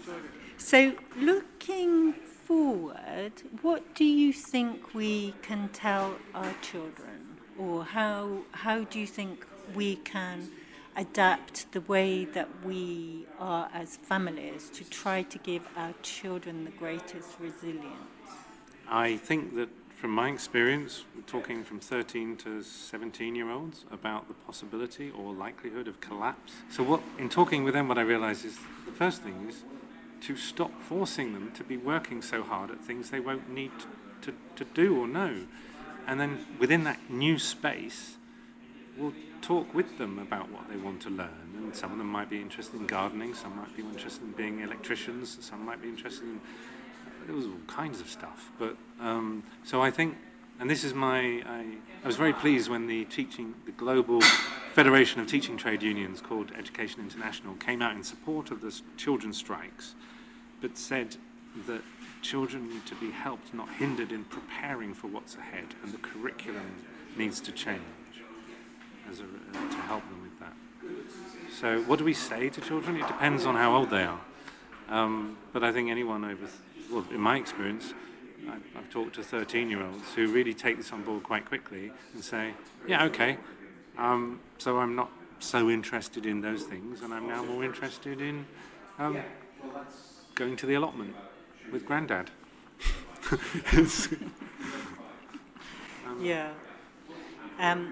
So, 0.57 0.93
looking 1.17 2.13
forward, 2.13 3.33
what 3.61 3.95
do 3.95 4.05
you 4.05 4.31
think 4.31 4.93
we 4.93 5.33
can 5.41 5.69
tell 5.69 6.15
our 6.33 6.53
children, 6.61 7.38
or 7.57 7.83
how 7.83 8.43
how 8.51 8.83
do 8.83 8.99
you 8.99 9.07
think 9.07 9.45
we 9.73 9.97
can 9.97 10.49
adapt 10.95 11.71
the 11.73 11.81
way 11.81 12.23
that 12.23 12.47
we 12.63 13.25
are 13.39 13.69
as 13.73 13.97
families 13.97 14.69
to 14.69 14.83
try 14.89 15.21
to 15.23 15.38
give 15.39 15.67
our 15.75 15.93
children 16.01 16.63
the 16.63 16.71
greatest 16.71 17.31
resilience? 17.39 18.15
I 18.88 19.17
think 19.17 19.55
that 19.55 19.69
from 19.95 20.11
my 20.11 20.29
experience, 20.29 21.05
talking 21.25 21.63
from 21.63 21.79
13 21.79 22.35
to 22.37 22.61
17 22.61 23.35
year 23.35 23.49
olds 23.49 23.85
about 23.91 24.27
the 24.27 24.33
possibility 24.33 25.09
or 25.09 25.33
likelihood 25.33 25.87
of 25.87 25.99
collapse. 26.01 26.53
So, 26.69 26.83
what 26.83 27.01
in 27.17 27.29
talking 27.29 27.63
with 27.63 27.73
them, 27.73 27.87
what 27.87 27.97
I 27.97 28.01
realize 28.01 28.43
is 28.43 28.57
the 28.85 28.91
first 28.91 29.23
thing 29.23 29.47
is 29.49 29.63
to 30.21 30.35
stop 30.35 30.71
forcing 30.81 31.33
them 31.33 31.51
to 31.53 31.63
be 31.63 31.77
working 31.77 32.21
so 32.21 32.43
hard 32.43 32.71
at 32.71 32.81
things 32.81 33.09
they 33.09 33.19
won't 33.19 33.49
need 33.49 33.71
to, 34.21 34.33
to 34.55 34.65
do 34.73 34.99
or 34.99 35.07
know. 35.07 35.45
And 36.07 36.19
then 36.19 36.45
within 36.59 36.83
that 36.83 37.09
new 37.09 37.39
space, 37.39 38.17
we'll 38.97 39.13
talk 39.41 39.73
with 39.73 39.97
them 39.97 40.19
about 40.19 40.51
what 40.51 40.69
they 40.69 40.77
want 40.77 41.01
to 41.03 41.09
learn. 41.09 41.53
And 41.57 41.75
some 41.75 41.91
of 41.91 41.97
them 41.97 42.07
might 42.07 42.29
be 42.29 42.41
interested 42.41 42.79
in 42.79 42.85
gardening, 42.85 43.33
some 43.33 43.55
might 43.55 43.75
be 43.75 43.83
interested 43.83 44.23
in 44.23 44.31
being 44.31 44.59
electricians, 44.59 45.37
some 45.41 45.65
might 45.65 45.81
be 45.81 45.89
interested 45.89 46.23
in 46.23 46.41
there 47.26 47.36
was 47.36 47.45
all 47.45 47.53
kinds 47.67 47.99
of 47.99 48.09
stuff. 48.09 48.51
But 48.59 48.76
um, 48.99 49.43
so 49.63 49.82
I 49.82 49.91
think, 49.91 50.15
and 50.59 50.69
this 50.69 50.84
is 50.84 50.93
my, 50.93 51.43
I, 51.45 51.65
I 52.03 52.07
was 52.07 52.15
very 52.15 52.34
pleased 52.34 52.69
when 52.69 52.88
the 52.88 53.05
teaching, 53.05 53.55
the 53.65 53.71
global 53.71 54.21
Federation 54.73 55.21
of 55.21 55.28
Teaching 55.28 55.57
Trade 55.57 55.82
Unions 55.82 56.21
called 56.21 56.51
Education 56.57 57.01
International 57.01 57.55
came 57.55 57.82
out 57.82 57.95
in 57.95 58.03
support 58.03 58.51
of 58.51 58.61
the 58.61 58.80
children's 58.97 59.38
strikes, 59.38 59.95
but 60.61 60.78
said 60.78 61.17
that 61.67 61.82
children 62.21 62.69
need 62.69 62.86
to 62.86 62.95
be 62.95 63.11
helped, 63.11 63.53
not 63.53 63.69
hindered 63.69 64.11
in 64.11 64.26
preparing 64.26 64.93
for 64.93 65.07
what's 65.07 65.36
ahead, 65.36 65.67
and 65.84 65.93
the 65.93 65.97
curriculum 65.97 66.76
needs 67.17 67.39
to 67.39 67.51
change 67.51 67.82
as 69.09 69.19
a, 69.19 69.23
uh, 69.23 69.69
to 69.69 69.78
help 69.78 70.03
them 70.09 70.21
with 70.21 70.39
that. 70.39 70.53
So, 71.59 71.82
what 71.84 71.99
do 71.99 72.05
we 72.05 72.13
say 72.13 72.49
to 72.49 72.61
children? 72.61 72.97
It 72.97 73.07
depends 73.07 73.45
on 73.45 73.55
how 73.55 73.76
old 73.76 73.89
they 73.89 74.03
are. 74.03 74.19
Um, 74.89 75.38
but 75.53 75.63
I 75.63 75.71
think 75.71 75.89
anyone 75.89 76.26
over, 76.26 76.47
well, 76.91 77.05
in 77.11 77.19
my 77.19 77.38
experience, 77.38 77.93
I've, 78.49 78.61
I've 78.77 78.89
talked 78.89 79.15
to 79.15 79.23
13 79.23 79.69
year 79.69 79.83
olds 79.83 80.13
who 80.15 80.31
really 80.31 80.53
take 80.53 80.77
this 80.77 80.91
on 80.91 81.03
board 81.03 81.23
quite 81.23 81.45
quickly 81.45 81.91
and 82.13 82.23
say, 82.23 82.53
yeah, 82.88 83.03
okay, 83.05 83.38
um, 83.97 84.39
so 84.57 84.79
I'm 84.79 84.95
not 84.95 85.09
so 85.39 85.69
interested 85.69 86.25
in 86.25 86.41
those 86.41 86.63
things, 86.63 87.01
and 87.01 87.13
I'm 87.13 87.27
now 87.27 87.43
more 87.43 87.63
interested 87.63 88.21
in 88.21 88.45
um, 88.99 89.19
going 90.36 90.55
to 90.57 90.65
the 90.65 90.75
allotment 90.75 91.15
with 91.71 91.86
granddad. 91.86 92.29
It's- 93.73 94.09
Yeah. 96.21 96.51
Um, 97.59 97.91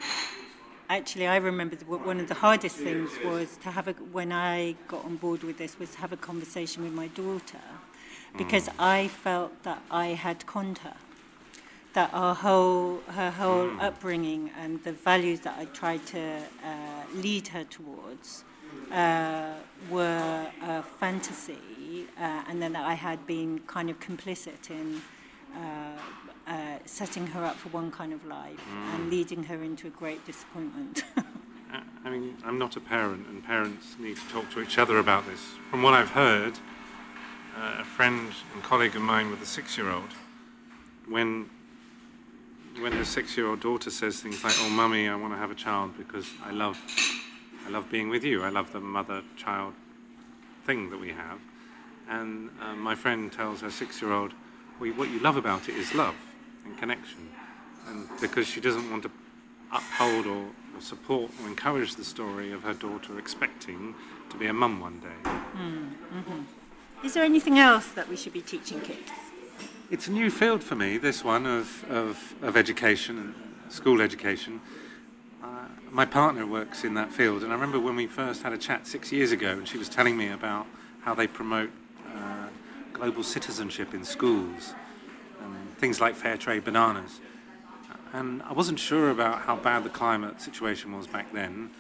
actually, 0.89 1.27
I 1.27 1.37
remember 1.37 1.75
one 1.85 2.19
of 2.19 2.27
the 2.27 2.35
hardest 2.35 2.77
things 2.77 3.09
was 3.25 3.57
to 3.63 3.71
have 3.71 3.87
a, 3.87 3.93
when 3.93 4.31
I 4.31 4.75
got 4.87 5.03
on 5.03 5.15
board 5.17 5.43
with 5.43 5.57
this 5.57 5.79
was 5.79 5.91
to 5.91 5.97
have 5.99 6.13
a 6.13 6.17
conversation 6.17 6.83
with 6.83 6.93
my 6.93 7.07
daughter 7.07 7.59
because 8.37 8.69
I 8.79 9.07
felt 9.07 9.63
that 9.63 9.81
I 9.91 10.07
had 10.07 10.45
conned 10.45 10.79
her. 10.79 10.95
That 11.93 12.09
our 12.11 12.33
whole, 12.33 13.01
her 13.09 13.29
whole 13.29 13.69
upbringing 13.79 14.49
and 14.59 14.83
the 14.83 14.93
values 14.93 15.41
that 15.41 15.55
I 15.59 15.65
tried 15.65 16.05
to 16.07 16.37
uh, 16.65 17.03
lead 17.13 17.49
her 17.49 17.63
towards 17.65 18.43
uh, 18.91 19.53
were 19.91 20.47
a 20.63 20.81
fantasy, 20.81 22.07
uh, 22.17 22.43
and 22.47 22.59
then 22.59 22.73
that 22.73 22.85
I 22.85 22.95
had 22.95 23.27
been 23.27 23.59
kind 23.67 23.91
of 23.91 23.99
complicit 23.99 24.71
in 24.71 25.01
uh, 25.55 25.99
uh, 26.47 26.77
setting 26.85 27.27
her 27.27 27.45
up 27.45 27.55
for 27.55 27.69
one 27.69 27.91
kind 27.91 28.11
of 28.11 28.25
life 28.25 28.59
and 28.93 29.09
leading 29.09 29.43
her 29.43 29.63
into 29.63 29.87
a 29.87 29.91
great 29.91 30.25
disappointment. 30.25 31.03
I 32.05 32.09
mean, 32.09 32.35
I'm 32.43 32.59
not 32.59 32.75
a 32.75 32.81
parent, 32.81 33.27
and 33.27 33.43
parents 33.43 33.95
need 33.97 34.17
to 34.17 34.27
talk 34.29 34.51
to 34.51 34.61
each 34.61 34.77
other 34.77 34.97
about 34.97 35.25
this. 35.25 35.39
From 35.71 35.81
what 35.83 35.93
I've 35.93 36.09
heard, 36.09 36.59
uh, 37.57 37.81
a 37.81 37.83
friend 37.83 38.31
and 38.53 38.63
colleague 38.63 38.95
of 38.95 39.01
mine 39.01 39.29
with 39.29 39.41
a 39.41 39.45
six-year-old, 39.45 40.09
when 41.07 41.49
when 42.79 42.91
her 42.93 43.05
six-year-old 43.05 43.59
daughter 43.59 43.91
says 43.91 44.21
things 44.21 44.43
like, 44.43 44.55
"Oh, 44.59 44.69
mummy, 44.69 45.07
I 45.07 45.15
want 45.15 45.33
to 45.33 45.37
have 45.37 45.51
a 45.51 45.55
child 45.55 45.95
because 45.97 46.27
I 46.43 46.51
love, 46.51 46.79
I 47.67 47.69
love 47.69 47.89
being 47.89 48.09
with 48.09 48.23
you. 48.23 48.43
I 48.43 48.49
love 48.49 48.71
the 48.73 48.79
mother-child 48.79 49.73
thing 50.65 50.89
that 50.89 50.99
we 50.99 51.09
have," 51.09 51.39
and 52.09 52.49
uh, 52.61 52.73
my 52.75 52.95
friend 52.95 53.31
tells 53.31 53.61
her 53.61 53.69
six-year-old, 53.69 54.33
well, 54.79 54.91
"What 54.91 55.09
you 55.09 55.19
love 55.19 55.37
about 55.37 55.69
it 55.69 55.75
is 55.75 55.93
love 55.93 56.15
and 56.65 56.77
connection," 56.77 57.29
and 57.87 58.07
because 58.19 58.47
she 58.47 58.59
doesn't 58.59 58.89
want 58.89 59.03
to 59.03 59.11
uphold 59.71 60.27
or, 60.27 60.45
or 60.75 60.81
support 60.81 61.31
or 61.41 61.47
encourage 61.47 61.95
the 61.95 62.03
story 62.03 62.51
of 62.51 62.63
her 62.63 62.73
daughter 62.73 63.17
expecting 63.17 63.95
to 64.29 64.37
be 64.37 64.47
a 64.47 64.53
mum 64.53 64.79
one 64.79 64.99
day. 64.99 65.29
Is 67.03 67.13
there 67.13 67.23
anything 67.23 67.59
else 67.59 67.89
that 67.91 68.07
we 68.07 68.15
should 68.15 68.33
be 68.33 68.41
teaching 68.41 68.79
kids? 68.79 69.11
It's 69.91 70.07
a 70.07 70.11
new 70.11 70.31
field 70.31 70.63
for 70.63 70.75
me, 70.75 70.97
this 70.97 71.23
one 71.23 71.45
of, 71.45 71.83
of, 71.91 72.33
of 72.41 72.55
education 72.55 73.35
school 73.73 74.01
education. 74.01 74.61
Uh, 75.43 75.47
my 75.91 76.05
partner 76.05 76.45
works 76.45 76.83
in 76.83 76.93
that 76.93 77.11
field, 77.11 77.43
and 77.43 77.51
I 77.51 77.55
remember 77.55 77.79
when 77.79 77.95
we 77.95 78.05
first 78.05 78.43
had 78.43 78.53
a 78.53 78.57
chat 78.57 78.85
six 78.85 79.11
years 79.11 79.31
ago, 79.31 79.49
and 79.49 79.67
she 79.67 79.77
was 79.77 79.89
telling 79.89 80.15
me 80.15 80.29
about 80.29 80.67
how 81.01 81.15
they 81.15 81.27
promote 81.27 81.71
uh, 82.15 82.47
global 82.93 83.23
citizenship 83.23 83.93
in 83.93 84.05
schools 84.05 84.75
and 85.41 85.77
things 85.77 85.99
like 85.99 86.15
fair 86.15 86.37
trade 86.37 86.63
bananas. 86.63 87.19
And 88.13 88.43
I 88.43 88.53
wasn't 88.53 88.79
sure 88.79 89.09
about 89.09 89.41
how 89.41 89.55
bad 89.55 89.83
the 89.83 89.89
climate 89.89 90.39
situation 90.39 90.95
was 90.95 91.07
back 91.07 91.33
then, 91.33 91.71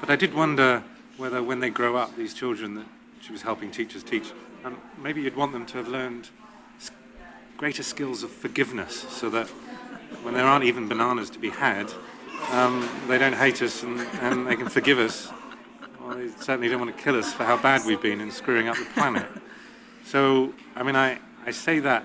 but 0.00 0.10
I 0.10 0.16
did 0.16 0.34
wonder 0.34 0.82
whether 1.16 1.42
when 1.42 1.60
they 1.60 1.70
grow 1.70 1.96
up, 1.96 2.16
these 2.16 2.34
children 2.34 2.74
that 2.74 2.86
she 3.20 3.32
was 3.32 3.42
helping 3.42 3.70
teachers 3.70 4.02
teach, 4.02 4.32
um, 4.66 4.80
maybe 5.00 5.22
you'd 5.22 5.36
want 5.36 5.52
them 5.52 5.64
to 5.66 5.78
have 5.78 5.88
learned 5.88 6.28
greater 7.56 7.82
skills 7.82 8.22
of 8.22 8.30
forgiveness 8.30 9.06
so 9.08 9.30
that 9.30 9.46
when 10.22 10.34
there 10.34 10.44
aren't 10.44 10.64
even 10.64 10.88
bananas 10.88 11.30
to 11.30 11.38
be 11.38 11.50
had, 11.50 11.90
um, 12.50 12.88
they 13.06 13.16
don't 13.16 13.34
hate 13.34 13.62
us 13.62 13.82
and, 13.82 14.00
and 14.20 14.46
they 14.46 14.56
can 14.56 14.68
forgive 14.68 14.98
us. 14.98 15.30
Well, 16.00 16.16
they 16.16 16.28
certainly 16.28 16.68
don't 16.68 16.80
want 16.80 16.96
to 16.96 17.02
kill 17.02 17.16
us 17.16 17.32
for 17.32 17.44
how 17.44 17.56
bad 17.56 17.86
we've 17.86 18.02
been 18.02 18.20
in 18.20 18.30
screwing 18.30 18.68
up 18.68 18.76
the 18.76 18.84
planet. 18.86 19.26
So, 20.04 20.52
I 20.74 20.82
mean, 20.82 20.96
I, 20.96 21.18
I 21.46 21.52
say 21.52 21.78
that, 21.80 22.04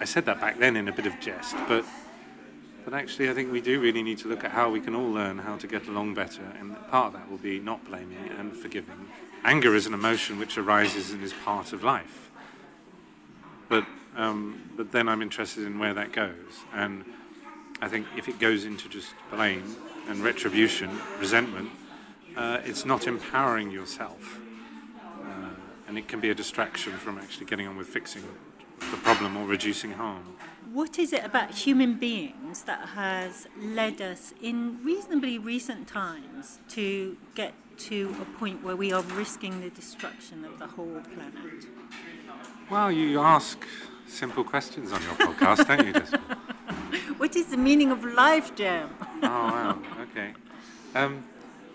I 0.00 0.04
said 0.04 0.24
that 0.26 0.40
back 0.40 0.58
then 0.58 0.76
in 0.76 0.88
a 0.88 0.92
bit 0.92 1.06
of 1.06 1.20
jest, 1.20 1.54
but 1.68 1.84
but 2.84 2.92
actually, 2.92 3.30
I 3.30 3.32
think 3.32 3.50
we 3.50 3.62
do 3.62 3.80
really 3.80 4.02
need 4.02 4.18
to 4.18 4.28
look 4.28 4.44
at 4.44 4.50
how 4.50 4.68
we 4.68 4.78
can 4.78 4.94
all 4.94 5.10
learn 5.10 5.38
how 5.38 5.56
to 5.56 5.66
get 5.66 5.88
along 5.88 6.12
better, 6.12 6.42
and 6.60 6.76
part 6.88 7.06
of 7.06 7.12
that 7.14 7.30
will 7.30 7.38
be 7.38 7.58
not 7.58 7.82
blaming 7.86 8.28
and 8.38 8.54
forgiving. 8.54 9.08
Anger 9.44 9.74
is 9.74 9.86
an 9.86 9.92
emotion 9.92 10.38
which 10.38 10.56
arises 10.56 11.10
and 11.10 11.22
is 11.22 11.34
part 11.44 11.74
of 11.74 11.84
life. 11.84 12.30
But, 13.68 13.84
um, 14.16 14.70
but 14.74 14.90
then 14.90 15.08
I'm 15.08 15.20
interested 15.20 15.64
in 15.64 15.78
where 15.78 15.92
that 15.92 16.12
goes. 16.12 16.62
And 16.72 17.04
I 17.82 17.88
think 17.88 18.06
if 18.16 18.26
it 18.28 18.38
goes 18.38 18.64
into 18.64 18.88
just 18.88 19.12
blame 19.30 19.76
and 20.08 20.20
retribution, 20.20 20.98
resentment, 21.18 21.70
uh, 22.36 22.60
it's 22.64 22.86
not 22.86 23.06
empowering 23.06 23.70
yourself. 23.70 24.38
Uh, 25.22 25.50
and 25.88 25.98
it 25.98 26.08
can 26.08 26.20
be 26.20 26.30
a 26.30 26.34
distraction 26.34 26.94
from 26.94 27.18
actually 27.18 27.46
getting 27.46 27.66
on 27.66 27.76
with 27.76 27.86
fixing 27.86 28.22
the 28.90 28.96
problem 28.98 29.36
or 29.36 29.46
reducing 29.46 29.92
harm. 29.92 30.36
What 30.72 30.98
is 30.98 31.12
it 31.12 31.24
about 31.24 31.50
human 31.50 31.94
beings 31.94 32.62
that 32.62 32.88
has 32.88 33.46
led 33.60 34.00
us 34.00 34.32
in 34.42 34.82
reasonably 34.82 35.38
recent 35.38 35.86
times 35.86 36.58
to 36.70 37.16
get 37.34 37.52
to 37.78 38.14
a 38.20 38.38
point 38.38 38.62
where 38.62 38.76
we 38.76 38.92
are 38.92 39.02
risking 39.02 39.60
the 39.60 39.70
destruction 39.70 40.44
of 40.44 40.58
the 40.58 40.66
whole 40.66 41.00
planet? 41.14 41.66
Well, 42.70 42.90
you 42.90 43.20
ask 43.20 43.64
simple 44.06 44.44
questions 44.44 44.92
on 44.92 45.02
your 45.02 45.12
podcast, 45.12 45.66
don't 45.66 45.86
you, 45.86 45.92
Jessica? 46.00 46.38
What 47.16 47.36
is 47.36 47.46
the 47.46 47.56
meaning 47.56 47.90
of 47.90 48.04
life, 48.04 48.54
Jem? 48.54 48.90
Oh, 49.22 49.28
wow. 49.28 49.78
Okay. 50.00 50.32
Um, 50.94 51.24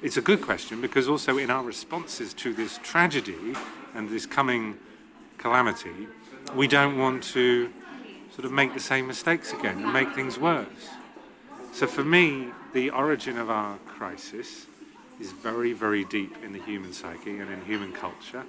it's 0.02 0.18
a 0.18 0.22
good 0.22 0.42
question 0.42 0.82
because 0.82 1.08
also 1.08 1.38
in 1.38 1.50
our 1.50 1.64
responses 1.64 2.34
to 2.36 2.54
this 2.54 2.80
tragedy 2.84 3.56
and 3.94 4.10
this 4.10 4.26
coming 4.26 4.78
calamity, 5.38 6.08
we 6.56 6.68
don't 6.68 6.98
want 6.98 7.24
to 7.24 7.70
sort 8.32 8.46
of 8.46 8.52
make 8.52 8.74
the 8.74 8.80
same 8.80 9.08
mistakes 9.08 9.52
again 9.54 9.84
and 9.84 9.94
make 9.94 10.14
things 10.16 10.40
worse. 10.40 10.90
So 11.74 11.86
for 11.88 12.04
me, 12.04 12.48
the 12.74 12.90
origin 12.92 13.38
of 13.38 13.50
our 13.50 13.78
crisis 13.80 14.68
is 15.20 15.32
very, 15.32 15.74
very 15.74 16.06
deep 16.06 16.36
in 16.44 16.54
the 16.54 16.60
human 16.60 16.94
psyche 16.94 17.40
and 17.40 17.52
in 17.52 17.62
human 17.66 17.92
culture. 17.92 18.46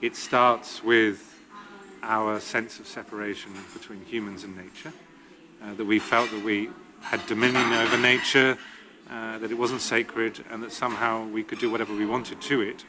It 0.00 0.16
starts 0.16 0.82
with 0.82 1.40
our 2.02 2.40
sense 2.40 2.80
of 2.80 2.86
separation 2.86 3.52
between 3.72 4.04
humans 4.04 4.42
and 4.42 4.56
nature, 4.56 4.92
uh, 5.62 5.74
that 5.74 5.84
we 5.84 5.98
felt 5.98 6.30
that 6.32 6.44
we 6.44 6.70
had 7.00 7.24
dominion 7.26 7.72
over 7.72 7.96
nature, 7.96 8.58
uh, 9.10 9.38
that 9.38 9.50
it 9.50 9.58
wasn't 9.58 9.80
sacred, 9.80 10.44
and 10.50 10.62
that 10.62 10.72
somehow 10.72 11.26
we 11.28 11.44
could 11.44 11.58
do 11.58 11.70
whatever 11.70 11.94
we 11.94 12.06
wanted 12.06 12.40
to 12.40 12.60
it. 12.60 12.84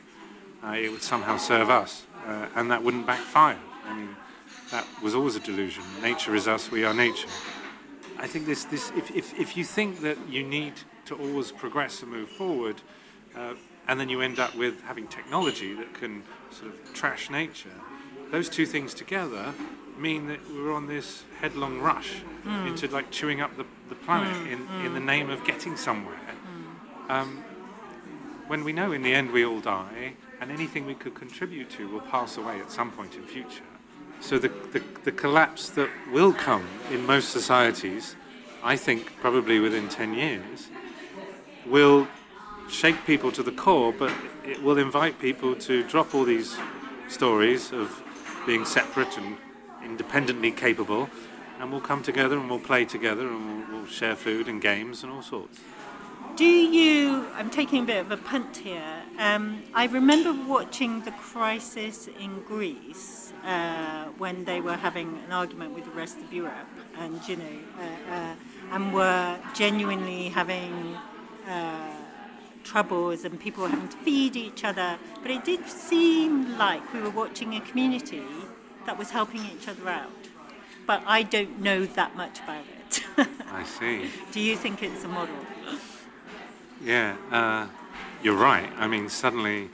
Uh, 0.63 0.71
it 0.71 0.91
would 0.91 1.03
somehow 1.03 1.37
serve 1.37 1.69
us, 1.69 2.05
uh, 2.25 2.47
and 2.55 2.71
that 2.71 2.83
wouldn't 2.83 3.05
backfire. 3.05 3.59
I 3.85 3.95
mean, 3.95 4.15
that 4.71 4.87
was 5.03 5.13
always 5.13 5.35
a 5.35 5.39
delusion. 5.39 5.83
Nature 6.01 6.35
is 6.35 6.47
us, 6.47 6.71
we 6.71 6.83
are 6.83 6.93
nature. 6.93 7.27
I 8.17 8.27
think 8.27 8.45
this, 8.45 8.63
this 8.65 8.91
if, 8.95 9.11
if, 9.11 9.37
if 9.39 9.57
you 9.57 9.63
think 9.63 10.01
that 10.01 10.17
you 10.29 10.43
need 10.43 10.73
to 11.05 11.15
always 11.15 11.51
progress 11.51 12.01
and 12.01 12.11
move 12.11 12.29
forward, 12.29 12.81
uh, 13.35 13.53
and 13.87 13.99
then 13.99 14.09
you 14.09 14.21
end 14.21 14.39
up 14.39 14.55
with 14.55 14.81
having 14.83 15.07
technology 15.07 15.73
that 15.73 15.93
can 15.93 16.23
sort 16.51 16.71
of 16.73 16.93
trash 16.93 17.29
nature. 17.29 17.69
Those 18.31 18.49
two 18.49 18.65
things 18.65 18.93
together 18.93 19.53
mean 19.97 20.27
that 20.27 20.39
we're 20.51 20.71
on 20.73 20.87
this 20.87 21.23
headlong 21.41 21.79
rush 21.79 22.15
Mm. 22.45 22.67
into 22.67 22.87
like 22.89 23.09
chewing 23.09 23.39
up 23.39 23.55
the, 23.55 23.65
the 23.87 23.95
planet 23.95 24.33
Mm, 24.35 24.51
in, 24.51 24.67
mm. 24.67 24.85
in 24.87 24.93
the 24.93 24.99
name 24.99 25.29
of 25.29 25.45
getting 25.45 25.77
somewhere. 25.77 26.19
Um, 27.07 27.41
when 28.47 28.65
we 28.65 28.73
know 28.73 28.91
in 28.91 29.01
the 29.01 29.13
end 29.13 29.31
we 29.31 29.45
all 29.45 29.61
die, 29.61 30.15
and 30.41 30.51
anything 30.51 30.85
we 30.85 30.93
could 30.93 31.13
contribute 31.15 31.69
to 31.69 31.87
will 31.87 32.01
pass 32.01 32.35
away 32.37 32.59
at 32.59 32.69
some 32.69 32.91
point 32.91 33.15
in 33.15 33.23
future. 33.23 33.63
So 34.19 34.37
the, 34.39 34.49
the, 34.73 34.81
the 35.05 35.11
collapse 35.13 35.69
that 35.69 35.89
will 36.11 36.33
come 36.33 36.67
in 36.91 37.05
most 37.05 37.29
societies, 37.29 38.17
I 38.61 38.75
think 38.75 39.13
probably 39.21 39.59
within 39.61 39.87
10 39.87 40.13
years, 40.15 40.67
will 41.65 42.07
shake 42.69 43.05
people 43.05 43.31
to 43.31 43.43
the 43.43 43.51
core, 43.51 43.93
but 43.93 44.11
it 44.45 44.61
will 44.61 44.77
invite 44.77 45.19
people 45.19 45.55
to 45.55 45.83
drop 45.83 46.13
all 46.13 46.25
these 46.25 46.57
stories 47.07 47.71
of 47.71 48.01
being 48.45 48.65
separate 48.65 49.17
and 49.17 49.37
independently 49.83 50.51
capable, 50.51 51.09
and 51.59 51.71
we'll 51.71 51.81
come 51.81 52.01
together 52.01 52.37
and 52.37 52.49
we'll 52.49 52.59
play 52.59 52.85
together 52.85 53.27
and 53.27 53.69
we'll, 53.69 53.79
we'll 53.79 53.87
share 53.87 54.15
food 54.15 54.47
and 54.47 54.61
games 54.61 55.03
and 55.03 55.11
all 55.11 55.21
sorts. 55.21 55.59
Do 56.35 56.45
you? 56.45 57.27
I'm 57.35 57.51
taking 57.51 57.83
a 57.83 57.85
bit 57.85 57.97
of 57.97 58.09
a 58.09 58.17
punt 58.17 58.57
here. 58.57 59.03
Um, 59.19 59.61
I 59.75 59.85
remember 59.85 60.33
watching 60.47 61.01
the 61.01 61.11
crisis 61.11 62.09
in 62.19 62.41
Greece 62.41 63.31
uh, 63.45 64.05
when 64.17 64.43
they 64.45 64.59
were 64.59 64.75
having 64.75 65.19
an 65.27 65.31
argument 65.31 65.75
with 65.75 65.85
the 65.85 65.91
rest 65.91 66.17
of 66.17 66.33
Europe, 66.33 66.67
and 66.97 67.21
you 67.29 67.35
know, 67.35 67.57
uh, 67.77 68.13
uh, 68.13 68.35
and 68.71 68.93
were 68.93 69.37
genuinely 69.53 70.29
having 70.29 70.97
uh, 71.47 71.91
troubles, 72.63 73.25
and 73.25 73.39
people 73.39 73.63
were 73.63 73.69
having 73.69 73.89
to 73.89 73.97
feed 73.97 74.35
each 74.35 74.63
other. 74.63 74.97
But 75.21 75.31
it 75.31 75.43
did 75.43 75.67
seem 75.67 76.57
like 76.57 76.93
we 76.93 77.01
were 77.01 77.09
watching 77.09 77.55
a 77.55 77.61
community 77.61 78.23
that 78.85 78.97
was 78.97 79.11
helping 79.11 79.41
each 79.45 79.67
other 79.67 79.89
out. 79.89 80.11
But 80.85 81.03
I 81.05 81.23
don't 81.23 81.59
know 81.61 81.85
that 81.85 82.15
much 82.15 82.39
about 82.39 82.65
it. 82.65 83.03
I 83.51 83.63
see. 83.63 84.09
Do 84.31 84.39
you 84.39 84.55
think 84.55 84.83
it's 84.83 85.03
a 85.03 85.07
model? 85.07 85.35
Yeah, 86.83 87.15
uh, 87.31 87.67
you're 88.21 88.35
right. 88.35 88.69
I 88.77 88.87
mean, 88.87 89.07
suddenly 89.07 89.69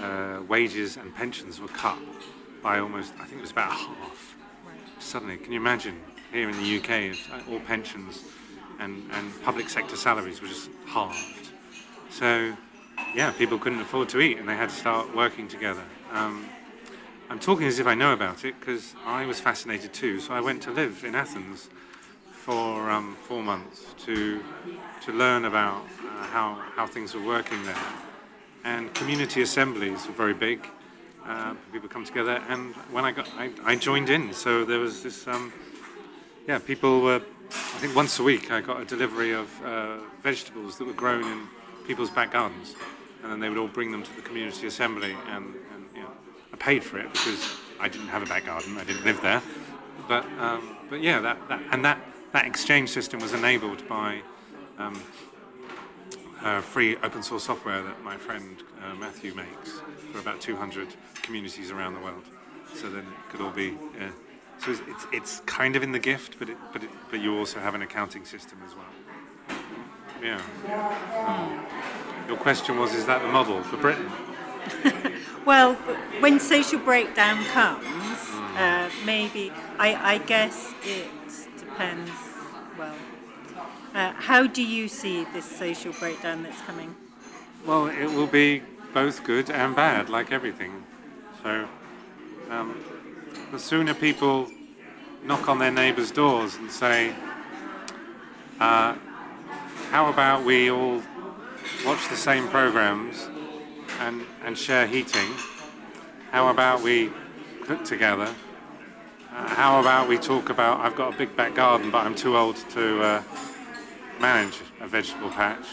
uh, 0.00 0.40
wages 0.48 0.96
and 0.96 1.14
pensions 1.14 1.60
were 1.60 1.68
cut 1.68 1.98
by 2.62 2.78
almost, 2.78 3.12
I 3.20 3.24
think 3.24 3.38
it 3.38 3.42
was 3.42 3.50
about 3.50 3.72
half. 3.72 4.36
Suddenly, 4.98 5.36
can 5.36 5.52
you 5.52 5.60
imagine 5.60 6.00
here 6.32 6.48
in 6.48 6.56
the 6.56 6.78
UK, 6.78 7.16
uh, 7.32 7.52
all 7.52 7.60
pensions 7.60 8.24
and, 8.78 9.08
and 9.12 9.42
public 9.42 9.68
sector 9.68 9.96
salaries 9.96 10.40
were 10.40 10.48
just 10.48 10.70
halved. 10.86 11.47
So, 12.10 12.56
yeah, 13.14 13.30
people 13.32 13.58
couldn't 13.58 13.80
afford 13.80 14.08
to 14.10 14.20
eat 14.20 14.38
and 14.38 14.48
they 14.48 14.56
had 14.56 14.70
to 14.70 14.74
start 14.74 15.14
working 15.14 15.48
together. 15.48 15.84
Um, 16.12 16.48
I'm 17.30 17.38
talking 17.38 17.66
as 17.66 17.78
if 17.78 17.86
I 17.86 17.94
know 17.94 18.12
about 18.12 18.44
it 18.44 18.58
because 18.58 18.94
I 19.04 19.26
was 19.26 19.38
fascinated 19.38 19.92
too. 19.92 20.18
So 20.20 20.32
I 20.32 20.40
went 20.40 20.62
to 20.62 20.70
live 20.70 21.04
in 21.04 21.14
Athens 21.14 21.68
for 22.32 22.90
um, 22.90 23.16
four 23.22 23.42
months 23.42 23.94
to 24.06 24.42
to 25.04 25.12
learn 25.12 25.44
about 25.44 25.82
uh, 25.82 26.24
how 26.24 26.54
how 26.74 26.86
things 26.86 27.14
were 27.14 27.24
working 27.24 27.62
there. 27.64 27.76
And 28.64 28.92
community 28.94 29.42
assemblies 29.42 30.06
were 30.06 30.14
very 30.14 30.32
big. 30.32 30.66
Uh, 31.26 31.54
people 31.70 31.88
come 31.90 32.06
together, 32.06 32.42
and 32.48 32.74
when 32.90 33.04
I 33.04 33.12
got, 33.12 33.28
I, 33.36 33.50
I 33.62 33.76
joined 33.76 34.08
in. 34.08 34.32
So 34.32 34.64
there 34.64 34.78
was 34.78 35.02
this, 35.02 35.28
um, 35.28 35.52
yeah, 36.46 36.58
people 36.58 37.02
were. 37.02 37.20
I 37.50 37.78
think 37.80 37.94
once 37.94 38.18
a 38.18 38.22
week 38.22 38.50
I 38.50 38.62
got 38.62 38.80
a 38.80 38.84
delivery 38.84 39.32
of 39.32 39.48
uh, 39.62 39.98
vegetables 40.22 40.78
that 40.78 40.86
were 40.86 40.94
grown 40.94 41.24
in 41.24 41.48
people's 41.88 42.10
back 42.10 42.32
gardens, 42.32 42.76
and 43.22 43.32
then 43.32 43.40
they 43.40 43.48
would 43.48 43.58
all 43.58 43.66
bring 43.66 43.90
them 43.90 44.02
to 44.02 44.14
the 44.14 44.22
community 44.22 44.66
assembly, 44.66 45.16
and, 45.30 45.54
and 45.74 45.84
you 45.94 46.02
know, 46.02 46.10
I 46.52 46.56
paid 46.56 46.84
for 46.84 46.98
it 46.98 47.10
because 47.12 47.56
I 47.80 47.88
didn't 47.88 48.08
have 48.08 48.22
a 48.22 48.26
back 48.26 48.44
garden, 48.44 48.76
I 48.76 48.84
didn't 48.84 49.04
live 49.04 49.20
there. 49.22 49.42
But 50.06 50.24
um, 50.38 50.76
but 50.88 51.02
yeah, 51.02 51.20
that, 51.20 51.48
that 51.48 51.60
and 51.72 51.84
that 51.84 52.00
that 52.32 52.46
exchange 52.46 52.90
system 52.90 53.20
was 53.20 53.32
enabled 53.32 53.88
by 53.88 54.20
um, 54.78 55.02
uh, 56.42 56.60
free 56.60 56.96
open 56.98 57.22
source 57.22 57.44
software 57.44 57.82
that 57.82 58.02
my 58.04 58.16
friend 58.16 58.62
uh, 58.84 58.94
Matthew 58.94 59.34
makes 59.34 59.80
for 60.12 60.18
about 60.18 60.40
200 60.40 60.88
communities 61.22 61.70
around 61.70 61.94
the 61.94 62.00
world. 62.00 62.24
So 62.74 62.90
then 62.90 63.02
it 63.02 63.30
could 63.30 63.40
all 63.40 63.50
be. 63.50 63.70
Uh, 63.98 64.10
so 64.58 64.72
it's, 64.72 64.82
it's 64.86 65.06
it's 65.12 65.40
kind 65.46 65.74
of 65.74 65.82
in 65.82 65.92
the 65.92 65.98
gift, 65.98 66.38
but 66.38 66.50
it, 66.50 66.56
but 66.72 66.84
it, 66.84 66.90
but 67.10 67.20
you 67.20 67.36
also 67.36 67.60
have 67.60 67.74
an 67.74 67.82
accounting 67.82 68.24
system 68.24 68.58
as 68.66 68.74
well. 68.74 68.97
Yeah. 70.22 70.40
Um, 71.26 71.66
your 72.26 72.36
question 72.36 72.78
was, 72.78 72.94
is 72.94 73.06
that 73.06 73.22
the 73.22 73.28
model 73.28 73.62
for 73.62 73.76
Britain? 73.76 74.10
Well, 75.48 75.76
when 76.20 76.40
social 76.40 76.78
breakdown 76.78 77.42
comes, 77.46 78.18
uh, 78.54 78.90
maybe 79.06 79.50
I, 79.78 80.16
I 80.16 80.18
guess 80.18 80.74
it 80.84 81.08
depends. 81.58 82.10
Well, 82.78 82.94
uh, 83.94 84.12
how 84.12 84.46
do 84.46 84.62
you 84.62 84.88
see 84.88 85.24
this 85.32 85.46
social 85.46 85.94
breakdown 85.94 86.42
that's 86.42 86.60
coming? 86.60 86.94
Well, 87.64 87.86
it 87.86 88.08
will 88.12 88.26
be 88.26 88.62
both 88.92 89.24
good 89.24 89.48
and 89.50 89.74
bad, 89.74 90.10
like 90.10 90.32
everything. 90.32 90.84
So, 91.42 91.66
um, 92.50 92.84
the 93.50 93.58
sooner 93.58 93.94
people 93.94 94.50
knock 95.24 95.48
on 95.48 95.58
their 95.60 95.70
neighbours' 95.70 96.10
doors 96.10 96.56
and 96.56 96.70
say, 96.70 97.14
uh, 98.60 98.96
"How 99.90 100.08
about 100.08 100.44
we 100.44 100.70
all 100.70 101.02
watch 101.84 102.08
the 102.08 102.16
same 102.16 102.48
programs 102.48 103.28
and 104.00 104.24
and 104.44 104.56
share 104.56 104.86
heating? 104.86 105.32
How 106.30 106.48
about 106.48 106.82
we 106.82 107.10
cook 107.64 107.84
together? 107.84 108.34
Uh, 109.32 109.48
how 109.48 109.80
about 109.80 110.08
we 110.08 110.18
talk 110.18 110.50
about? 110.50 110.80
I've 110.80 110.96
got 110.96 111.14
a 111.14 111.16
big 111.16 111.36
back 111.36 111.54
garden, 111.54 111.90
but 111.90 112.06
I'm 112.06 112.14
too 112.14 112.36
old 112.36 112.56
to 112.70 113.02
uh, 113.02 113.22
manage 114.20 114.60
a 114.80 114.86
vegetable 114.86 115.30
patch." 115.30 115.66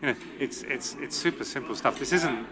you 0.00 0.08
know, 0.08 0.14
it's 0.38 0.62
it's 0.62 0.96
it's 1.00 1.16
super 1.16 1.44
simple 1.44 1.74
stuff. 1.74 1.98
This 1.98 2.12
isn't 2.12 2.46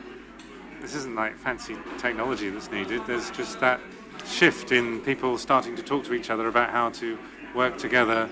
this 0.80 0.94
isn't 0.94 1.14
like 1.14 1.36
fancy 1.36 1.76
technology 1.98 2.50
that's 2.50 2.70
needed. 2.70 3.06
There's 3.06 3.30
just 3.30 3.60
that 3.60 3.80
shift 4.26 4.72
in 4.72 5.00
people 5.00 5.38
starting 5.38 5.76
to 5.76 5.82
talk 5.82 6.04
to 6.04 6.14
each 6.14 6.30
other 6.30 6.48
about 6.48 6.70
how 6.70 6.90
to 6.90 7.18
work 7.54 7.78
together 7.78 8.28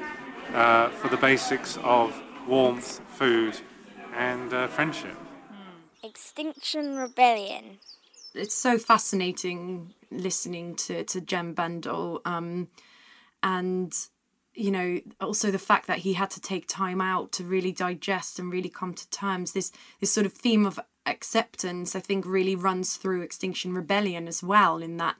uh, 0.53 0.89
for 0.89 1.09
the 1.09 1.17
basics 1.17 1.79
of 1.83 2.21
warmth, 2.47 3.01
food, 3.09 3.59
and 4.15 4.53
uh, 4.53 4.67
friendship. 4.69 5.17
Extinction 6.03 6.97
Rebellion. 6.97 7.79
it's 8.35 8.55
so 8.55 8.79
fascinating 8.79 9.95
listening 10.11 10.75
to 10.77 11.05
to 11.05 11.21
Jem 11.21 11.55
Bendell, 11.55 12.21
um, 12.25 12.69
and 13.43 13.95
you 14.55 14.71
know 14.71 15.01
also 15.21 15.51
the 15.51 15.59
fact 15.59 15.87
that 15.87 15.99
he 15.99 16.13
had 16.13 16.31
to 16.31 16.41
take 16.41 16.69
time 16.69 17.01
out 17.01 17.33
to 17.33 17.45
really 17.45 17.73
digest 17.73 18.39
and 18.39 18.53
really 18.53 18.69
come 18.69 18.93
to 18.95 19.09
terms. 19.11 19.53
This 19.53 19.73
this 20.01 20.13
sort 20.13 20.27
of 20.27 20.33
theme 20.35 20.67
of 20.67 20.79
acceptance, 21.07 21.97
I 21.97 22.01
think, 22.01 22.27
really 22.27 22.55
runs 22.57 22.97
through 22.97 23.23
Extinction 23.23 23.75
Rebellion 23.75 24.29
as 24.29 24.43
well. 24.43 24.83
In 24.83 24.99
that, 24.99 25.17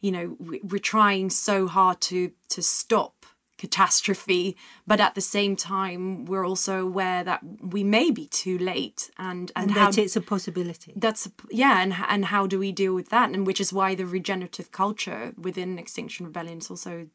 you 0.00 0.10
know, 0.10 0.36
we- 0.38 0.60
we're 0.62 0.78
trying 0.78 1.28
so 1.30 1.66
hard 1.66 2.00
to 2.02 2.32
to 2.48 2.62
stop 2.62 3.23
catastrophe 3.58 4.56
but 4.86 5.00
at 5.00 5.14
the 5.14 5.20
same 5.20 5.54
time 5.56 6.24
we're 6.24 6.46
also 6.46 6.80
aware 6.80 7.22
that 7.24 7.40
we 7.60 7.84
may 7.84 8.10
be 8.10 8.26
too 8.26 8.58
late 8.58 9.10
and 9.18 9.52
and, 9.56 9.70
And, 9.70 9.70
how 9.70 9.90
that 9.90 9.98
it's 10.02 10.16
a 10.16 10.20
possibility. 10.20 10.92
that's 10.96 11.28
yeah 11.50 11.80
and 11.82 11.94
and 12.08 12.24
how 12.26 12.46
do 12.46 12.58
we 12.58 12.72
deal 12.72 12.94
with 12.94 13.08
that 13.10 13.30
and 13.30 13.46
which 13.46 13.60
is 13.60 13.72
why 13.72 13.94
the 13.94 14.06
regenerative 14.06 14.70
culture 14.72 15.32
within 15.38 15.78
extinction 15.78 16.26
rebellion 16.26 16.58
is 16.58 16.70
also 16.70 17.06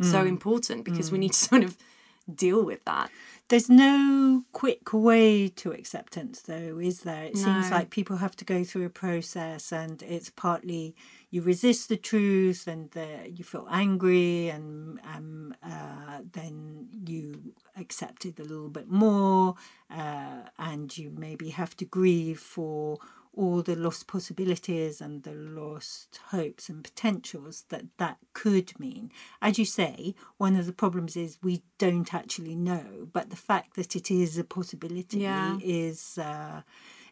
so 0.00 0.24
Mm. 0.24 0.28
important 0.28 0.84
because 0.84 1.10
we 1.12 1.18
Mm. 1.18 1.20
need 1.20 1.32
to 1.32 1.38
sort 1.50 1.64
of 1.64 1.76
deal 2.34 2.62
with 2.64 2.84
that 2.84 3.10
There's 3.48 3.70
no 3.70 4.42
quick 4.52 4.92
way 4.92 5.48
to 5.62 5.70
acceptance, 5.72 6.42
though, 6.42 6.78
is 6.90 7.00
there? 7.02 7.24
It 7.30 7.38
seems 7.38 7.70
like 7.70 7.90
people 7.90 8.16
have 8.16 8.34
to 8.36 8.44
go 8.44 8.64
through 8.64 8.86
a 8.86 8.90
process, 8.90 9.72
and 9.72 10.02
it's 10.02 10.30
partly 10.30 10.94
you 11.36 11.42
resist 11.42 11.90
the 11.90 11.98
truth, 11.98 12.66
and 12.66 12.90
the, 12.92 13.08
you 13.36 13.44
feel 13.44 13.68
angry, 13.70 14.48
and 14.48 14.98
um, 15.14 15.54
uh, 15.62 16.20
then 16.32 16.88
you 17.06 17.52
accept 17.76 18.24
it 18.24 18.38
a 18.40 18.42
little 18.42 18.70
bit 18.70 18.88
more, 18.88 19.54
uh, 19.90 20.40
and 20.58 20.96
you 20.96 21.12
maybe 21.26 21.50
have 21.50 21.76
to 21.76 21.84
grieve 21.84 22.40
for 22.40 22.96
all 23.34 23.60
the 23.60 23.76
lost 23.76 24.06
possibilities 24.06 25.02
and 25.02 25.22
the 25.24 25.34
lost 25.34 26.18
hopes 26.30 26.70
and 26.70 26.82
potentials 26.82 27.64
that 27.68 27.84
that 27.98 28.16
could 28.32 28.68
mean. 28.80 29.10
As 29.42 29.58
you 29.58 29.66
say, 29.66 30.14
one 30.38 30.56
of 30.56 30.64
the 30.64 30.72
problems 30.72 31.18
is 31.18 31.38
we 31.42 31.62
don't 31.76 32.14
actually 32.14 32.56
know, 32.56 32.86
but 33.12 33.28
the 33.28 33.36
fact 33.36 33.76
that 33.76 33.94
it 33.94 34.10
is 34.10 34.38
a 34.38 34.44
possibility 34.58 35.18
Yeah. 35.18 35.58
is 35.62 36.16
uh, 36.16 36.62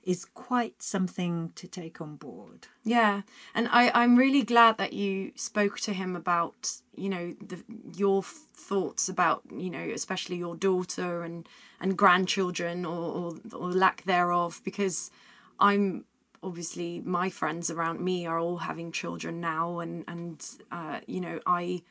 is 0.06 0.24
quite 0.24 0.82
something 0.82 1.50
to 1.54 1.66
take 1.66 2.00
on 2.00 2.16
board. 2.16 2.66
yeah 2.84 3.22
and 3.54 3.68
i 3.70 3.90
i'm 3.94 4.16
really 4.16 4.42
glad 4.42 4.76
that 4.78 4.92
you 4.92 5.32
spoke 5.34 5.78
to 5.80 5.92
him 5.92 6.14
about 6.16 6.72
you 6.96 7.08
know 7.08 7.34
the 7.46 7.62
your 7.96 8.22
thoughts 8.22 9.08
about 9.08 9.42
you 9.56 9.70
know 9.70 9.86
especially 9.94 10.36
your 10.36 10.56
daughter 10.56 11.22
and 11.22 11.48
and 11.80 11.96
grandchildren 11.96 12.84
or 12.84 13.04
or, 13.18 13.34
or 13.52 13.70
lack 13.70 14.02
thereof 14.04 14.60
because 14.64 15.10
I'm 15.58 16.04
obviously 16.42 17.00
my 17.00 17.30
friends 17.30 17.70
around 17.70 18.00
me 18.00 18.26
are 18.26 18.38
all 18.38 18.58
having 18.58 18.92
children 18.92 19.40
now, 19.40 19.80
and 19.80 20.04
and 20.08 20.46
uh, 20.70 21.00
you 21.06 21.20
know 21.20 21.40
I. 21.46 21.82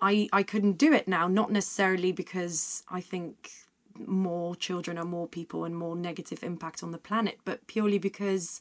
I, 0.00 0.28
I 0.32 0.44
couldn't 0.44 0.78
do 0.78 0.92
it 0.92 1.08
now, 1.08 1.26
not 1.26 1.50
necessarily 1.50 2.12
because 2.12 2.84
I 2.88 3.00
think 3.00 3.50
more 4.06 4.54
children 4.56 4.98
are 4.98 5.04
more 5.04 5.26
people 5.26 5.64
and 5.64 5.74
more 5.76 5.96
negative 5.96 6.42
impact 6.42 6.82
on 6.82 6.92
the 6.92 6.98
planet, 6.98 7.38
but 7.44 7.66
purely 7.66 7.98
because, 7.98 8.60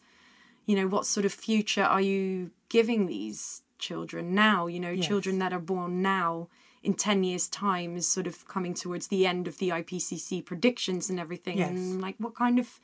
you 0.65 0.75
know, 0.75 0.87
what 0.87 1.05
sort 1.05 1.25
of 1.25 1.33
future 1.33 1.83
are 1.83 2.01
you 2.01 2.51
giving 2.69 3.05
these 3.07 3.61
children 3.79 4.33
now? 4.33 4.67
You 4.67 4.79
know, 4.79 4.91
Yes. 4.91 5.05
children 5.07 5.39
that 5.39 5.53
are 5.53 5.59
born 5.59 6.01
now 6.01 6.47
in 6.83 6.93
10 6.93 7.23
years' 7.23 7.47
time 7.47 7.97
is 7.97 8.07
sort 8.07 8.27
of 8.27 8.47
coming 8.47 8.73
towards 8.73 9.07
the 9.07 9.25
end 9.27 9.47
of 9.47 9.57
the 9.57 9.69
IPCC 9.69 10.45
predictions 10.45 11.09
and 11.09 11.19
everything. 11.19 11.57
Yes. 11.57 11.69
And 11.69 12.01
like, 12.01 12.15
what 12.17 12.35
kind 12.35 12.59
of 12.59 12.79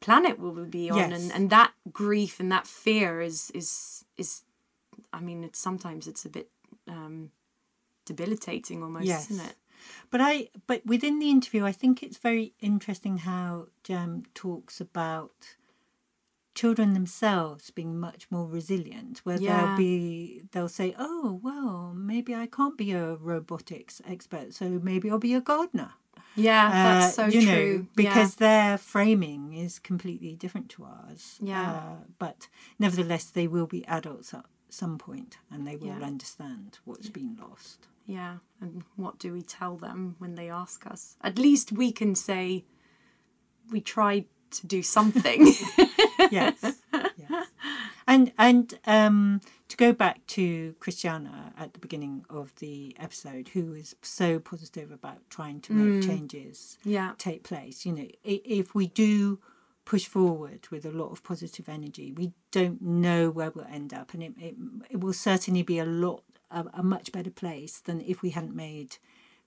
planet 0.00 0.38
will 0.38 0.52
we 0.52 0.64
be 0.64 0.90
on? 0.90 0.98
Yes. 0.98 1.22
And, 1.22 1.32
and 1.32 1.50
that 1.50 1.72
grief 1.92 2.40
and 2.40 2.50
that 2.52 2.66
fear 2.66 3.20
is, 3.20 3.50
is, 3.54 4.04
is, 4.16 4.42
I 5.12 5.20
mean, 5.20 5.44
it's 5.44 5.58
sometimes 5.58 6.06
it's 6.06 6.24
a 6.24 6.28
bit 6.28 6.48
um, 6.88 7.30
debilitating 8.04 8.82
almost, 8.82 9.06
Yes. 9.06 9.30
isn't 9.30 9.46
it? 9.46 9.54
But 10.10 10.20
I, 10.20 10.48
but 10.66 10.84
within 10.86 11.18
the 11.18 11.30
interview, 11.30 11.64
I 11.64 11.72
think 11.72 12.02
it's 12.02 12.18
very 12.18 12.54
interesting 12.60 13.18
how 13.18 13.68
Jem 13.84 14.24
talks 14.34 14.80
about 14.80 15.56
children 16.54 16.94
themselves 16.94 17.70
being 17.70 17.98
much 17.98 18.30
more 18.30 18.46
resilient. 18.46 19.20
Where 19.24 19.38
Yeah. 19.38 19.56
they'll 19.66 19.76
be, 19.76 20.42
they'll 20.52 20.68
say, 20.68 20.94
"Oh, 20.98 21.40
well, 21.42 21.92
maybe 21.94 22.34
I 22.34 22.46
can't 22.46 22.76
be 22.76 22.92
a 22.92 23.14
robotics 23.14 24.02
expert, 24.06 24.52
so 24.54 24.68
maybe 24.82 25.10
I'll 25.10 25.18
be 25.18 25.34
a 25.34 25.40
gardener." 25.40 25.92
Yeah, 26.36 26.70
that's 26.70 27.06
Uh, 27.06 27.10
so 27.12 27.26
you 27.26 27.40
true. 27.42 27.78
know, 27.78 27.86
because 27.94 28.36
their 28.36 28.78
framing 28.78 29.52
is 29.54 29.78
completely 29.78 30.34
different 30.34 30.68
to 30.70 30.84
ours. 30.84 31.38
Yeah. 31.40 31.70
Uh, 31.72 32.04
but 32.18 32.48
nevertheless, 32.78 33.24
they 33.30 33.46
will 33.48 33.66
be 33.66 33.84
adults 33.86 34.34
at 34.34 34.44
some 34.68 34.98
point, 34.98 35.38
and 35.50 35.66
they 35.66 35.76
will 35.76 35.88
Yeah. 35.88 36.06
understand 36.06 36.78
what's 36.84 37.08
been 37.08 37.36
lost. 37.40 37.86
Yeah, 38.06 38.36
and 38.60 38.82
what 38.96 39.18
do 39.18 39.32
we 39.32 39.42
tell 39.42 39.76
them 39.76 40.16
when 40.18 40.34
they 40.34 40.50
ask 40.50 40.86
us? 40.86 41.16
At 41.22 41.38
least 41.38 41.70
we 41.72 41.92
can 41.92 42.14
say 42.14 42.64
we 43.70 43.80
tried 43.80 44.24
to 44.52 44.66
do 44.66 44.82
something. 44.82 45.46
yes, 46.30 46.80
yes. 46.92 47.46
And 48.08 48.32
and 48.36 48.74
um, 48.86 49.40
to 49.68 49.76
go 49.76 49.92
back 49.92 50.26
to 50.28 50.74
Christiana 50.80 51.52
at 51.56 51.72
the 51.74 51.78
beginning 51.78 52.24
of 52.28 52.52
the 52.56 52.96
episode, 52.98 53.48
who 53.48 53.74
is 53.74 53.94
so 54.02 54.40
positive 54.40 54.90
about 54.90 55.18
trying 55.30 55.60
to 55.60 55.72
make 55.72 56.00
Mm. 56.00 56.06
changes 56.06 56.78
Yeah. 56.82 57.12
take 57.18 57.44
place. 57.44 57.86
You 57.86 57.92
know, 57.92 58.08
if 58.24 58.74
we 58.74 58.88
do 58.88 59.38
push 59.84 60.06
forward 60.06 60.66
with 60.70 60.84
a 60.84 60.90
lot 60.90 61.10
of 61.12 61.22
positive 61.22 61.68
energy, 61.68 62.10
we 62.12 62.32
don't 62.50 62.82
know 62.82 63.30
where 63.30 63.50
we'll 63.52 63.66
end 63.66 63.94
up, 63.94 64.14
and 64.14 64.22
it 64.24 64.32
it, 64.38 64.56
it 64.90 65.00
will 65.00 65.12
certainly 65.12 65.62
be 65.62 65.78
a 65.78 65.84
lot 65.84 66.24
a, 66.50 66.64
a 66.74 66.82
much 66.82 67.12
better 67.12 67.30
place 67.30 67.80
than 67.80 68.00
if 68.00 68.22
we 68.22 68.30
hadn't 68.30 68.54
made 68.54 68.96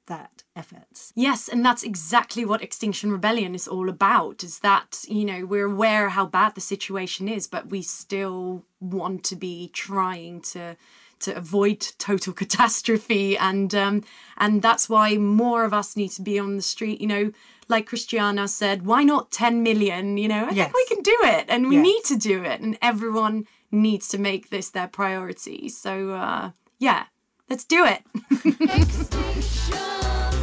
that 0.08 0.44
effort. 0.56 1.12
Yes, 1.16 1.48
and 1.48 1.66
that's 1.66 1.84
exactly 1.84 2.44
what 2.44 2.62
Extinction 2.62 3.12
Rebellion 3.12 3.56
is 3.56 3.68
all 3.68 3.88
about. 3.90 4.44
Is 4.44 4.60
that, 4.60 5.06
you 5.08 5.24
know, 5.24 5.46
we're 5.46 5.66
aware 5.72 6.10
how 6.10 6.26
bad 6.26 6.56
the 6.56 6.62
situation 6.62 7.30
is, 7.30 7.48
but 7.48 7.70
we 7.70 7.82
still 7.82 8.66
want 8.82 9.24
to 9.26 9.36
be 9.36 9.70
trying 9.74 10.42
to 10.42 10.76
to 11.20 11.34
avoid 11.38 11.80
total 12.00 12.34
catastrophe 12.42 13.38
and 13.38 13.74
um 13.74 14.04
and 14.38 14.62
that's 14.62 14.90
why 14.90 15.16
more 15.16 15.64
of 15.64 15.74
us 15.74 15.96
need 15.96 16.10
to 16.12 16.22
be 16.22 16.38
on 16.38 16.58
the 16.58 16.62
street, 16.62 17.00
you 17.00 17.08
know, 17.08 17.32
like 17.70 17.88
Christiana 17.88 18.46
said, 18.50 18.86
why 18.86 19.04
not 19.04 19.32
10 19.32 19.64
million, 19.64 20.18
you 20.18 20.28
know? 20.28 20.46
I 20.48 20.52
Yes. 20.54 20.70
think 20.70 20.76
we 20.76 20.96
can 20.96 21.02
do 21.04 21.18
it 21.24 21.46
and 21.48 21.70
we 21.70 21.76
Yes. 21.76 21.84
need 21.84 22.04
to 22.06 22.18
do 22.18 22.44
it 22.44 22.60
and 22.60 22.78
everyone 22.82 23.48
needs 23.72 24.10
to 24.10 24.18
make 24.18 24.50
this 24.50 24.70
their 24.70 24.88
priority. 24.90 25.70
So 25.70 26.10
uh 26.10 26.52
yeah, 26.84 27.06
let's 27.50 27.64
do 27.64 27.86
it. 27.86 28.04